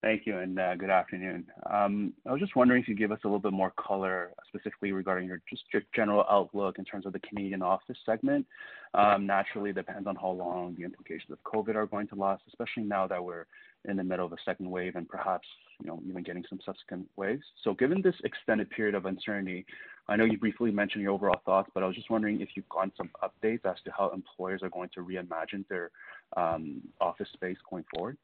Thank 0.02 0.26
you, 0.26 0.38
and 0.38 0.58
uh, 0.58 0.76
good 0.76 0.90
afternoon. 0.90 1.46
Um, 1.70 2.14
I 2.26 2.32
was 2.32 2.40
just 2.40 2.56
wondering 2.56 2.82
if 2.82 2.88
you 2.88 2.96
could 2.96 3.00
give 3.00 3.12
us 3.12 3.20
a 3.26 3.28
little 3.28 3.40
bit 3.40 3.52
more 3.52 3.74
color, 3.78 4.32
specifically 4.48 4.94
regarding 4.94 5.28
your 5.28 5.42
just 5.50 5.64
your 5.74 5.82
general 5.94 6.26
outlook 6.30 6.80
in 6.80 6.86
terms 6.86 7.06
of 7.06 7.12
the 7.12 7.20
Canadian 7.20 7.62
office 7.62 7.98
segment. 8.06 8.46
Um, 8.94 9.28
naturally, 9.28 9.74
depends 9.74 10.08
on 10.08 10.16
how 10.16 10.30
long 10.30 10.76
the 10.78 10.86
implications 10.86 11.32
of 11.32 11.44
COVID 11.44 11.76
are 11.76 11.86
going 11.86 12.08
to 12.08 12.16
last, 12.16 12.44
especially 12.48 12.84
now 12.84 13.08
that 13.08 13.22
we're 13.22 13.46
in 13.90 13.98
the 13.98 14.04
middle 14.04 14.26
of 14.26 14.32
a 14.32 14.38
second 14.46 14.70
wave 14.70 14.96
and 14.96 15.08
perhaps, 15.08 15.48
you 15.82 15.88
know, 15.88 16.02
even 16.08 16.24
getting 16.24 16.46
some 16.48 16.60
subsequent 16.66 17.06
waves. 17.18 17.44
So 17.66 17.74
given 17.74 18.02
this 18.02 18.16
extended 18.24 18.70
period 18.70 18.96
of 18.96 19.06
uncertainty, 19.06 19.66
I 20.08 20.16
know 20.16 20.24
you 20.24 20.38
briefly 20.38 20.72
mentioned 20.72 21.04
your 21.04 21.12
overall 21.12 21.42
thoughts, 21.46 21.70
but 21.74 21.84
I 21.84 21.88
was 21.88 21.96
just 21.96 22.10
wondering 22.10 22.40
if 22.40 22.50
you've 22.56 22.70
gotten 22.70 22.94
some 22.96 23.10
updates 23.22 23.66
as 23.66 23.76
to 23.84 23.92
how 23.98 24.12
employers 24.12 24.64
are 24.64 24.70
going 24.70 24.90
to 24.96 25.02
reimagine 25.02 25.68
their 25.68 25.92
um, 26.38 26.82
office 27.02 27.28
space 27.34 27.58
going 27.70 27.84
forward. 27.94 28.18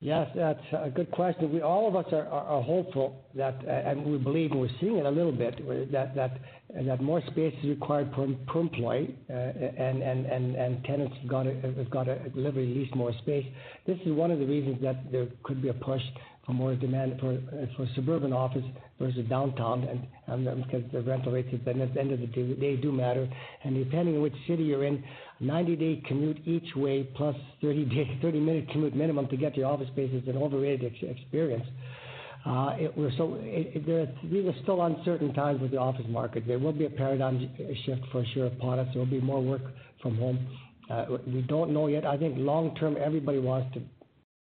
Yes, 0.00 0.30
that's 0.36 0.60
a 0.72 0.90
good 0.90 1.10
question. 1.10 1.52
We 1.52 1.60
all 1.60 1.88
of 1.88 1.96
us 1.96 2.06
are, 2.12 2.26
are, 2.28 2.44
are 2.44 2.62
hopeful 2.62 3.20
that, 3.34 3.56
uh, 3.66 3.70
and 3.70 4.04
we 4.04 4.16
believe, 4.16 4.52
and 4.52 4.60
we're 4.60 4.68
seeing 4.80 4.96
it 4.96 5.04
a 5.04 5.10
little 5.10 5.32
bit, 5.32 5.58
that 5.90 6.14
that 6.14 6.38
that 6.86 7.02
more 7.02 7.20
space 7.32 7.52
is 7.64 7.70
required 7.70 8.12
per, 8.12 8.28
per 8.46 8.60
employee, 8.60 9.16
uh, 9.28 9.32
and, 9.32 10.00
and, 10.02 10.26
and, 10.26 10.54
and 10.54 10.84
tenants 10.84 11.16
have 11.20 11.28
got 11.28 11.42
to 11.44 11.60
have 11.60 11.90
got 11.90 12.04
to 12.04 12.16
deliver 12.28 12.60
at 12.60 12.66
least 12.66 12.94
more 12.94 13.12
space. 13.22 13.44
This 13.88 13.98
is 14.06 14.12
one 14.12 14.30
of 14.30 14.38
the 14.38 14.46
reasons 14.46 14.80
that 14.82 15.10
there 15.10 15.26
could 15.42 15.60
be 15.60 15.68
a 15.68 15.74
push 15.74 16.02
for 16.46 16.52
more 16.52 16.76
demand 16.76 17.18
for 17.18 17.36
for 17.76 17.88
suburban 17.96 18.32
office 18.32 18.64
versus 19.00 19.26
downtown, 19.28 19.82
and, 19.82 20.46
and 20.46 20.64
because 20.64 20.82
the 20.92 21.00
rental 21.02 21.32
rates 21.32 21.48
at 21.52 21.64
the 21.64 21.70
end 21.72 22.12
of 22.12 22.20
the 22.20 22.26
day 22.26 22.76
do 22.76 22.92
matter, 22.92 23.28
and 23.64 23.74
depending 23.84 24.14
on 24.16 24.22
which 24.22 24.34
city 24.46 24.62
you're 24.62 24.84
in, 24.84 25.02
90-day 25.42 26.02
commute 26.06 26.38
each 26.46 26.74
way 26.74 27.08
plus 27.16 27.36
30 27.62 27.84
day 27.86 28.18
30 28.22 28.40
minute 28.40 28.68
commute 28.70 28.94
minimum 28.94 29.28
to 29.28 29.36
get 29.36 29.54
to 29.54 29.60
your 29.60 29.70
office 29.70 29.88
space 29.88 30.10
is 30.12 30.26
an 30.28 30.36
overrated 30.36 30.92
ex- 30.92 31.18
experience. 31.18 31.66
Uh, 32.46 32.74
it, 32.78 32.96
we're 32.96 33.12
so 33.16 33.34
it, 33.40 33.72
it, 33.74 33.86
there, 33.86 34.06
these 34.24 34.46
are 34.46 34.54
still 34.62 34.82
uncertain 34.82 35.34
times 35.34 35.60
with 35.60 35.70
the 35.70 35.76
office 35.76 36.06
market. 36.08 36.46
There 36.46 36.58
will 36.58 36.72
be 36.72 36.86
a 36.86 36.90
paradigm 36.90 37.50
shift 37.84 38.02
for 38.10 38.24
sure 38.32 38.46
upon 38.46 38.78
us. 38.78 38.88
There 38.94 39.00
will 39.00 39.10
be 39.10 39.20
more 39.20 39.42
work 39.42 39.62
from 40.02 40.16
home. 40.16 40.46
Uh, 40.90 41.04
we 41.26 41.42
don't 41.42 41.72
know 41.72 41.88
yet. 41.88 42.06
I 42.06 42.16
think 42.16 42.36
long 42.38 42.74
term, 42.76 42.96
everybody 42.98 43.38
wants 43.38 43.74
to 43.74 43.82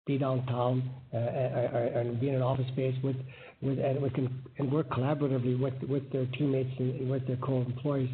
be 0.05 0.17
downtown 0.19 0.87
uh, 1.13 1.17
and 1.17 2.19
be 2.19 2.29
in 2.29 2.35
an 2.35 2.41
office 2.43 2.67
space 2.73 2.95
with, 3.03 3.15
with 3.61 3.79
and, 3.79 4.01
we 4.01 4.09
can, 4.11 4.43
and 4.59 4.71
work 4.71 4.89
collaboratively 4.91 5.59
with, 5.59 5.73
with 5.89 6.11
their 6.11 6.27
teammates 6.37 6.69
and 6.77 7.09
with 7.09 7.25
their 7.25 7.37
co-employees. 7.37 8.09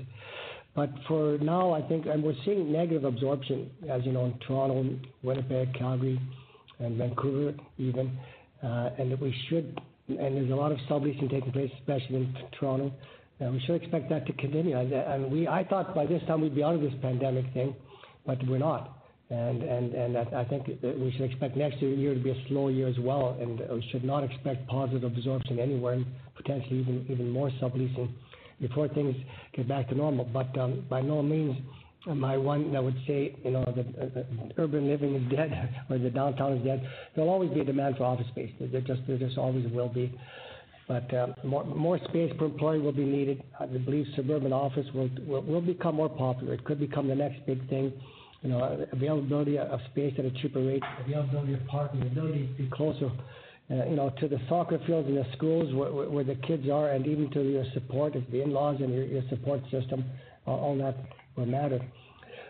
But 0.76 0.90
for 1.08 1.38
now, 1.42 1.74
I 1.74 1.82
think, 1.82 2.06
and 2.06 2.24
we're 2.24 2.36
seeing 2.46 2.72
negative 2.72 3.04
absorption, 3.04 3.70
as 3.90 4.06
you 4.06 4.14
know, 4.14 4.26
in 4.26 4.40
Toronto, 4.48 4.98
Winnipeg, 5.22 5.74
Calgary, 5.74 6.20
and 6.80 6.98
Vancouver 6.98 7.54
even. 7.78 8.18
Uh, 8.64 8.92
and 9.00 9.12
that 9.12 9.20
we 9.20 9.36
should. 9.50 9.82
And 10.08 10.38
there's 10.38 10.52
a 10.52 10.56
lot 10.56 10.72
of 10.72 10.78
subleasing 10.90 11.30
taking 11.32 11.52
place, 11.52 11.72
especially 11.80 12.18
in 12.18 12.38
Toronto. 12.60 12.92
And 13.40 13.54
we 13.54 13.60
should 13.62 13.82
expect 13.82 14.10
that 14.10 14.28
to 14.28 14.34
continue. 14.34 14.78
And 14.78 15.32
we, 15.32 15.48
I 15.48 15.64
thought 15.64 15.96
by 15.96 16.06
this 16.06 16.22
time 16.28 16.42
we'd 16.42 16.54
be 16.54 16.64
out 16.64 16.76
of 16.76 16.82
this 16.82 16.94
pandemic 17.02 17.52
thing, 17.54 17.76
but 18.26 18.38
we're 18.48 18.60
not. 18.60 19.00
And 19.32 19.64
and 19.64 19.94
and 19.94 20.18
I 20.18 20.44
think 20.44 20.68
we 20.68 21.14
should 21.16 21.32
expect 21.32 21.56
next 21.56 21.82
year 21.82 22.14
to 22.14 22.20
be 22.20 22.32
a 22.32 22.48
slow 22.50 22.68
year 22.68 22.88
as 22.88 23.00
well, 23.00 23.38
and 23.40 23.62
we 23.72 23.88
should 23.90 24.04
not 24.04 24.26
expect 24.26 24.68
positive 24.68 25.06
absorption 25.06 25.58
anywhere, 25.58 25.94
and 25.94 26.06
potentially 26.36 26.82
even 26.82 27.06
even 27.10 27.30
more 27.30 27.50
subleasing 27.62 28.10
before 28.62 28.88
things 28.90 29.16
get 29.56 29.68
back 29.68 29.90
to 29.90 29.96
normal. 29.96 30.26
But 30.26 30.58
um, 30.58 30.86
by 30.90 31.02
no 31.02 31.22
means 31.22 31.58
am 32.08 32.24
I 32.24 32.38
one 32.38 32.72
that 32.74 32.84
would 32.84 32.98
say, 33.08 33.36
you 33.44 33.52
know, 33.52 33.66
that 33.66 34.18
uh, 34.18 34.24
urban 34.58 34.88
living 34.88 35.16
is 35.16 35.32
dead 35.32 35.84
or 35.90 35.98
the 35.98 36.10
downtown 36.10 36.54
is 36.54 36.64
dead. 36.64 36.88
There'll 37.16 37.30
always 37.30 37.52
be 37.52 37.62
a 37.62 37.66
demand 37.66 37.98
for 37.98 38.04
office 38.06 38.28
space. 38.28 38.52
There 38.60 38.82
just 38.82 39.02
there 39.08 39.18
just 39.18 39.38
always 39.38 39.70
will 39.72 39.90
be. 39.90 40.18
But 40.88 41.14
uh, 41.14 41.28
more, 41.44 41.64
more 41.64 42.00
space 42.10 42.34
per 42.38 42.46
employee 42.46 42.80
will 42.80 42.92
be 42.92 43.06
needed. 43.06 43.44
I 43.60 43.66
believe 43.66 44.08
suburban 44.16 44.52
office 44.52 44.88
will, 44.94 45.10
will 45.26 45.42
will 45.42 45.62
become 45.62 45.96
more 45.96 46.10
popular. 46.10 46.54
It 46.54 46.66
could 46.66 46.80
become 46.80 47.08
the 47.08 47.16
next 47.16 47.46
big 47.46 47.68
thing. 47.70 47.94
You 48.42 48.50
know, 48.50 48.88
availability 48.92 49.60
of 49.60 49.80
space 49.92 50.16
at 50.18 50.26
a 50.26 50.32
cheaper 50.32 50.62
rate, 50.62 50.82
availability 51.06 51.54
of 51.54 51.66
parking, 51.68 52.00
the 52.00 52.08
ability 52.08 52.48
to 52.48 52.64
be 52.64 52.70
closer 52.72 53.06
uh, 53.06 53.10
you 53.72 53.96
know, 53.96 54.10
to 54.20 54.28
the 54.28 54.40
soccer 54.50 54.80
fields 54.86 55.08
and 55.08 55.18
the 55.18 55.26
schools 55.36 55.74
where, 55.74 56.10
where 56.10 56.24
the 56.24 56.36
kids 56.36 56.68
are, 56.70 56.92
and 56.92 57.08
even 57.08 57.30
to 57.32 57.42
your 57.42 57.66
support, 57.74 58.14
the 58.14 58.42
in-laws 58.42 58.82
and 58.82 58.94
your, 58.94 59.06
your 59.06 59.24
support 59.30 59.62
system, 59.72 60.04
all 60.46 60.76
that 60.78 60.96
will 61.36 61.46
matter. 61.46 61.80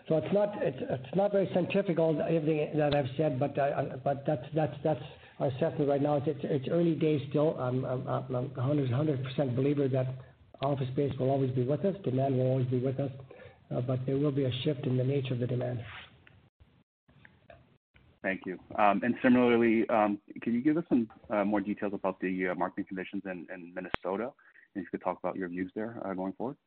So 0.08 0.18
it's 0.18 0.34
not 0.34 0.54
it's, 0.62 0.78
it's 0.82 1.16
not 1.16 1.32
very 1.32 1.50
scientific 1.54 2.00
all 2.00 2.20
everything 2.22 2.70
that 2.76 2.96
I've 2.96 3.10
said, 3.18 3.40
but 3.40 3.58
uh, 3.58 3.98
but 4.04 4.24
that's 4.26 4.46
that's 4.56 4.76
that's 4.84 5.04
our 5.40 5.48
assessment 5.48 5.88
right 5.90 6.02
now. 6.02 6.16
It's 6.18 6.28
it's, 6.28 6.40
it's 6.44 6.68
early 6.70 6.96
days 6.96 7.22
still. 7.30 7.56
I'm 7.60 7.86
I'm, 7.86 8.08
I'm 8.08 8.52
100 8.56 9.24
percent 9.24 9.56
believer 9.56 9.88
that 9.90 10.08
office 10.64 10.88
space 10.94 11.14
will 11.20 11.30
always 11.30 11.52
be 11.52 11.64
with 11.64 11.84
us, 11.86 11.96
demand 12.04 12.38
will 12.38 12.48
always 12.48 12.68
be 12.68 12.80
with 12.80 13.00
us, 13.00 13.12
uh, 13.76 13.82
but 13.82 14.06
there 14.06 14.18
will 14.18 14.32
be 14.32 14.46
a 14.46 14.52
shift 14.64 14.86
in 14.86 14.98
the 14.98 15.04
nature 15.04 15.34
of 15.34 15.40
the 15.40 15.48
demand. 15.48 15.80
Thank 18.24 18.42
you. 18.46 18.60
Um, 18.78 19.02
and 19.04 19.16
similarly, 19.24 19.88
um, 19.90 20.20
can 20.42 20.54
you 20.54 20.62
give 20.62 20.78
us 20.78 20.84
some 20.90 21.10
uh, 21.30 21.44
more 21.44 21.60
details 21.60 21.94
about 21.96 22.20
the 22.20 22.50
uh, 22.50 22.56
marketing 22.56 22.86
conditions 22.88 23.24
in, 23.26 23.48
in 23.54 23.74
Minnesota? 23.74 24.32
And 24.76 24.84
if 24.84 24.84
you 24.84 24.88
could 24.92 25.04
talk 25.04 25.18
about 25.20 25.36
your 25.36 25.50
views 25.50 25.72
there 25.76 26.00
uh, 26.06 26.14
going 26.14 26.34
forward. 26.34 26.58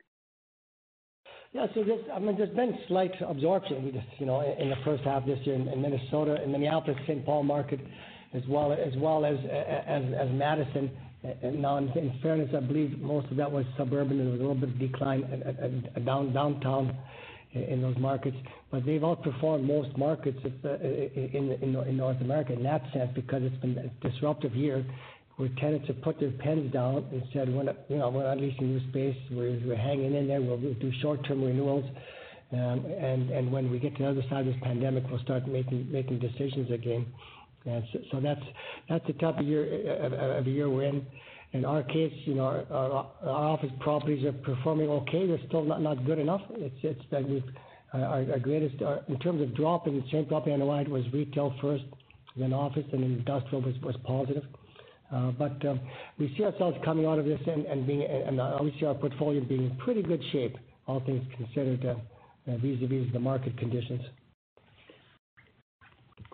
Yeah, 1.52 1.66
so 1.72 1.84
there's, 1.84 2.04
I 2.12 2.18
mean, 2.18 2.36
there's 2.36 2.54
been 2.56 2.76
slight 2.88 3.12
absorption, 3.24 4.02
you 4.18 4.26
know, 4.26 4.40
in 4.40 4.70
the 4.70 4.76
first 4.84 5.04
half 5.04 5.24
this 5.24 5.38
year 5.44 5.54
in, 5.54 5.68
in 5.68 5.80
Minnesota, 5.80 6.42
in 6.42 6.50
Minneapolis, 6.50 6.98
St. 7.06 7.24
Paul 7.24 7.44
market, 7.44 7.78
as 8.34 8.42
well 8.48 8.72
as 8.72 8.92
well 8.96 9.24
as 9.24 9.36
as, 9.86 10.02
as 10.18 10.28
Madison. 10.32 10.90
And 11.42 11.62
now, 11.62 11.78
in, 11.78 11.88
in 11.90 12.12
fairness, 12.20 12.50
I 12.54 12.60
believe 12.60 12.98
most 12.98 13.30
of 13.30 13.36
that 13.36 13.50
was 13.50 13.64
suburban, 13.78 14.18
and 14.18 14.26
there 14.26 14.32
was 14.32 14.40
a 14.40 14.42
little 14.42 14.56
bit 14.56 14.70
of 14.70 14.78
decline 14.80 15.22
down 16.04 16.34
downtown 16.34 16.96
in 17.54 17.80
those 17.80 17.96
markets. 17.98 18.36
But 18.70 18.84
they've 18.84 19.00
outperformed 19.00 19.64
most 19.64 19.96
markets 19.96 20.38
in, 20.44 21.58
in, 21.62 21.96
North 21.96 22.20
America 22.20 22.52
in 22.52 22.62
that 22.64 22.82
sense 22.92 23.10
because 23.14 23.42
it's 23.44 23.56
been 23.56 23.78
a 23.78 24.08
disruptive 24.08 24.54
year 24.54 24.84
where 25.36 25.48
tenants 25.60 25.86
have 25.88 26.00
put 26.02 26.20
their 26.20 26.30
pens 26.30 26.72
down 26.72 27.06
and 27.10 27.22
said, 27.32 27.52
we're 27.52 27.64
not, 27.64 27.76
you 27.88 27.96
know, 27.96 28.08
we're 28.08 28.22
not 28.22 28.38
leasing 28.38 28.68
new 28.68 28.88
space, 28.90 29.16
we're, 29.32 29.76
hanging 29.76 30.14
in 30.14 30.28
there, 30.28 30.40
we'll 30.40 30.58
do 30.58 30.92
short-term 31.02 31.42
renewals. 31.42 31.84
Um, 32.52 32.86
and, 32.86 33.50
when 33.50 33.68
we 33.70 33.80
get 33.80 33.96
to 33.96 34.04
the 34.04 34.10
other 34.10 34.22
side 34.30 34.46
of 34.46 34.46
this 34.46 34.62
pandemic, 34.62 35.04
we'll 35.10 35.22
start 35.22 35.48
making, 35.48 35.90
decisions 36.20 36.70
again. 36.70 37.06
So, 38.12 38.20
that's, 38.20 38.40
the 39.06 39.12
type 39.14 39.38
of 39.38 39.46
year, 39.46 40.42
year 40.44 40.70
we're 40.70 40.84
in. 40.84 41.06
In 41.54 41.64
our 41.64 41.84
case, 41.84 42.12
you 42.24 42.34
know, 42.34 42.66
our, 42.70 43.06
office 43.24 43.70
properties 43.78 44.24
are 44.24 44.32
performing 44.32 44.88
okay. 44.88 45.24
They're 45.28 45.38
still 45.46 45.62
not, 45.62 46.04
good 46.04 46.18
enough. 46.18 46.40
It's, 46.50 46.74
it's 46.82 47.00
that 47.12 47.28
we've, 47.28 47.44
our, 47.92 48.40
greatest, 48.40 48.74
in 49.08 49.18
terms 49.20 49.40
of 49.40 49.54
drop 49.54 49.86
in 49.86 50.04
same 50.10 50.26
property 50.26 50.56
NOI 50.56 50.80
it 50.82 50.88
was 50.88 51.04
retail 51.12 51.54
first, 51.62 51.84
then 52.36 52.52
office, 52.52 52.84
and 52.92 53.04
then 53.04 53.12
industrial 53.12 53.62
was, 53.62 53.94
positive. 54.02 54.42
Uh, 55.14 55.30
but 55.30 55.64
um, 55.64 55.80
we 56.18 56.34
see 56.36 56.42
ourselves 56.42 56.76
coming 56.84 57.06
out 57.06 57.20
of 57.20 57.24
this 57.24 57.40
and, 57.46 57.66
and 57.66 57.86
being, 57.86 58.02
and 58.02 58.40
obviously 58.40 58.84
our 58.84 58.94
portfolio 58.94 59.40
being 59.44 59.70
in 59.70 59.76
pretty 59.76 60.02
good 60.02 60.22
shape, 60.32 60.56
all 60.88 61.00
things 61.06 61.24
considered, 61.36 61.86
uh, 61.86 62.50
uh, 62.50 62.56
vis-a-vis 62.56 63.12
the 63.12 63.20
market 63.20 63.56
conditions. 63.58 64.02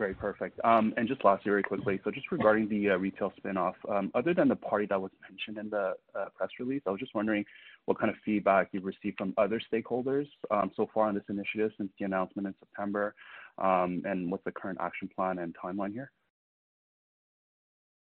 Great. 0.00 0.18
Perfect. 0.18 0.58
Um, 0.64 0.94
and 0.96 1.06
just 1.06 1.22
lastly, 1.26 1.50
very 1.50 1.62
quickly, 1.62 2.00
so 2.02 2.10
just 2.10 2.32
regarding 2.32 2.70
the 2.70 2.86
retail 2.96 3.34
spin-off, 3.36 3.74
um, 3.86 4.10
other 4.14 4.32
than 4.32 4.48
the 4.48 4.56
party 4.56 4.86
that 4.86 4.98
was 4.98 5.10
mentioned 5.28 5.58
in 5.58 5.68
the 5.68 5.92
press 6.34 6.48
release, 6.58 6.80
I 6.86 6.90
was 6.90 7.00
just 7.00 7.14
wondering 7.14 7.44
what 7.84 7.98
kind 8.00 8.08
of 8.08 8.16
feedback 8.24 8.70
you've 8.72 8.86
received 8.86 9.18
from 9.18 9.34
other 9.36 9.60
stakeholders 9.70 10.26
so 10.74 10.88
far 10.94 11.08
on 11.08 11.14
this 11.14 11.24
initiative 11.28 11.72
since 11.76 11.90
the 11.98 12.06
announcement 12.06 12.48
in 12.48 12.54
September, 12.60 13.14
and 13.58 14.30
what's 14.30 14.42
the 14.44 14.52
current 14.52 14.78
action 14.80 15.06
plan 15.14 15.38
and 15.38 15.54
timeline 15.62 15.92
here? 15.92 16.10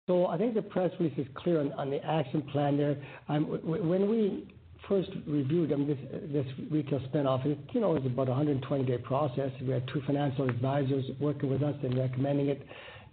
So 0.08 0.26
I 0.26 0.36
think 0.38 0.54
the 0.54 0.62
press 0.62 0.90
release 0.98 1.16
is 1.16 1.28
clear 1.36 1.60
on, 1.60 1.90
the 1.90 2.04
action 2.04 2.42
plan 2.42 2.76
there. 2.76 2.96
Um, 3.28 3.44
when 3.44 4.08
we 4.10 4.48
first 4.88 5.10
reviewed 5.26 5.72
um, 5.72 5.86
this, 5.86 5.98
this 6.32 6.46
retail 6.70 7.00
spinoff, 7.08 7.44
it, 7.46 7.58
you 7.72 7.80
know, 7.80 7.94
it 7.96 8.02
was 8.02 8.12
about 8.12 8.28
a 8.28 8.32
120-day 8.32 8.98
process. 8.98 9.50
We 9.62 9.72
had 9.72 9.86
two 9.92 10.02
financial 10.06 10.48
advisors 10.48 11.04
working 11.20 11.50
with 11.50 11.62
us 11.62 11.74
and 11.82 11.96
recommending 11.98 12.48
it, 12.48 12.62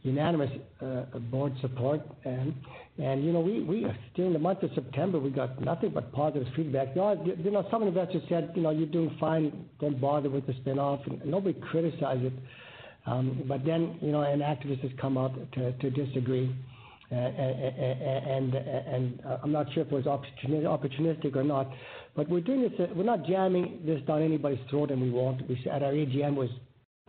unanimous 0.03 0.51
uh, 0.81 1.03
board 1.31 1.53
support. 1.61 2.01
And, 2.25 2.53
and, 2.97 3.23
you 3.23 3.31
know, 3.31 3.39
we, 3.39 3.61
we, 3.61 3.87
during 4.15 4.33
the 4.33 4.39
month 4.39 4.63
of 4.63 4.71
September, 4.75 5.19
we 5.19 5.29
got 5.29 5.59
nothing 5.61 5.91
but 5.91 6.11
positive 6.11 6.47
feedback. 6.55 6.89
You 6.95 7.01
know, 7.01 7.35
you 7.43 7.51
know 7.51 7.67
some 7.71 7.83
investors 7.83 8.21
said, 8.29 8.51
you 8.55 8.61
know, 8.61 8.69
you're 8.69 8.87
doing 8.87 9.15
fine, 9.19 9.65
don't 9.79 9.99
bother 9.99 10.29
with 10.29 10.45
the 10.45 10.53
spinoff, 10.53 11.05
and 11.07 11.25
nobody 11.25 11.59
criticized 11.59 12.23
it. 12.23 12.33
Um, 13.05 13.43
but 13.47 13.65
then, 13.65 13.97
you 14.01 14.11
know, 14.11 14.21
an 14.21 14.39
activist 14.39 14.81
has 14.81 14.91
come 14.99 15.17
out 15.17 15.33
to, 15.53 15.73
to 15.73 15.89
disagree 15.89 16.55
and 17.13 19.21
I'm 19.43 19.51
not 19.51 19.67
sure 19.73 19.83
if 19.83 19.91
it 19.91 19.95
was 19.95 20.05
opportunistic 20.05 21.35
or 21.35 21.43
not, 21.43 21.69
but 22.15 22.29
we're 22.29 22.41
doing 22.41 22.61
this. 22.61 22.71
We're 22.95 23.03
not 23.03 23.25
jamming 23.25 23.81
this 23.85 24.01
down 24.07 24.21
anybody's 24.21 24.59
throat, 24.69 24.91
and 24.91 25.01
we 25.01 25.09
won't. 25.09 25.41
At 25.71 25.83
our 25.83 25.91
AGM 25.91 26.35
was 26.35 26.49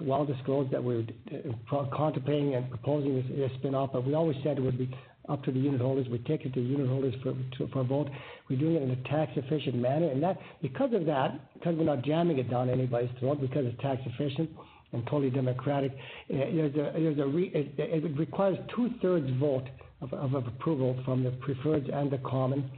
well 0.00 0.24
disclosed 0.24 0.72
that 0.72 0.82
we're 0.82 1.04
uh, 1.32 1.84
contemplating 1.94 2.54
and 2.54 2.68
proposing 2.68 3.16
this, 3.36 3.50
spin-off, 3.58 3.90
but 3.92 4.04
we 4.04 4.14
always 4.14 4.36
said 4.42 4.58
it 4.58 4.62
would 4.62 4.78
be 4.78 4.90
up 5.28 5.42
to 5.44 5.52
the 5.52 5.58
unit 5.58 5.80
holders. 5.80 6.06
We 6.10 6.18
take 6.18 6.44
it 6.44 6.52
to 6.54 6.60
unit 6.60 6.88
holders 6.88 7.14
for 7.22 7.80
a 7.80 7.84
vote. 7.84 8.08
We're 8.50 8.58
doing 8.58 8.76
it 8.76 8.82
in 8.82 8.90
a 8.90 9.08
tax 9.08 9.32
efficient 9.36 9.76
manner, 9.76 10.10
and 10.10 10.22
that 10.22 10.38
because 10.60 10.92
of 10.92 11.06
that, 11.06 11.54
because 11.54 11.76
we're 11.76 11.84
not 11.84 12.02
jamming 12.02 12.38
it 12.38 12.50
down 12.50 12.68
anybody's 12.68 13.10
throat, 13.20 13.40
because 13.40 13.66
it's 13.66 13.80
tax 13.80 14.02
efficient 14.04 14.50
and 14.92 15.04
totally 15.06 15.30
democratic. 15.30 15.92
Uh, 15.92 16.36
it, 16.38 18.18
requires 18.18 18.58
two 18.74 18.90
thirds 19.02 19.28
vote 19.38 19.66
of, 20.12 20.34
approval 20.34 20.96
from 21.04 21.24
the 21.24 21.30
preferreds 21.30 21.92
and 21.94 22.10
the 22.10 22.18
common, 22.18 22.70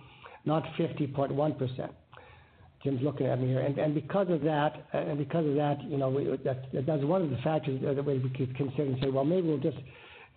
not 0.45 0.62
50.1%. 0.79 1.91
Jim's 2.83 3.03
looking 3.03 3.27
at 3.27 3.41
me 3.41 3.49
here. 3.49 3.61
And, 3.61 3.79
and 3.79 3.95
because 3.95 4.31
of 4.31 4.43
that, 4.43 4.87
uh, 4.95 4.99
and 4.99 5.19
because 5.19 5.47
of 5.47 5.55
that, 5.57 5.83
you 5.85 5.97
know, 5.97 6.09
we, 6.09 6.25
that, 6.45 6.67
that's 6.87 7.03
one 7.05 7.23
of 7.23 7.31
the 7.31 7.39
factors 7.39 7.81
that 7.83 8.05
we 8.05 8.21
could 8.37 8.55
consider 8.57 8.85
and 8.85 8.97
say, 9.03 9.11
well, 9.11 9.25
maybe 9.25 9.49
we'll 9.49 9.59
just 9.59 9.79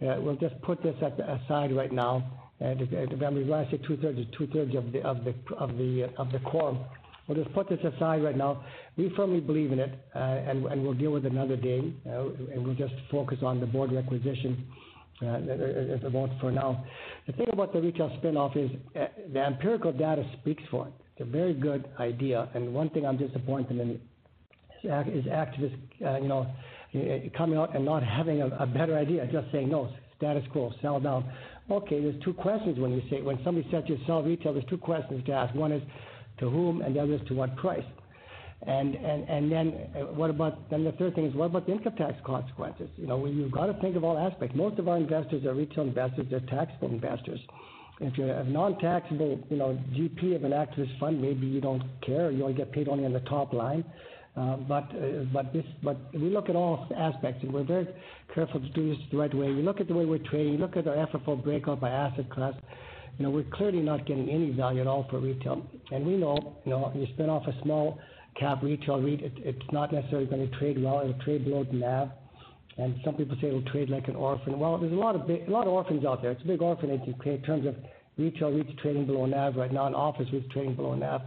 uh, 0.02 0.16
we'll 0.20 0.38
just 0.38 0.60
put 0.62 0.82
this 0.82 0.96
at 1.02 1.20
aside 1.20 1.76
right 1.76 1.92
now. 1.92 2.24
And 2.62 2.80
remember, 3.12 3.42
when 3.42 3.66
I 3.68 3.70
say 3.70 3.78
two 3.86 3.98
thirds, 3.98 4.20
two 4.38 4.48
thirds 4.48 4.76
of 4.76 4.92
the 4.92 5.02
of 5.02 5.24
the 5.24 5.34
of 5.56 5.78
the 5.78 6.10
of 6.18 6.32
the 6.32 6.40
quorum. 6.40 6.80
We'll 7.28 7.44
just 7.44 7.54
put 7.54 7.70
this 7.70 7.80
aside 7.84 8.24
right 8.24 8.36
now. 8.36 8.64
We 8.98 9.14
firmly 9.16 9.40
believe 9.40 9.72
in 9.72 9.80
it, 9.80 9.94
uh, 10.16 10.20
and 10.20 10.66
and 10.66 10.84
we'll 10.84 10.94
deal 10.94 11.12
with 11.12 11.26
it 11.26 11.32
another 11.32 11.56
day, 11.56 11.94
uh, 12.08 12.24
and 12.52 12.66
we'll 12.66 12.76
just 12.76 12.94
focus 13.12 13.40
on 13.44 13.60
the 13.60 13.66
board 13.66 13.92
requisition 13.92 14.66
uh, 15.22 16.08
about 16.08 16.30
for 16.40 16.52
now. 16.52 16.86
The 17.28 17.34
thing 17.34 17.48
about 17.52 17.74
the 17.74 17.82
retail 17.82 18.10
spinoff 18.22 18.56
is 18.58 18.72
uh, 18.96 19.06
the 19.34 19.40
empirical 19.40 19.92
data 19.92 20.24
speaks 20.40 20.64
for 20.72 20.88
it. 20.88 20.94
It's 21.16 21.28
a 21.28 21.32
very 21.32 21.54
good 21.54 21.90
idea, 22.00 22.50
and 22.54 22.74
one 22.74 22.90
thing 22.90 23.06
I'm 23.06 23.18
disappointed 23.18 23.80
in 23.80 24.00
is 24.84 25.26
activists, 25.26 25.78
uh, 26.06 26.22
you 26.22 26.30
know, 26.30 26.48
coming 27.38 27.58
out 27.58 27.76
and 27.76 27.84
not 27.84 28.02
having 28.02 28.42
a, 28.42 28.48
a 28.48 28.66
better 28.66 28.98
idea, 28.98 29.28
just 29.32 29.52
saying 29.52 29.70
no, 29.70 29.92
status 30.18 30.44
quo, 30.52 30.72
sell 30.82 31.00
down. 31.00 31.30
Okay, 31.70 32.02
there's 32.02 32.22
two 32.24 32.34
questions 32.34 32.80
when 32.80 32.92
you 32.92 33.02
say 33.10 33.22
when 33.22 33.40
somebody 33.44 33.68
says 33.72 33.84
you 33.88 33.98
sell 34.08 34.24
retail. 34.24 34.54
There's 34.54 34.66
two 34.70 34.78
questions 34.78 35.24
to 35.26 35.32
ask. 35.34 35.54
One 35.54 35.72
is 35.72 35.84
to 36.40 36.50
whom, 36.50 36.82
and 36.82 36.96
the 36.96 37.02
other 37.02 37.14
is 37.14 37.22
to 37.28 37.34
what 37.36 37.56
price. 37.58 37.84
And, 38.68 38.96
and, 38.96 39.30
and 39.30 39.52
then 39.52 39.74
uh, 39.96 40.00
what 40.14 40.30
about, 40.30 40.70
then 40.70 40.84
the 40.84 40.92
third 40.94 41.16
thing 41.16 41.26
is 41.26 41.34
what 41.34 41.46
about 41.46 41.66
the 41.66 41.72
income 41.72 41.96
tax 41.96 42.16
consequences? 42.26 42.90
You 42.98 43.08
know, 43.08 43.26
you've 43.26 43.52
got 43.52 43.68
to 43.68 43.74
think 43.82 43.96
of 43.96 44.04
all 44.04 44.18
aspects. 44.18 44.56
Most 44.56 44.80
of 44.80 44.88
our 44.90 44.98
investors 44.98 45.46
are 45.46 45.54
retail 45.54 45.86
investors, 45.86 46.28
they're 46.30 46.42
taxable 46.42 46.90
investors. 46.90 47.40
if 48.02 48.18
you're 48.18 48.32
a 48.32 48.44
non-taxable, 48.44 49.40
you 49.50 49.58
know, 49.58 49.80
GP 49.94 50.36
of 50.36 50.44
an 50.44 50.52
activist 50.52 51.00
fund, 51.00 51.22
maybe 51.22 51.48
you 51.48 51.62
don't 51.62 51.84
care. 52.06 52.32
You 52.32 52.44
only 52.44 52.56
get 52.56 52.74
paid 52.74 52.90
only 52.90 53.06
on 53.06 53.14
the 53.14 53.22
top 53.22 53.54
line. 53.54 53.86
Uh, 54.38 54.56
but 54.56 54.84
uh, 54.96 55.24
but 55.34 55.52
this 55.52 55.66
but 55.84 55.98
we 56.14 56.30
look 56.30 56.50
at 56.50 56.56
all 56.56 56.88
aspects 56.96 57.44
and 57.44 57.52
we're 57.52 57.64
very 57.64 57.88
careful 58.34 58.60
to 58.60 58.70
do 58.70 58.90
this 58.90 58.98
the 59.12 59.18
right 59.18 59.34
way. 59.34 59.48
You 59.48 59.64
look 59.64 59.82
at 59.82 59.88
the 59.88 59.94
way 59.94 60.06
we're 60.06 60.20
trading. 60.30 60.54
You 60.54 60.60
look 60.60 60.78
at 60.78 60.88
our 60.88 61.08
FFO 61.08 61.44
breakout 61.44 61.82
by 61.82 61.90
asset 61.90 62.30
class. 62.30 62.54
You 63.18 63.26
know 63.26 63.32
we're 63.32 63.50
clearly 63.52 63.82
not 63.82 64.06
getting 64.06 64.30
any 64.30 64.52
value 64.52 64.82
at 64.82 64.88
all 64.88 65.08
for 65.10 65.20
retail, 65.20 65.66
and 65.92 66.06
we 66.06 66.16
know 66.16 66.58
you 66.64 66.72
know 66.72 66.92
you 66.96 67.08
spin 67.16 67.30
off 67.30 67.48
a 67.48 67.62
small 67.64 68.00
cap 68.40 68.64
retail 68.64 69.02
REIT, 69.02 69.22
it, 69.22 69.34
it's 69.38 69.72
not 69.72 69.92
necessarily 69.92 70.28
going 70.28 70.50
to 70.50 70.58
trade 70.58 70.82
well. 70.82 71.02
It'll 71.02 71.22
trade 71.24 71.46
below 71.46 71.64
the 71.64 71.74
NAV. 71.74 72.10
And 72.78 72.96
some 73.04 73.16
people 73.16 73.36
say 73.42 73.48
it'll 73.48 73.62
trade 73.64 73.90
like 73.90 74.08
an 74.08 74.16
orphan. 74.16 74.58
Well, 74.58 74.78
there's 74.78 74.94
a 74.94 74.96
lot 74.96 75.16
of 75.16 75.28
big, 75.28 75.48
a 75.48 75.52
lot 75.52 75.68
of 75.68 75.74
orphans 75.74 76.06
out 76.06 76.22
there. 76.22 76.32
It's 76.32 76.42
a 76.44 76.48
big 76.48 76.62
orphanage 76.62 77.02
in 77.06 77.42
terms 77.42 77.68
of 77.68 77.76
retail 78.18 78.52
REITs 78.52 78.78
trading 78.82 79.06
below 79.06 79.26
NAV 79.26 79.56
right 79.56 79.72
now, 79.72 79.88
and 79.88 79.96
office 79.96 80.28
REITs 80.32 80.50
trading 80.52 80.76
below 80.76 80.96
NAV. 80.96 81.22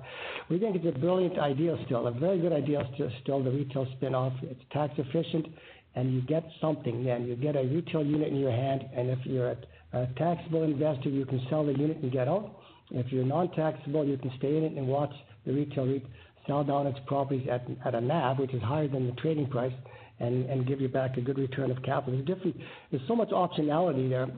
We 0.48 0.58
think 0.58 0.76
it's 0.76 0.96
a 0.96 0.98
brilliant 0.98 1.38
idea 1.38 1.76
still, 1.86 2.06
a 2.06 2.10
very 2.10 2.38
good 2.40 2.52
idea 2.52 2.88
still, 3.22 3.42
the 3.42 3.50
retail 3.50 3.86
spin-off. 3.96 4.32
It's 4.42 4.60
tax 4.72 4.94
efficient, 4.96 5.46
and 5.94 6.14
you 6.14 6.22
get 6.22 6.44
something 6.60 7.04
then. 7.04 7.26
You 7.26 7.36
get 7.36 7.56
a 7.56 7.62
retail 7.62 8.04
unit 8.04 8.28
in 8.28 8.36
your 8.36 8.50
hand, 8.50 8.84
and 8.94 9.10
if 9.10 9.18
you're 9.24 9.50
a, 9.50 9.56
a 9.92 10.06
taxable 10.16 10.62
investor, 10.62 11.08
you 11.08 11.26
can 11.26 11.44
sell 11.50 11.66
the 11.66 11.72
unit 11.72 11.98
and 11.98 12.10
get 12.10 12.28
out. 12.28 12.60
If 12.90 13.10
you're 13.12 13.24
non-taxable, 13.24 14.06
you 14.06 14.18
can 14.18 14.30
stay 14.38 14.56
in 14.56 14.64
it 14.64 14.72
and 14.72 14.86
watch 14.86 15.12
the 15.46 15.52
retail 15.52 15.86
REIT 15.86 16.04
sell 16.46 16.64
down 16.64 16.86
its 16.86 16.98
properties 17.06 17.48
at, 17.50 17.66
at 17.84 17.94
a 17.94 18.00
NAV, 18.00 18.38
which 18.38 18.54
is 18.54 18.62
higher 18.62 18.88
than 18.88 19.06
the 19.06 19.12
trading 19.20 19.48
price, 19.48 19.72
and, 20.20 20.48
and 20.48 20.66
give 20.66 20.80
you 20.80 20.88
back 20.88 21.16
a 21.16 21.20
good 21.20 21.38
return 21.38 21.70
of 21.70 21.82
capital. 21.82 22.14
There's, 22.14 22.26
different, 22.26 22.56
there's 22.90 23.02
so 23.08 23.16
much 23.16 23.30
optionality 23.30 24.08
there. 24.08 24.28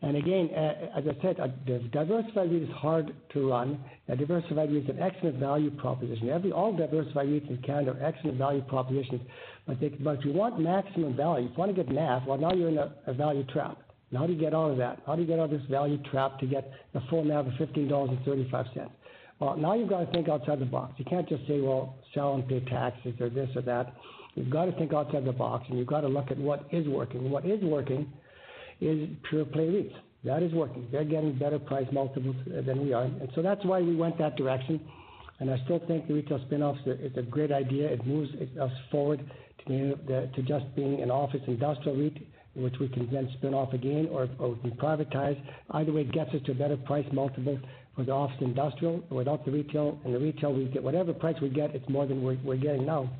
And 0.00 0.16
again, 0.16 0.50
as 0.50 1.04
I 1.08 1.22
said, 1.22 1.40
uh, 1.40 1.48
diversified 1.92 2.52
REIT 2.52 2.62
is 2.62 2.68
hard 2.70 3.12
to 3.32 3.48
run. 3.48 3.82
A 4.08 4.14
diversified 4.14 4.70
REIT 4.70 4.84
is 4.84 4.90
an 4.90 5.00
excellent 5.00 5.36
value 5.38 5.72
proposition. 5.72 6.28
Every 6.28 6.52
all 6.52 6.72
diversified 6.72 7.26
REITs 7.26 7.50
in 7.50 7.58
Canada 7.62 7.96
are 7.98 8.06
excellent 8.06 8.38
value 8.38 8.62
propositions, 8.62 9.22
but, 9.66 9.80
they, 9.80 9.88
but 9.88 10.20
if 10.20 10.24
you 10.24 10.32
want 10.32 10.60
maximum 10.60 11.16
value, 11.16 11.46
if 11.46 11.52
you 11.52 11.58
want 11.58 11.74
to 11.74 11.82
get 11.82 11.92
NAV, 11.92 12.26
well, 12.28 12.38
now 12.38 12.52
you're 12.52 12.68
in 12.68 12.78
a, 12.78 12.94
a 13.08 13.12
value 13.12 13.44
trap. 13.52 13.76
Now 14.12 14.20
how 14.20 14.26
do 14.26 14.32
you 14.32 14.38
get 14.38 14.54
out 14.54 14.70
of 14.70 14.78
that? 14.78 15.02
How 15.04 15.16
do 15.16 15.22
you 15.22 15.26
get 15.26 15.40
out 15.40 15.46
of 15.46 15.50
this 15.50 15.68
value 15.68 15.98
trap 16.10 16.38
to 16.40 16.46
get 16.46 16.70
the 16.94 17.02
full 17.10 17.24
NAV 17.24 17.48
of 17.48 17.52
$15.35? 17.54 18.90
Well, 19.40 19.56
now 19.56 19.74
you've 19.74 19.88
got 19.88 20.00
to 20.00 20.10
think 20.10 20.28
outside 20.28 20.58
the 20.58 20.66
box. 20.66 20.94
You 20.96 21.04
can't 21.04 21.28
just 21.28 21.46
say, 21.46 21.60
well, 21.60 21.96
sell 22.12 22.34
and 22.34 22.46
pay 22.48 22.60
taxes 22.60 23.14
or 23.20 23.28
this 23.28 23.48
or 23.54 23.62
that. 23.62 23.94
You've 24.34 24.50
got 24.50 24.66
to 24.66 24.72
think 24.72 24.92
outside 24.92 25.24
the 25.24 25.32
box, 25.32 25.66
and 25.68 25.78
you've 25.78 25.86
got 25.86 26.02
to 26.02 26.08
look 26.08 26.30
at 26.30 26.38
what 26.38 26.66
is 26.72 26.86
working. 26.88 27.30
What 27.30 27.44
is 27.44 27.62
working 27.62 28.12
is 28.80 29.08
pure 29.28 29.44
play 29.44 29.68
REITs. 29.68 29.94
That 30.24 30.42
is 30.42 30.52
working. 30.52 30.88
They're 30.90 31.04
getting 31.04 31.38
better 31.38 31.58
price 31.58 31.86
multiples 31.92 32.36
than 32.46 32.84
we 32.84 32.92
are, 32.92 33.04
and 33.04 33.28
so 33.34 33.42
that's 33.42 33.64
why 33.64 33.80
we 33.80 33.94
went 33.94 34.18
that 34.18 34.36
direction. 34.36 34.80
And 35.40 35.50
I 35.50 35.60
still 35.64 35.80
think 35.86 36.08
the 36.08 36.14
retail 36.14 36.40
spin-off 36.46 36.76
is 36.84 37.16
a 37.16 37.22
great 37.22 37.52
idea. 37.52 37.88
It 37.88 38.04
moves 38.04 38.30
us 38.60 38.72
forward 38.90 39.20
to, 39.68 39.96
to 40.34 40.42
just 40.42 40.74
being 40.74 41.00
an 41.00 41.12
office 41.12 41.40
industrial 41.46 41.96
REIT, 41.96 42.26
which 42.56 42.74
we 42.80 42.88
can 42.88 43.08
then 43.12 43.30
spin 43.38 43.54
off 43.54 43.72
again, 43.72 44.08
or, 44.10 44.28
or 44.40 44.50
we 44.50 44.70
can 44.70 44.72
privatize. 44.72 45.40
Either 45.70 45.92
way, 45.92 46.00
it 46.00 46.12
gets 46.12 46.30
us 46.34 46.40
to 46.46 46.52
a 46.52 46.54
better 46.54 46.76
price 46.76 47.06
multiple 47.12 47.58
for 47.98 48.04
the 48.04 48.12
office 48.12 48.36
industrial 48.40 49.02
without 49.10 49.44
the 49.44 49.50
retail. 49.50 49.98
And 50.04 50.14
the 50.14 50.20
retail, 50.20 50.54
we 50.54 50.66
get 50.66 50.82
whatever 50.82 51.12
price 51.12 51.34
we 51.42 51.48
get, 51.48 51.74
it's 51.74 51.88
more 51.88 52.06
than 52.06 52.22
we're, 52.22 52.38
we're 52.44 52.56
getting 52.56 52.86
now. 52.86 53.10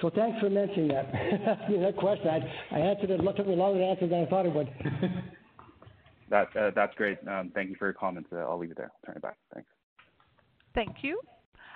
So 0.00 0.08
thanks 0.08 0.38
for 0.38 0.48
mentioning 0.48 0.88
that. 0.88 1.10
that 1.68 1.96
question, 1.96 2.28
I, 2.28 2.76
I 2.76 2.78
answered 2.78 3.10
it. 3.10 3.20
It 3.20 3.36
took 3.36 3.48
me 3.48 3.56
longer 3.56 3.80
to 3.80 3.84
answer 3.84 4.06
than 4.06 4.22
I 4.24 4.26
thought 4.26 4.46
it 4.46 4.54
would. 4.54 4.68
that 6.30 6.56
uh, 6.56 6.70
that's 6.76 6.94
great. 6.94 7.18
Um, 7.26 7.50
thank 7.54 7.70
you 7.70 7.76
for 7.76 7.86
your 7.86 7.94
comments. 7.94 8.28
Uh, 8.32 8.36
I'll 8.36 8.58
leave 8.58 8.70
it 8.70 8.76
there. 8.76 8.92
I'll 8.94 9.06
turn 9.06 9.16
it 9.16 9.22
back. 9.22 9.36
Thanks. 9.52 9.68
Thank 10.76 11.02
you. 11.02 11.20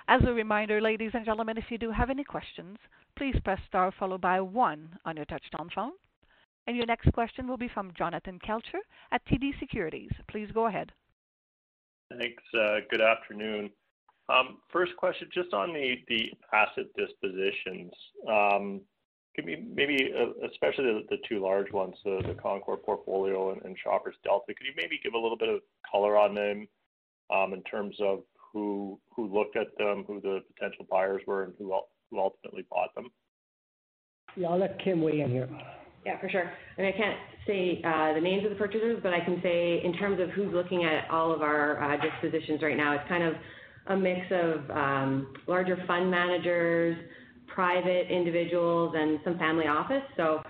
As 0.07 0.21
a 0.25 0.31
reminder, 0.31 0.79
ladies 0.79 1.11
and 1.13 1.25
gentlemen, 1.25 1.57
if 1.57 1.65
you 1.69 1.77
do 1.77 1.91
have 1.91 2.09
any 2.09 2.23
questions, 2.23 2.77
please 3.17 3.35
press 3.43 3.59
star 3.67 3.91
followed 3.99 4.21
by 4.21 4.39
one 4.39 4.97
on 5.03 5.17
your 5.17 5.25
touchtone 5.25 5.71
phone. 5.75 5.91
And 6.67 6.77
your 6.77 6.85
next 6.85 7.11
question 7.11 7.47
will 7.47 7.57
be 7.57 7.67
from 7.67 7.91
Jonathan 7.97 8.39
Kelcher 8.39 8.79
at 9.11 9.25
TD 9.25 9.59
Securities. 9.59 10.11
Please 10.29 10.47
go 10.53 10.67
ahead. 10.67 10.93
Thanks. 12.09 12.43
Uh, 12.57 12.77
good 12.89 13.01
afternoon. 13.01 13.69
Um, 14.29 14.59
first 14.71 14.95
question, 14.97 15.27
just 15.33 15.53
on 15.53 15.73
the, 15.73 15.95
asset 16.53 16.85
dispositions. 16.97 17.91
Um, 18.27 18.81
give 19.35 19.45
me 19.45 19.65
maybe, 19.73 20.13
uh, 20.17 20.47
especially 20.47 21.05
the, 21.09 21.17
two 21.27 21.41
large 21.41 21.71
ones, 21.71 21.95
the, 22.05 22.35
Concord 22.41 22.83
portfolio 22.83 23.51
and, 23.51 23.77
Shoppers 23.83 24.15
Delta. 24.23 24.45
Could 24.47 24.65
you 24.65 24.73
maybe 24.77 24.99
give 25.03 25.13
a 25.13 25.17
little 25.17 25.37
bit 25.37 25.49
of 25.49 25.61
color 25.89 26.17
on 26.17 26.35
them 26.35 26.67
um, 27.33 27.53
in 27.53 27.63
terms 27.63 27.95
of 27.99 28.23
who 28.53 28.99
looked 29.17 29.57
at 29.57 29.75
them, 29.79 30.03
who 30.07 30.21
the 30.21 30.41
potential 30.55 30.85
buyers 30.89 31.23
were, 31.25 31.43
and 31.43 31.53
who 31.57 31.73
ultimately 32.15 32.65
bought 32.69 32.93
them? 32.95 33.09
Yeah, 34.35 34.49
I'll 34.49 34.59
let 34.59 34.79
Kim 34.83 35.01
weigh 35.01 35.21
in 35.21 35.31
here. 35.31 35.49
Yeah, 36.05 36.19
for 36.19 36.29
sure. 36.29 36.51
I 36.77 36.81
mean, 36.81 36.93
I 36.93 36.97
can't 36.97 37.17
say 37.47 37.81
uh, 37.83 38.13
the 38.13 38.21
names 38.21 38.43
of 38.43 38.49
the 38.49 38.57
purchasers, 38.57 38.99
but 39.01 39.13
I 39.13 39.23
can 39.23 39.39
say 39.41 39.81
in 39.83 39.93
terms 39.93 40.19
of 40.19 40.29
who's 40.29 40.53
looking 40.53 40.83
at 40.83 41.09
all 41.09 41.33
of 41.33 41.41
our 41.41 41.81
uh, 41.81 41.97
dispositions 41.97 42.61
right 42.61 42.75
now, 42.75 42.93
it's 42.95 43.07
kind 43.07 43.23
of 43.23 43.33
a 43.87 43.97
mix 43.97 44.19
of 44.31 44.69
um, 44.71 45.33
larger 45.47 45.77
fund 45.87 46.09
managers, 46.11 46.97
private 47.47 48.09
individuals, 48.09 48.93
and 48.97 49.19
some 49.23 49.37
family 49.37 49.67
office. 49.67 50.03
So 50.17 50.41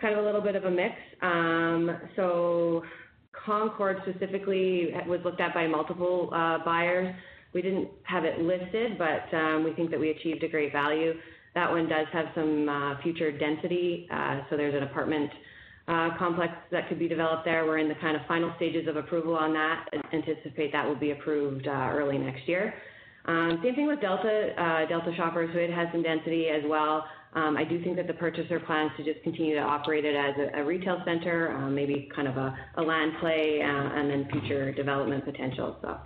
kind 0.00 0.14
of 0.14 0.22
a 0.22 0.26
little 0.26 0.40
bit 0.40 0.56
of 0.56 0.64
a 0.64 0.70
mix. 0.70 0.94
Um, 1.22 1.98
so 2.16 2.82
Concord 3.44 3.98
specifically 4.08 4.90
was 5.06 5.20
looked 5.24 5.40
at 5.40 5.54
by 5.54 5.66
multiple 5.66 6.30
uh, 6.32 6.58
buyers. 6.64 7.14
We 7.52 7.62
didn't 7.62 7.88
have 8.04 8.24
it 8.24 8.38
listed, 8.38 8.98
but 8.98 9.34
um, 9.36 9.64
we 9.64 9.72
think 9.72 9.90
that 9.90 10.00
we 10.00 10.10
achieved 10.10 10.42
a 10.44 10.48
great 10.48 10.72
value. 10.72 11.14
That 11.54 11.70
one 11.70 11.88
does 11.88 12.06
have 12.12 12.26
some 12.34 12.68
uh, 12.68 13.02
future 13.02 13.36
density, 13.36 14.06
uh, 14.10 14.42
so 14.48 14.56
there's 14.56 14.74
an 14.74 14.84
apartment 14.84 15.30
uh, 15.88 16.16
complex 16.16 16.52
that 16.70 16.88
could 16.88 16.98
be 16.98 17.08
developed 17.08 17.44
there. 17.44 17.66
We're 17.66 17.78
in 17.78 17.88
the 17.88 17.96
kind 17.96 18.16
of 18.16 18.22
final 18.28 18.52
stages 18.56 18.86
of 18.86 18.96
approval 18.96 19.34
on 19.34 19.52
that. 19.54 19.88
Anticipate 20.12 20.70
that 20.72 20.86
will 20.86 20.94
be 20.94 21.10
approved 21.10 21.66
uh, 21.66 21.90
early 21.92 22.18
next 22.18 22.46
year. 22.46 22.74
Um, 23.24 23.60
same 23.62 23.74
thing 23.74 23.86
with 23.86 24.00
Delta, 24.00 24.54
uh, 24.56 24.86
Delta 24.86 25.12
Shoppers, 25.16 25.50
so 25.52 25.58
it 25.58 25.72
has 25.72 25.88
some 25.92 26.02
density 26.02 26.48
as 26.48 26.62
well. 26.66 27.04
Um, 27.34 27.56
I 27.56 27.64
do 27.64 27.82
think 27.82 27.96
that 27.96 28.06
the 28.06 28.14
purchaser 28.14 28.58
plans 28.60 28.90
to 28.96 29.04
just 29.04 29.22
continue 29.22 29.54
to 29.54 29.60
operate 29.60 30.04
it 30.04 30.16
as 30.16 30.34
a, 30.38 30.60
a 30.60 30.64
retail 30.64 31.02
center, 31.04 31.52
um, 31.56 31.74
maybe 31.74 32.08
kind 32.14 32.26
of 32.26 32.36
a, 32.36 32.56
a 32.76 32.82
land 32.82 33.12
play, 33.20 33.60
uh, 33.62 33.66
and 33.66 34.10
then 34.10 34.28
future 34.32 34.72
development 34.72 35.24
potential. 35.24 35.76
So. 35.82 35.98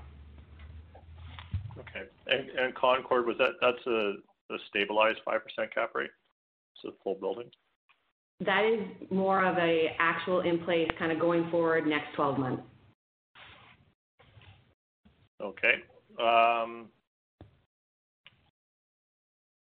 Okay, 1.81 2.07
and, 2.27 2.51
and 2.51 2.75
Concord 2.75 3.27
was 3.27 3.37
that 3.39 3.53
that's 3.61 3.87
a, 3.87 4.15
a 4.51 4.57
stabilized 4.69 5.21
five 5.25 5.41
percent 5.43 5.75
cap 5.75 5.91
rate, 5.95 6.11
so 6.83 6.93
full 7.03 7.15
building. 7.15 7.51
That 8.41 8.65
is 8.65 8.81
more 9.11 9.45
of 9.45 9.57
a 9.59 9.95
actual 9.99 10.41
in 10.41 10.59
place 10.59 10.89
kind 10.99 11.13
of 11.13 11.21
going 11.21 11.51
forward 11.51 11.87
next 11.87 12.15
12 12.17 12.39
months. 12.39 12.63
Okay. 15.41 15.75
Um, 16.21 16.89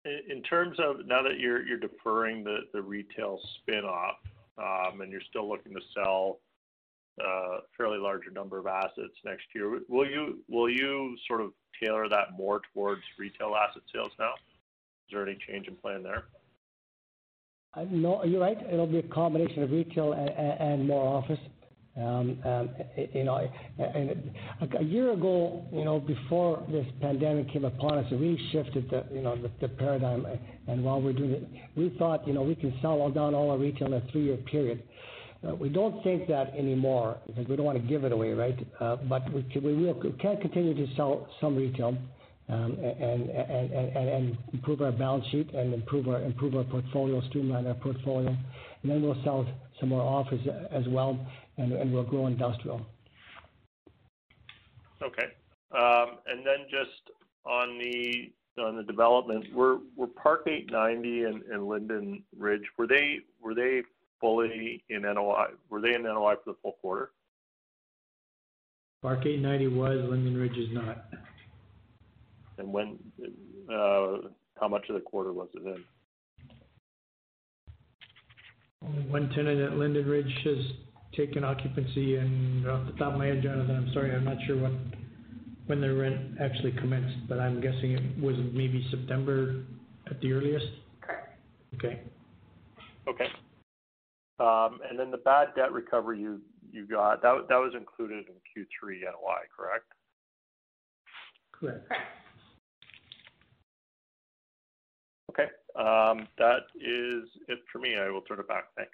in 0.06 0.42
terms 0.44 0.78
of 0.80 1.06
now 1.06 1.22
that 1.22 1.40
you're 1.40 1.66
you're 1.66 1.80
deferring 1.80 2.44
the 2.44 2.60
the 2.74 2.82
retail 2.82 3.40
spin-off, 3.60 4.18
um, 4.58 5.02
and 5.02 5.12
you're 5.12 5.22
still 5.30 5.48
looking 5.48 5.74
to 5.74 5.82
sell 5.94 6.40
a 7.20 7.24
uh, 7.24 7.60
fairly 7.78 8.00
larger 8.00 8.32
number 8.32 8.58
of 8.58 8.68
assets 8.68 9.14
next 9.24 9.46
year, 9.54 9.80
will 9.88 10.10
you 10.10 10.40
will 10.50 10.70
you 10.70 11.16
sort 11.28 11.42
of 11.42 11.52
tailor 11.82 12.10
that 12.10 12.38
more 12.38 12.62
towards 12.74 13.02
retail 13.18 13.56
asset 13.56 13.84
sales 13.94 14.12
now? 14.20 14.34
Is 15.08 15.14
there 15.14 15.24
any 15.28 15.38
change 15.48 15.68
in 15.68 15.76
plan 15.76 16.04
there? 16.04 16.26
No, 17.90 18.24
you're 18.24 18.42
right. 18.42 18.58
It'll 18.72 18.88
be 18.88 19.00
a 19.00 19.04
combination 19.04 19.64
of 19.64 19.72
retail 19.72 20.14
and 20.14 20.88
more 20.88 21.08
office. 21.08 21.40
Um, 21.96 22.40
um, 22.44 22.70
you 23.14 23.24
know, 23.24 23.48
a 24.80 24.84
year 24.84 25.12
ago, 25.12 25.64
you 25.72 25.86
know, 25.86 26.00
before 26.00 26.64
this 26.72 26.88
pandemic 27.02 27.52
came 27.54 27.66
upon 27.66 28.00
us, 28.00 28.12
we 28.12 28.40
shifted 28.52 28.90
the, 28.90 29.06
you 29.14 29.22
know, 29.22 29.38
the 29.62 29.68
paradigm. 29.68 30.26
And 30.68 30.84
While 30.84 31.02
we're 31.02 31.14
doing 31.14 31.32
it, 31.32 31.48
we 31.76 31.96
thought, 32.00 32.28
you 32.28 32.34
know, 32.34 32.42
we 32.42 32.56
can 32.56 32.74
sell 32.82 33.10
down 33.12 33.36
all 33.36 33.52
our 33.52 33.58
retail 33.58 33.88
in 33.88 33.94
a 33.94 34.12
three-year 34.12 34.38
period. 34.38 34.82
Uh, 35.48 35.54
we 35.56 35.70
don't 35.70 36.02
think 36.04 36.28
that 36.28 36.56
anymore 36.56 37.18
because 37.28 37.48
we 37.48 37.56
don't 37.56 37.66
want 37.66 37.80
to 37.80 37.88
give 37.88 38.06
it 38.06 38.12
away, 38.12 38.32
right? 38.32 38.58
Uh, 38.80 38.96
but 38.96 39.32
We 39.34 39.44
can 40.20 40.38
continue 40.42 40.74
to 40.74 40.96
sell 40.96 41.28
some 41.42 41.56
retail, 41.56 41.98
and 42.48 42.78
and 42.80 44.38
improve 44.54 44.82
our 44.82 44.92
balance 44.92 45.26
sheet 45.32 45.54
and 45.54 45.74
improve 45.74 46.08
our 46.08 46.22
improve 46.22 46.56
our 46.56 46.64
portfolio, 46.64 47.22
streamline 47.30 47.68
our 47.68 47.74
portfolio. 47.76 48.30
and 48.30 48.92
Then 48.92 49.02
we'll 49.02 49.22
sell 49.24 49.48
some 49.80 49.90
more 49.90 50.02
office 50.02 50.42
as 50.72 50.88
well, 50.90 51.18
and 51.58 51.94
we'll 51.94 52.04
grow 52.04 52.28
industrial. 52.28 52.82
Okay. 55.02 55.28
Um, 55.72 56.18
and 56.28 56.46
then 56.46 56.68
Just 56.70 57.12
on 57.46 57.78
the 57.78 58.32
on 58.62 58.78
the 58.78 58.84
development, 58.84 59.54
were 59.54 59.80
Park 60.22 60.44
890 60.48 61.24
and 61.52 61.68
Linden 61.68 62.24
Ridge, 62.38 62.64
were 62.78 62.88
they 62.88 63.20
were 63.42 63.56
they 63.56 63.82
fully 64.20 64.84
in 64.90 65.02
NOI? 65.02 65.48
Were 65.70 65.82
they 65.82 65.96
in 65.96 66.04
NOI 66.04 66.36
for 66.44 66.54
the 66.54 66.58
full 66.62 66.78
quarter? 66.82 67.12
Park 69.02 69.26
890 69.26 69.68
was, 69.76 69.98
Linden 70.10 70.38
Ridge 70.38 70.58
is 70.58 70.70
not. 70.72 71.06
And 72.58 72.72
when, 72.72 73.00
uh, 73.72 74.30
how 74.60 74.68
much 74.68 74.86
of 74.90 74.96
the 74.96 75.02
quarter 75.02 75.34
was 75.34 75.50
it 75.54 75.66
in? 75.66 75.84
Only 78.86 79.02
one 79.04 79.30
tenant 79.30 79.62
at 79.62 79.78
Linden 79.78 80.08
Ridge 80.08 80.34
has 80.44 80.58
taken 81.16 81.44
occupancy, 81.44 82.18
and 82.18 82.68
off 82.68 82.86
the 82.86 82.94
top 82.94 83.14
of 83.14 83.20
my 83.20 83.28
head, 83.28 83.42
Jonathan, 83.42 83.76
I'm 83.76 83.94
sorry, 83.94 84.14
I'm 84.14 84.26
not 84.26 84.38
sure 84.46 84.58
what, 84.58 84.72
when 85.68 85.80
the 85.80 85.94
rent 85.94 86.38
actually 86.42 86.74
commenced, 86.74 87.28
but 87.30 87.40
I'm 87.40 87.62
guessing 87.62 87.92
it 87.92 88.22
was 88.22 88.36
maybe 88.52 88.86
September 88.92 89.64
at 90.10 90.20
the 90.22 90.34
earliest? 90.34 90.66
Correct. 91.02 91.40
Okay. 91.76 92.02
Okay. 93.08 93.28
Um, 94.40 94.80
and 94.90 95.00
then 95.00 95.12
the 95.12 95.18
bad 95.18 95.50
debt 95.56 95.72
recovery 95.72 96.20
you, 96.20 96.42
you 96.72 96.88
got, 96.88 97.22
that, 97.22 97.46
that 97.50 97.58
was 97.58 97.74
included 97.78 98.26
in 98.28 98.34
Q3 98.34 99.02
NOI, 99.02 99.44
correct? 99.56 99.86
Correct. 101.52 101.92
Okay, 105.34 105.50
um, 105.76 106.28
that 106.38 106.68
is 106.76 107.28
it 107.48 107.60
for 107.72 107.80
me. 107.80 107.96
I 107.98 108.10
will 108.10 108.22
turn 108.22 108.40
it 108.40 108.48
back. 108.48 108.66
Thanks. 108.78 108.92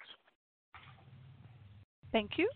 Thank 2.12 2.32
you. 2.38 2.48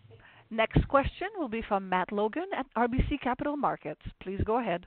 Next 0.49 0.87
question 0.87 1.27
will 1.37 1.49
be 1.49 1.61
from 1.67 1.87
Matt 1.87 2.11
Logan 2.11 2.47
at 2.55 2.65
RBC 2.75 3.21
Capital 3.21 3.55
Markets. 3.57 4.01
Please 4.21 4.41
go 4.45 4.59
ahead. 4.59 4.85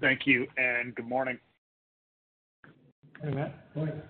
Thank 0.00 0.26
you, 0.26 0.46
and 0.56 0.94
good 0.94 1.06
morning. 1.06 1.38
Hey, 3.22 3.30
Matt. 3.30 3.54
Morning. 3.74 4.00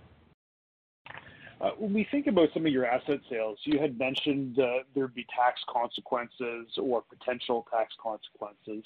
Uh, 1.61 1.71
when 1.79 1.93
we 1.93 2.07
think 2.11 2.27
about 2.27 2.49
some 2.55 2.65
of 2.65 2.73
your 2.73 2.87
asset 2.87 3.21
sales, 3.29 3.59
you 3.65 3.79
had 3.79 3.99
mentioned 3.99 4.59
uh, 4.59 4.79
there'd 4.95 5.15
be 5.15 5.27
tax 5.37 5.61
consequences 5.69 6.67
or 6.81 7.03
potential 7.03 7.67
tax 7.71 7.93
consequences. 8.03 8.85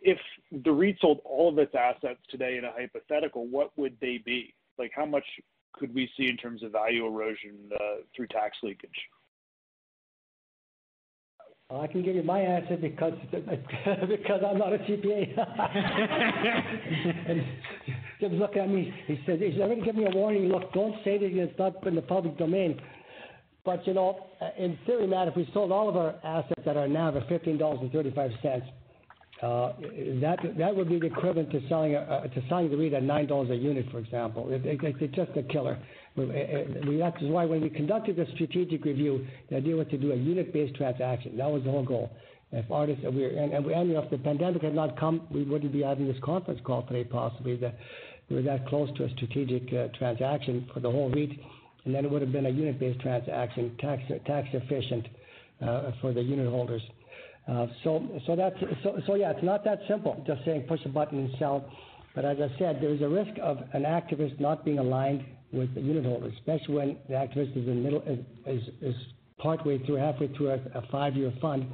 If 0.00 0.18
the 0.64 0.72
REIT 0.72 0.96
sold 1.00 1.20
all 1.24 1.48
of 1.48 1.58
its 1.58 1.74
assets 1.74 2.20
today 2.30 2.56
in 2.56 2.64
a 2.64 2.72
hypothetical, 2.72 3.46
what 3.46 3.76
would 3.76 3.96
they 4.00 4.20
be? 4.24 4.54
Like, 4.78 4.92
how 4.94 5.06
much 5.06 5.24
could 5.74 5.94
we 5.94 6.08
see 6.16 6.28
in 6.28 6.36
terms 6.36 6.62
of 6.62 6.72
value 6.72 7.06
erosion 7.06 7.70
uh, 7.74 8.02
through 8.14 8.28
tax 8.28 8.56
leakage? 8.62 8.90
I 11.70 11.86
can 11.86 12.02
give 12.02 12.16
you 12.16 12.22
my 12.22 12.40
answer 12.40 12.78
because 12.78 13.12
because 13.30 14.40
I'm 14.46 14.56
not 14.56 14.72
a 14.72 14.78
CPA. 14.78 15.38
and 17.28 17.44
Jim's 18.20 18.40
looking 18.40 18.62
at 18.62 18.70
me. 18.70 18.94
He 19.06 19.20
said 19.26 19.42
he's 19.42 19.60
already 19.60 19.82
given 19.82 20.02
me 20.02 20.06
a 20.10 20.16
warning. 20.16 20.48
Look, 20.48 20.72
don't 20.72 20.94
say 21.04 21.18
that 21.18 21.26
it's 21.26 21.58
not 21.58 21.86
in 21.86 21.94
the 21.94 22.00
public 22.00 22.38
domain. 22.38 22.80
But 23.66 23.86
you 23.86 23.92
know, 23.92 24.28
in 24.56 24.78
theory, 24.86 25.06
Matt, 25.06 25.28
if 25.28 25.36
we 25.36 25.46
sold 25.52 25.70
all 25.70 25.90
of 25.90 25.96
our 25.98 26.14
assets 26.24 26.62
that 26.64 26.78
are 26.78 26.88
now 26.88 27.14
at 27.14 27.28
fifteen 27.28 27.58
dollars 27.58 27.80
and 27.82 27.92
thirty-five 27.92 28.30
cents, 28.40 28.64
uh, 29.42 29.72
that 30.20 30.38
that 30.58 30.74
would 30.74 30.88
be 30.88 30.98
the 30.98 31.06
equivalent 31.06 31.50
to 31.52 31.60
selling 31.68 31.94
a, 31.94 31.98
uh, 31.98 32.22
to 32.26 32.42
selling 32.48 32.70
the 32.70 32.76
REIT 32.76 32.92
at 32.92 33.02
nine 33.04 33.26
dollars 33.26 33.50
a 33.50 33.54
unit, 33.54 33.86
for 33.92 33.98
example. 33.98 34.50
It, 34.50 34.66
it, 34.66 34.80
it's 34.82 35.14
just 35.14 35.30
a 35.36 35.42
killer. 35.44 35.78
We, 36.16 36.26
that 36.26 37.14
is 37.20 37.30
why 37.30 37.44
when 37.44 37.60
we 37.60 37.70
conducted 37.70 38.16
the 38.16 38.26
strategic 38.34 38.84
review, 38.84 39.24
the 39.48 39.56
idea 39.56 39.76
was 39.76 39.86
to 39.88 39.98
do 39.98 40.10
a 40.10 40.16
unit-based 40.16 40.74
transaction. 40.74 41.36
That 41.36 41.48
was 41.48 41.62
the 41.62 41.70
whole 41.70 41.84
goal. 41.84 42.10
If 42.50 42.68
artists, 42.70 43.04
we 43.04 43.26
and, 43.26 43.52
and, 43.52 43.64
we, 43.64 43.74
and 43.74 43.88
you 43.88 43.94
know, 43.94 44.02
if 44.02 44.10
the 44.10 44.18
pandemic 44.18 44.62
had 44.62 44.74
not 44.74 44.98
come, 44.98 45.28
we 45.30 45.44
wouldn't 45.44 45.72
be 45.72 45.82
having 45.82 46.08
this 46.08 46.16
conference 46.24 46.60
call 46.64 46.82
today, 46.82 47.04
possibly. 47.04 47.56
That 47.56 47.76
we 48.28 48.36
were 48.36 48.42
that 48.42 48.66
close 48.66 48.88
to 48.96 49.04
a 49.04 49.10
strategic 49.10 49.72
uh, 49.72 49.88
transaction 49.96 50.68
for 50.74 50.80
the 50.80 50.90
whole 50.90 51.10
REIT, 51.10 51.30
and 51.84 51.94
then 51.94 52.04
it 52.04 52.10
would 52.10 52.22
have 52.22 52.32
been 52.32 52.46
a 52.46 52.50
unit-based 52.50 53.00
transaction, 53.00 53.76
tax 53.78 54.02
tax 54.26 54.48
efficient 54.52 55.06
uh, 55.62 55.92
for 56.00 56.12
the 56.12 56.22
unit 56.22 56.48
holders. 56.48 56.82
Yeah, 57.48 59.32
it's 59.32 59.42
not 59.42 59.64
that 59.64 59.80
simple. 59.88 60.22
Just 60.26 60.44
saying 60.44 60.66
push 60.68 60.80
a 60.84 60.88
button 60.88 61.18
and 61.18 61.30
sell. 61.38 61.70
But 62.14 62.24
as 62.24 62.38
I 62.40 62.48
said, 62.58 62.78
there 62.80 62.90
is 62.90 63.00
a 63.00 63.08
risk 63.08 63.30
of 63.42 63.58
an 63.72 63.84
activist 63.84 64.40
not 64.40 64.64
being 64.64 64.78
aligned 64.78 65.24
with 65.52 65.74
the 65.74 65.80
unit 65.80 66.04
holders, 66.04 66.34
especially 66.38 66.74
when 66.74 66.96
the 67.08 67.14
activist 67.14 67.56
is 67.56 67.66
in 67.66 67.82
middle 67.82 68.02
is, 68.02 68.18
is, 68.46 68.62
is 68.82 68.94
partway 69.38 69.78
through, 69.86 69.96
halfway 69.96 70.28
through 70.34 70.50
a, 70.50 70.82
five-year 70.90 71.32
fund. 71.40 71.66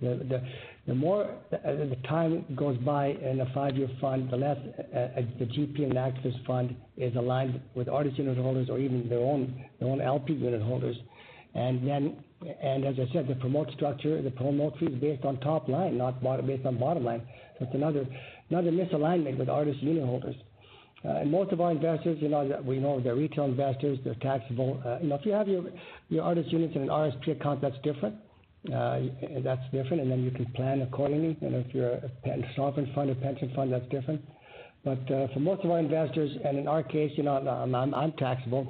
The, 0.00 0.94
more 0.94 1.32
the, 1.50 1.96
time 2.08 2.44
goes 2.56 2.76
by 2.78 3.08
in 3.08 3.40
a 3.40 3.54
five-year 3.54 3.88
fund, 4.00 4.30
the 4.30 4.36
less 4.36 4.56
uh, 4.92 4.98
uh 4.98 5.20
the 5.38 5.44
GP 5.44 5.84
and 5.84 5.92
activist 5.92 6.44
fund 6.44 6.74
is 6.96 7.14
aligned 7.14 7.60
with 7.74 7.88
Artis 7.88 8.14
unit 8.16 8.36
holders 8.36 8.68
or 8.68 8.80
even 8.80 9.08
their 9.08 9.20
own 9.20 9.64
their 9.78 9.88
own 9.88 10.00
LP 10.00 10.32
unit 10.32 10.60
holders. 10.62 10.96
And 11.54 11.86
then, 11.86 12.24
and 12.62 12.84
as 12.84 12.96
I 12.98 13.12
said, 13.12 13.28
the 13.28 13.34
promote 13.34 13.70
structure, 13.72 14.20
the 14.20 14.30
promote 14.30 14.78
fee 14.78 14.86
is 14.86 15.00
based 15.00 15.24
on 15.24 15.38
top 15.40 15.68
line, 15.68 15.98
not 15.98 16.22
bottom, 16.22 16.46
based 16.46 16.66
on 16.66 16.78
bottom 16.78 17.04
line. 17.04 17.22
So 17.58 17.66
it's 17.66 17.74
another 17.74 18.06
another 18.50 18.70
misalignment 18.70 19.38
with 19.38 19.48
Artis 19.48 19.76
unit 19.80 20.04
holders. 20.04 20.36
Uh, 21.04 21.16
and 21.16 21.30
most 21.30 21.52
of 21.52 21.60
our 21.60 21.72
investors, 21.72 22.18
you 22.20 22.28
know, 22.28 22.62
we 22.64 22.78
know 22.78 23.00
they're 23.00 23.16
retail 23.16 23.44
investors, 23.44 23.98
they're 24.04 24.14
taxable. 24.16 24.80
Uh, 24.86 24.98
you 25.02 25.08
know, 25.08 25.16
if 25.16 25.26
you 25.26 25.32
have 25.32 25.48
your, 25.48 25.64
your 26.10 26.22
Artis 26.22 26.46
units 26.48 26.76
in 26.76 26.82
an 26.82 26.88
RSP 26.88 27.32
account, 27.32 27.60
that's 27.60 27.76
different. 27.82 28.14
Uh, 28.72 29.00
that's 29.42 29.62
different, 29.72 30.00
and 30.02 30.10
then 30.10 30.22
you 30.22 30.30
can 30.30 30.46
plan 30.52 30.82
accordingly. 30.82 31.36
And 31.40 31.56
if 31.56 31.74
you're 31.74 31.94
a 31.94 32.10
sovereign 32.54 32.92
fund 32.94 33.10
or 33.10 33.16
pension 33.16 33.50
fund, 33.56 33.72
that's 33.72 33.88
different. 33.88 34.22
But 34.84 35.08
uh, 35.12 35.28
for 35.32 35.38
most 35.38 35.64
of 35.64 35.70
our 35.70 35.78
investors, 35.78 36.30
and 36.44 36.58
in 36.58 36.66
our 36.66 36.82
case, 36.82 37.12
you 37.16 37.22
know, 37.22 37.36
I'm, 37.36 38.12
taxable. 38.14 38.66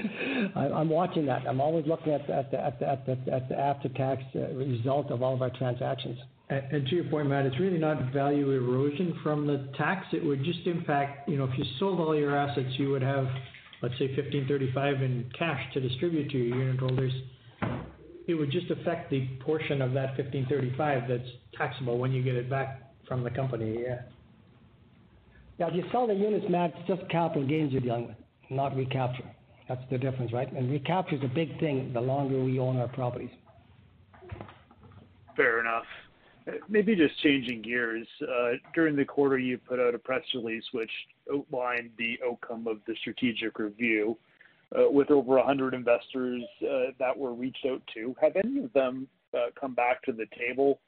I'm 0.56 0.88
watching 0.88 1.26
that. 1.26 1.46
I'm 1.46 1.60
always 1.60 1.86
looking 1.86 2.12
at 2.12 2.26
the, 2.26 3.56
after-tax 3.56 4.22
uh, 4.34 4.52
result 4.54 5.12
of 5.12 5.22
all 5.22 5.34
of 5.34 5.42
our 5.42 5.50
transactions. 5.50 6.18
And 6.50 6.86
to 6.86 6.94
your 6.94 7.04
point, 7.04 7.28
Matt, 7.28 7.46
it's 7.46 7.58
really 7.60 7.78
not 7.78 8.12
value 8.12 8.50
erosion 8.50 9.18
from 9.22 9.46
the 9.46 9.68
tax. 9.78 10.06
It 10.12 10.24
would 10.24 10.44
just 10.44 10.66
impact, 10.66 11.28
you 11.28 11.38
know, 11.38 11.44
if 11.44 11.56
you 11.56 11.64
sold 11.78 12.00
all 12.00 12.16
your 12.16 12.36
assets, 12.36 12.68
you 12.76 12.90
would 12.90 13.02
have, 13.02 13.26
let's 13.80 13.96
say, 13.98 14.14
fifteen 14.14 14.46
thirty-five 14.46 15.02
in 15.02 15.30
cash 15.38 15.60
to 15.72 15.80
distribute 15.80 16.30
to 16.32 16.36
your 16.36 16.58
unit 16.58 16.80
holders. 16.80 17.12
It 18.26 18.34
would 18.34 18.50
just 18.50 18.70
affect 18.70 19.10
the 19.10 19.26
portion 19.40 19.80
of 19.80 19.94
that 19.94 20.16
fifteen 20.16 20.46
thirty-five 20.46 21.04
that's 21.08 21.28
taxable 21.56 21.96
when 21.96 22.12
you 22.12 22.22
get 22.22 22.34
it 22.34 22.50
back 22.50 22.92
from 23.08 23.24
the 23.24 23.30
company, 23.30 23.78
yeah. 23.82 24.02
Yeah, 25.58 25.68
if 25.68 25.74
you 25.74 25.84
sell 25.92 26.06
the 26.06 26.14
units, 26.14 26.46
Matt, 26.48 26.72
it's 26.76 26.88
just 26.88 27.08
capital 27.10 27.46
gains 27.46 27.72
you're 27.72 27.80
dealing 27.80 28.08
with, 28.08 28.16
not 28.50 28.76
recapture. 28.76 29.24
That's 29.68 29.82
the 29.90 29.98
difference, 29.98 30.32
right? 30.32 30.52
And 30.52 30.70
recapture 30.70 31.16
is 31.16 31.22
a 31.22 31.32
big 31.32 31.58
thing 31.60 31.92
the 31.92 32.00
longer 32.00 32.42
we 32.42 32.58
own 32.58 32.76
our 32.76 32.88
properties. 32.88 33.30
Fair 35.36 35.60
enough. 35.60 35.84
Maybe 36.68 36.94
just 36.94 37.18
changing 37.22 37.62
gears. 37.62 38.06
Uh, 38.20 38.52
during 38.74 38.96
the 38.96 39.04
quarter, 39.04 39.38
you 39.38 39.56
put 39.56 39.80
out 39.80 39.94
a 39.94 39.98
press 39.98 40.22
release 40.34 40.64
which 40.72 40.90
outlined 41.32 41.90
the 41.96 42.18
outcome 42.28 42.66
of 42.66 42.78
the 42.86 42.94
strategic 43.00 43.58
review. 43.58 44.18
Uh, 44.76 44.90
with 44.90 45.10
over 45.10 45.36
100 45.36 45.72
investors 45.72 46.42
uh, 46.62 46.90
that 46.98 47.16
were 47.16 47.32
reached 47.32 47.64
out 47.70 47.80
to, 47.94 48.14
have 48.20 48.32
any 48.34 48.64
of 48.64 48.72
them 48.72 49.06
come 49.60 49.74
back 49.74 50.02
to 50.02 50.12
the 50.12 50.26
table, 50.36 50.80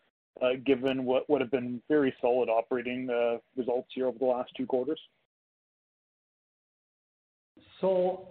given 0.64 1.04
what 1.04 1.28
would 1.28 1.40
have 1.40 1.50
been 1.50 1.82
very 1.88 2.14
solid 2.20 2.48
operating 2.48 3.08
results 3.56 3.88
here 3.94 4.06
over 4.06 4.18
the 4.18 4.24
last 4.24 4.50
two 4.56 4.66
quarters? 4.66 5.00
So 7.80 8.28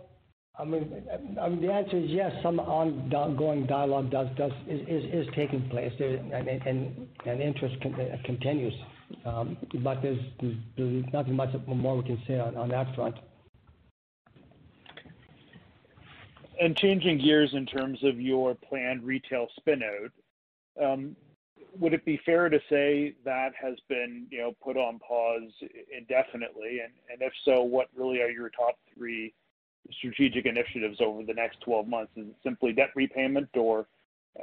I 0.58 0.64
mean, 0.64 1.04
I 1.42 1.50
mean, 1.50 1.62
the 1.62 1.72
answer 1.72 1.98
is 1.98 2.10
yes. 2.10 2.32
Some 2.42 2.60
ongoing 2.60 3.66
dialogue 3.66 4.10
does 4.10 4.28
does 4.38 4.52
is 4.68 4.82
is, 4.88 5.28
is 5.28 5.28
taking 5.36 5.68
place, 5.70 5.92
there, 6.00 6.16
and, 6.16 6.48
and 6.48 7.08
and 7.26 7.42
interest 7.42 7.76
con, 7.82 7.94
uh, 7.94 8.18
continues. 8.24 8.74
Um, 9.26 9.58
but 9.84 10.02
there's, 10.02 10.20
there's 10.78 11.06
nothing 11.14 11.36
much 11.36 11.50
more 11.68 11.98
we 11.98 12.04
can 12.04 12.22
say 12.28 12.40
on, 12.40 12.56
on 12.58 12.70
that 12.70 12.94
front. 12.96 13.16
And 16.60 16.76
changing 16.76 17.20
gears 17.20 17.54
in 17.54 17.66
terms 17.66 18.04
of 18.04 18.20
your 18.20 18.56
planned 18.56 19.04
retail 19.04 19.48
spinout, 19.60 20.12
um, 20.82 21.16
would 21.80 21.94
it 21.94 22.06
be 22.06 22.20
fair 22.26 22.50
to 22.50 22.60
say 22.70 23.16
that 23.24 23.52
has 23.62 23.76
been, 23.88 24.28
you 24.30 24.40
know, 24.40 24.54
put 24.64 24.78
on 24.78 25.00
pause 25.00 25.52
indefinitely? 25.96 26.80
And, 26.84 26.94
and 27.12 27.22
if 27.22 27.34
so, 27.44 27.64
what 27.64 27.88
really 27.96 28.22
are 28.22 28.30
your 28.30 28.50
top 28.50 28.78
three 28.96 29.34
strategic 29.92 30.46
initiatives 30.46 31.00
over 31.02 31.24
the 31.24 31.34
next 31.34 31.62
12 31.62 31.88
months? 31.88 32.12
Is 32.16 32.28
it 32.28 32.36
simply 32.44 32.74
debt 32.74 32.92
repayment, 32.96 33.50
or 33.56 33.88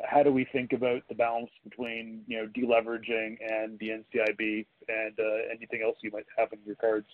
how 0.04 0.22
do 0.22 0.32
we 0.32 0.46
think 0.52 0.72
about 0.72 1.02
the 1.08 1.14
balance 1.14 1.50
between, 1.64 2.22
you 2.26 2.38
know, 2.38 2.48
deleveraging 2.56 3.36
and 3.40 3.78
the 3.78 3.90
NCIB 3.90 4.66
and 4.88 5.18
uh, 5.18 5.54
anything 5.54 5.82
else 5.84 5.96
you 6.02 6.10
might 6.10 6.26
have 6.36 6.52
in 6.52 6.58
your 6.64 6.76
cards? 6.76 7.06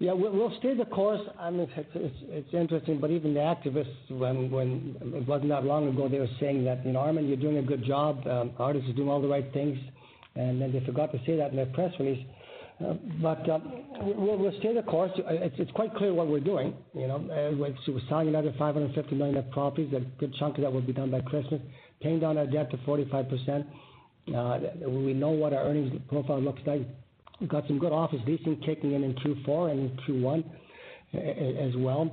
Yeah, 0.00 0.14
we'll 0.14 0.56
stay 0.60 0.74
the 0.74 0.86
course. 0.86 1.20
I 1.38 1.50
mean, 1.50 1.68
it's 1.76 2.54
interesting, 2.54 3.00
but 3.00 3.10
even 3.10 3.34
the 3.34 3.40
activists, 3.40 4.08
when 4.08 4.50
when 4.50 4.96
it 5.14 5.28
wasn't 5.28 5.50
that 5.50 5.64
long 5.64 5.88
ago, 5.88 6.08
they 6.08 6.18
were 6.18 6.34
saying 6.40 6.64
that, 6.64 6.86
you 6.86 6.92
know, 6.92 7.00
Armin, 7.00 7.28
you're 7.28 7.36
doing 7.36 7.58
a 7.58 7.62
good 7.62 7.84
job. 7.84 8.26
Um, 8.26 8.52
Artis 8.58 8.82
is 8.88 8.96
doing 8.96 9.10
all 9.10 9.20
the 9.20 9.28
right 9.28 9.52
things. 9.52 9.78
And 10.36 10.58
then 10.58 10.72
they 10.72 10.80
forgot 10.86 11.12
to 11.12 11.18
say 11.26 11.36
that 11.36 11.50
in 11.50 11.56
their 11.56 11.66
press 11.66 11.92
release. 12.00 12.24
Uh, 12.82 12.94
but 13.20 13.46
uh, 13.46 13.58
we'll 14.02 14.58
stay 14.60 14.74
the 14.74 14.82
course. 14.82 15.10
Uh, 15.18 15.50
it's 15.58 15.70
quite 15.72 15.94
clear 15.94 16.14
what 16.14 16.28
we're 16.28 16.40
doing. 16.40 16.72
You 16.94 17.06
know, 17.06 17.18
we're 17.58 18.00
selling 18.08 18.28
another 18.28 18.54
550 18.58 19.14
million 19.16 19.36
of 19.36 19.50
properties. 19.50 19.92
A 19.92 20.00
good 20.18 20.34
chunk 20.38 20.56
of 20.56 20.62
that 20.62 20.72
will 20.72 20.80
be 20.80 20.94
done 20.94 21.10
by 21.10 21.20
Christmas. 21.20 21.60
paying 22.00 22.20
down 22.20 22.38
our 22.38 22.46
debt 22.46 22.70
to 22.70 22.78
45%. 22.78 23.66
We 24.26 25.12
know 25.12 25.30
what 25.30 25.52
our 25.52 25.64
earnings 25.64 25.92
profile 26.08 26.40
looks 26.40 26.62
like. 26.64 26.86
We've 27.40 27.48
got 27.48 27.66
some 27.66 27.78
good 27.78 27.92
office 27.92 28.20
leasing 28.26 28.60
kicking 28.64 28.92
in 28.92 29.02
in 29.02 29.14
Q4 29.14 29.70
and 29.70 29.90
in 29.90 29.96
Q1 30.22 30.44
as 31.68 31.76
well. 31.76 32.10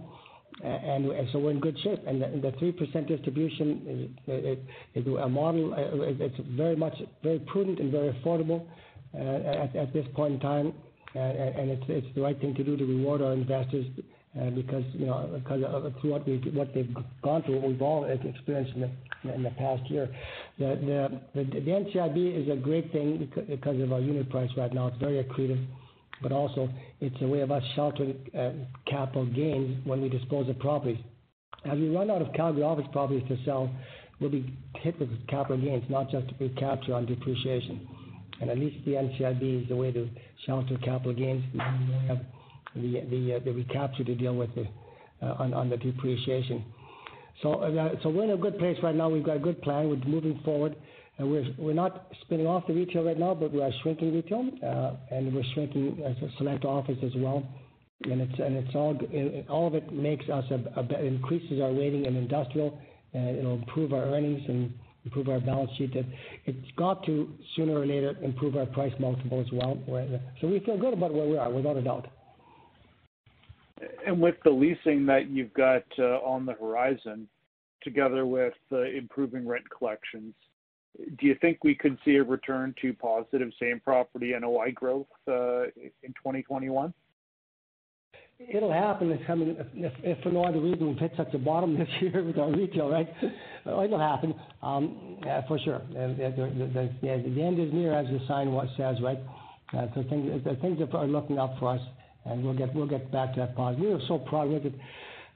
And 0.63 1.05
so 1.32 1.39
we're 1.39 1.51
in 1.51 1.59
good 1.59 1.78
shape. 1.84 1.99
And 2.07 2.21
the 2.21 2.51
3% 2.51 3.07
distribution 3.07 4.15
is 4.95 5.05
a 5.05 5.30
model. 5.30 5.73
It's 5.78 6.36
very 6.55 6.75
much 6.75 6.95
very 7.23 7.39
prudent 7.39 7.80
and 7.80 7.91
very 7.91 8.11
affordable 8.13 8.65
uh, 9.13 9.78
at 9.78 9.93
this 9.93 10.05
point 10.15 10.36
in 10.36 10.39
time. 10.39 10.73
And 11.13 11.69
it's 11.89 12.15
the 12.15 12.21
right 12.21 12.39
thing 12.39 12.55
to 12.55 12.63
do 12.63 12.78
to 12.78 12.86
reward 12.86 13.21
our 13.21 13.34
investors, 13.34 13.86
Uh, 14.39 14.51
because 14.51 14.83
you 14.93 15.07
know, 15.07 15.27
because 15.33 15.63
through 16.01 16.11
what 16.11 16.73
they've 16.73 16.95
gone 17.23 17.41
through, 17.43 17.55
what 17.55 17.69
we've 17.69 17.81
all 17.81 18.03
experienced 18.05 18.73
in 18.75 19.43
the 19.43 19.49
past 19.51 19.89
year. 19.89 20.13
The 20.59 21.19
NCIB 21.33 22.43
is 22.43 22.49
a 22.51 22.55
great 22.55 22.91
thing 22.91 23.31
because 23.47 23.81
of 23.81 23.91
our 23.91 23.99
unit 23.99 24.29
price 24.29 24.49
right 24.55 24.71
now. 24.71 24.88
It's 24.88 24.97
very 24.97 25.23
accretive, 25.23 25.65
but 26.21 26.31
also 26.31 26.69
it's 27.01 27.15
a 27.21 27.27
way 27.27 27.41
of 27.41 27.51
us 27.51 27.63
sheltering 27.75 28.15
uh, 28.38 28.51
capital 28.85 29.25
gains 29.25 29.85
when 29.85 30.01
we 30.01 30.09
dispose 30.09 30.47
of 30.49 30.59
properties. 30.59 30.99
As 31.65 31.77
we 31.79 31.89
run 31.89 32.11
out 32.11 32.21
of 32.21 32.31
Calgary 32.33 32.63
office 32.63 32.85
properties 32.91 33.27
to 33.29 33.38
sell, 33.43 33.69
we'll 34.19 34.29
be 34.29 34.53
hit 34.75 34.99
with 34.99 35.09
capital 35.27 35.57
gains, 35.57 35.83
not 35.89 36.11
just 36.11 36.27
recapture 36.39 36.93
on 36.93 37.05
depreciation. 37.05 37.88
And 38.39 38.51
at 38.51 38.59
least 38.59 38.85
the 38.85 38.91
NCIB 38.91 39.63
is 39.63 39.69
the 39.69 39.75
way 39.75 39.91
to 39.91 40.07
shelter 40.45 40.77
capital 40.83 41.13
gains. 41.13 41.43
We 41.53 41.59
have 42.07 42.19
Uh, 42.76 42.82
the 42.82 43.53
recapture 43.53 44.03
to 44.03 44.15
deal 44.15 44.36
with 44.36 44.53
the 44.55 44.68
uh 45.22 45.51
on 45.53 45.70
the 45.70 45.78
depreciation. 45.78 46.63
So 47.41 47.53
uh, 47.53 47.95
so 48.03 48.09
we're 48.09 48.26
in 48.26 48.32
a 48.32 48.38
good 48.38 48.57
place 48.59 48.78
right 48.84 48.95
now. 48.95 49.09
We've 49.09 49.24
got 49.24 49.38
a 49.38 49.39
good 49.39 49.61
plan. 49.61 49.89
We're 49.89 50.03
moving 50.05 50.39
forward. 50.43 50.76
Uh, 51.20 51.26
we're 51.26 51.74
not 51.74 52.07
spinning 52.22 52.45
off 52.45 52.68
the 52.68 52.74
retail 52.74 53.03
right 53.03 53.18
now, 53.18 53.34
but 53.34 53.51
we 53.51 53.61
are 53.61 53.72
shrinking 53.82 54.13
retail, 54.13 54.49
and 55.11 55.34
we're 55.34 55.43
shrinking 55.53 55.97
select 56.38 56.65
office 56.65 56.97
as 57.03 57.11
well. 57.15 57.47
And 58.03 58.22
it's 58.22 58.76
all 59.49 59.68
of 59.68 59.74
it 59.74 59.91
makes 59.91 60.30
us 60.30 60.45
increases 61.01 61.59
our 61.59 61.72
weighting 61.72 62.05
in 62.05 62.15
industrial, 62.15 62.80
and 63.13 63.38
it'll 63.38 63.55
improve 63.55 63.93
our 63.93 64.03
earnings 64.03 64.43
and 64.47 64.72
improve 65.05 65.30
our 65.30 65.39
balance 65.39 65.72
sheet. 65.78 65.95
It's 66.45 66.72
got 66.76 67.03
to, 67.05 67.34
sooner 67.55 67.80
or 67.80 67.86
later, 67.88 68.15
improve 68.22 68.55
our 68.55 68.68
price 68.68 68.93
multiple 68.99 69.41
as 69.41 69.51
well. 69.51 69.80
So 70.39 70.47
we 70.47 70.59
feel 70.59 70.78
good 70.78 70.93
about 70.93 71.13
where 71.13 71.26
we 71.26 71.38
are, 71.38 71.49
without 71.49 71.78
a 71.78 71.82
doubt. 71.82 72.07
And 74.05 74.19
with 74.19 74.36
the 74.43 74.49
leasing 74.49 75.05
that 75.05 75.30
you've 75.30 75.53
got 75.53 75.84
uh, 75.99 76.19
on 76.19 76.45
the 76.45 76.53
horizon, 76.53 77.28
together 77.84 78.25
with 78.25 78.53
uh, 78.71 78.82
improving 78.84 79.47
rent 79.47 79.65
collections, 79.69 80.34
do 81.19 81.28
you 81.28 81.36
think 81.41 81.63
we 81.63 81.75
could 81.75 81.97
see 82.03 82.15
a 82.15 82.23
return 82.23 82.73
to 82.82 82.93
positive 82.93 83.49
same 83.61 83.80
property 83.80 84.34
NOI 84.39 84.71
growth 84.71 85.07
uh, 85.28 85.63
in 86.01 86.13
2021? 86.15 86.93
It'll 88.39 88.71
happen. 88.71 89.11
If 89.11 90.21
for 90.21 90.30
no 90.30 90.43
other 90.43 90.59
reason, 90.59 90.89
we've 90.89 90.97
hit 90.97 91.11
such 91.17 91.34
a 91.34 91.39
bottom 91.39 91.78
this 91.78 91.88
year 92.01 92.23
with 92.23 92.38
our 92.38 92.51
retail, 92.51 92.89
right? 92.89 93.07
It'll 93.65 93.99
happen, 93.99 94.36
um, 94.61 95.17
for 95.47 95.57
sure. 95.59 95.82
The 95.91 97.41
end 97.41 97.59
is 97.59 97.73
near, 97.73 97.93
as 97.93 98.05
the 98.07 98.19
sign 98.28 98.55
says, 98.78 98.97
right? 99.01 99.19
So 99.71 100.03
things 100.09 100.80
are 100.93 101.07
looking 101.07 101.39
up 101.39 101.57
for 101.59 101.73
us, 101.73 101.82
and 102.30 102.43
we'll 102.43 102.53
get 102.53 102.73
we'll 102.73 102.88
get 102.88 103.11
back 103.11 103.34
to 103.34 103.41
that 103.41 103.55
positive. 103.55 103.86
We 103.86 103.93
were 103.93 104.01
so 104.07 104.19
proud. 104.19 104.49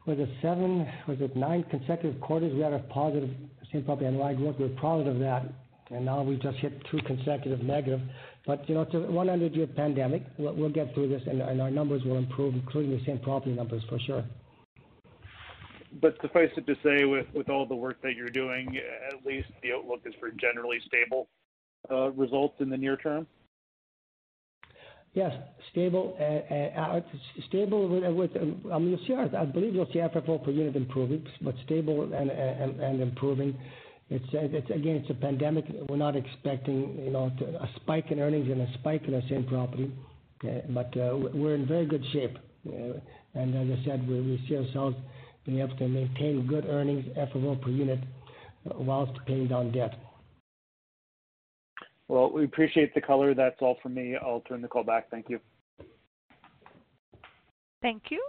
Was 0.08 0.18
it 0.18 0.30
seven, 0.42 0.88
was 1.08 1.18
it 1.22 1.36
nine 1.36 1.64
consecutive 1.70 2.20
quarters 2.22 2.54
we 2.54 2.62
had 2.62 2.74
a 2.74 2.80
positive 2.80 3.30
same 3.72 3.84
property 3.84 4.10
NOI 4.10 4.34
growth? 4.34 4.56
We're 4.60 4.70
proud 4.70 5.08
of 5.08 5.20
that. 5.20 5.46
And 5.92 6.06
now 6.06 6.24
we 6.24 6.38
just 6.38 6.58
hit 6.58 6.74
two 6.89 7.00
consecutive 7.06 7.62
negative. 7.62 8.02
But 8.48 8.68
you 8.68 8.76
know, 8.76 8.82
it's 8.82 8.94
a 8.94 8.98
100-year 8.98 9.68
pandemic. 9.68 10.24
We'll 10.38 10.56
we'll 10.56 10.70
get 10.70 10.94
through 10.94 11.10
this, 11.10 11.22
and 11.28 11.62
our 11.62 11.70
numbers 11.70 12.04
will 12.04 12.18
improve, 12.18 12.56
including 12.56 12.92
the 12.98 13.06
same 13.06 13.20
property 13.20 13.54
numbers, 13.54 13.84
for 13.89 14.00
sure. 14.00 14.24
But 16.02 16.16
suffice 16.22 16.50
it 16.56 16.66
to 16.66 16.76
say, 16.82 17.06
with 17.06 17.28
with 17.34 17.50
all 17.50 17.66
the 17.66 17.76
work 17.76 18.02
that 18.02 18.16
you're 18.16 18.30
doing, 18.30 18.80
at 19.08 19.26
least 19.26 19.50
the 19.62 19.74
outlook 19.74 20.02
is 20.06 20.14
for 20.20 20.32
generally 20.32 20.80
stable 20.88 21.28
uh, 21.92 22.12
results 22.12 22.56
in 22.60 22.70
the 22.70 22.78
near 22.78 22.98
term? 22.98 23.28
Yes. 25.14 25.34
Stable 25.72 26.16
uh, 26.20 26.53
uh, 26.53 26.97
uh, 26.97 27.01
Stable 27.49 27.88
with, 27.89 28.03
I 28.36 28.39
mean, 28.39 28.62
um, 28.66 28.72
um, 28.72 28.88
you'll 28.89 28.99
see 29.05 29.14
I 29.14 29.45
believe 29.45 29.76
you'll 29.76 29.91
see 29.91 29.99
FFO 29.99 30.43
per 30.43 30.51
unit 30.51 30.76
improving, 30.76 31.26
but 31.41 31.55
stable 31.66 32.14
and 32.14 32.30
and 32.30 33.01
improving. 33.01 33.57
It's 34.09 34.26
it's 34.34 34.70
again, 34.70 34.97
it's 34.97 35.09
a 35.09 35.14
pandemic. 35.14 35.66
We're 35.89 35.97
not 35.97 36.16
expecting, 36.16 36.97
you 37.03 37.12
know, 37.12 37.32
a 37.59 37.70
spike 37.78 38.12
in 38.12 38.20
earnings 38.20 38.49
and 38.49 38.62
a 38.62 38.74
spike 38.80 39.03
in 39.07 39.16
our 39.16 39.22
same 39.30 39.45
property. 39.45 39.91
But 40.41 40.95
we're 40.95 41.55
in 41.55 41.68
very 41.68 41.86
good 41.86 42.03
shape. 42.12 42.38
And 42.66 43.55
as 43.55 43.80
I 43.80 43.86
said, 43.86 44.07
we 44.07 44.43
see 44.47 44.57
ourselves 44.57 44.95
being 45.45 45.59
able 45.59 45.76
to 45.78 45.88
maintain 45.88 46.47
good 46.47 46.66
earnings, 46.66 47.05
FFO 47.18 47.62
per 47.62 47.70
unit, 47.70 47.99
while 48.64 49.14
paying 49.26 49.47
down 49.47 49.72
debt. 49.72 49.93
Well, 52.12 52.30
we 52.30 52.43
appreciate 52.43 52.93
the 52.93 52.99
color. 52.99 53.34
That's 53.34 53.55
all 53.62 53.78
for 53.82 53.88
me. 53.88 54.18
I'll 54.18 54.41
turn 54.41 54.62
the 54.62 54.68
call 54.68 54.84
back. 54.84 55.09
Thank 55.09 55.30
you. 55.30 55.39
Thank 57.82 58.03
you. 58.09 58.22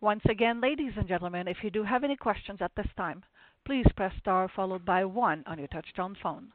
Once 0.00 0.22
again, 0.30 0.60
ladies 0.60 0.92
and 0.96 1.08
gentlemen, 1.08 1.48
if 1.48 1.56
you 1.64 1.70
do 1.70 1.82
have 1.82 2.04
any 2.04 2.14
questions 2.14 2.60
at 2.62 2.70
this 2.76 2.86
time, 2.96 3.24
please 3.66 3.84
press 3.96 4.12
star 4.20 4.48
followed 4.54 4.84
by 4.84 5.04
one 5.04 5.42
on 5.48 5.58
your 5.58 5.66
touchtone 5.66 6.14
phone. 6.22 6.52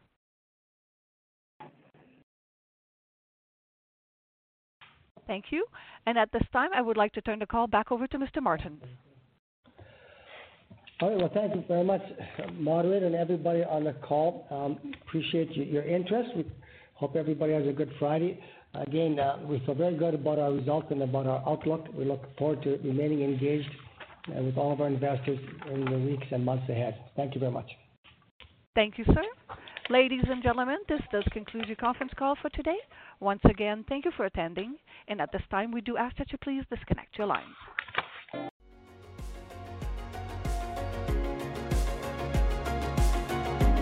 Thank 5.28 5.48
you. 5.50 5.66
And 6.06 6.18
at 6.18 6.32
this 6.32 6.48
time, 6.54 6.70
I 6.74 6.82
would 6.82 6.96
like 6.96 7.12
to 7.14 7.22
turn 7.22 7.40
the 7.40 7.46
call 7.46 7.68
back 7.68 7.92
over 7.92 8.08
to 8.08 8.18
Mr. 8.18 8.42
Martens. 8.42 8.84
All 11.00 11.10
right. 11.10 11.18
Well, 11.20 11.30
thank 11.32 11.54
you 11.54 11.64
very 11.68 11.84
much, 11.84 12.02
moderator 12.54 13.06
and 13.06 13.16
everybody 13.16 13.64
on 13.64 13.84
the 13.84 13.94
call. 13.94 14.48
Um, 14.50 14.94
appreciate 15.06 15.56
your 15.56 15.84
interest. 15.84 16.30
We 16.36 16.46
hope 16.96 17.16
everybody 17.16 17.54
has 17.54 17.68
a 17.68 17.72
good 17.72 17.92
Friday. 18.00 18.40
Again, 18.74 19.20
uh, 19.20 19.38
we 19.48 19.62
feel 19.66 19.76
very 19.76 19.96
good 19.96 20.16
about 20.16 20.40
our 20.40 20.52
results 20.52 20.88
and 20.90 21.04
about 21.04 21.28
our 21.28 21.44
outlook. 21.48 21.86
We 21.96 22.06
look 22.06 22.24
forward 22.38 22.64
to 22.64 22.80
remaining 22.84 23.22
engaged 23.22 23.70
uh, 24.30 24.42
with 24.42 24.58
all 24.58 24.74
of 24.74 24.82
our 24.82 24.88
investors 24.88 25.40
in 25.72 25.86
the 25.86 26.00
weeks 26.00 26.26
and 26.32 26.44
months 26.44 26.68
ahead. 26.68 26.96
Thank 27.16 27.36
you 27.36 27.40
very 27.40 27.52
much. 27.52 27.70
Thank 28.74 28.98
you, 28.98 29.06
sir. 29.06 29.24
Ladies 29.90 30.24
and 30.28 30.42
gentlemen, 30.42 30.78
this 30.90 31.02
does 31.12 31.24
conclude 31.32 31.68
your 31.68 31.78
conference 31.78 32.12
call 32.18 32.36
for 32.42 32.50
today. 32.50 32.78
Once 33.20 33.42
again, 33.46 33.86
thank 33.88 34.06
you 34.06 34.12
for 34.18 34.26
attending. 34.26 34.76
And 35.08 35.22
at 35.22 35.32
this 35.32 35.44
time, 35.50 35.72
we 35.72 35.82
do 35.82 35.96
ask 35.96 36.18
that 36.18 36.32
you 36.32 36.38
please 36.40 36.64
disconnect 36.70 37.18
your 37.18 37.28
lines. 37.28 37.56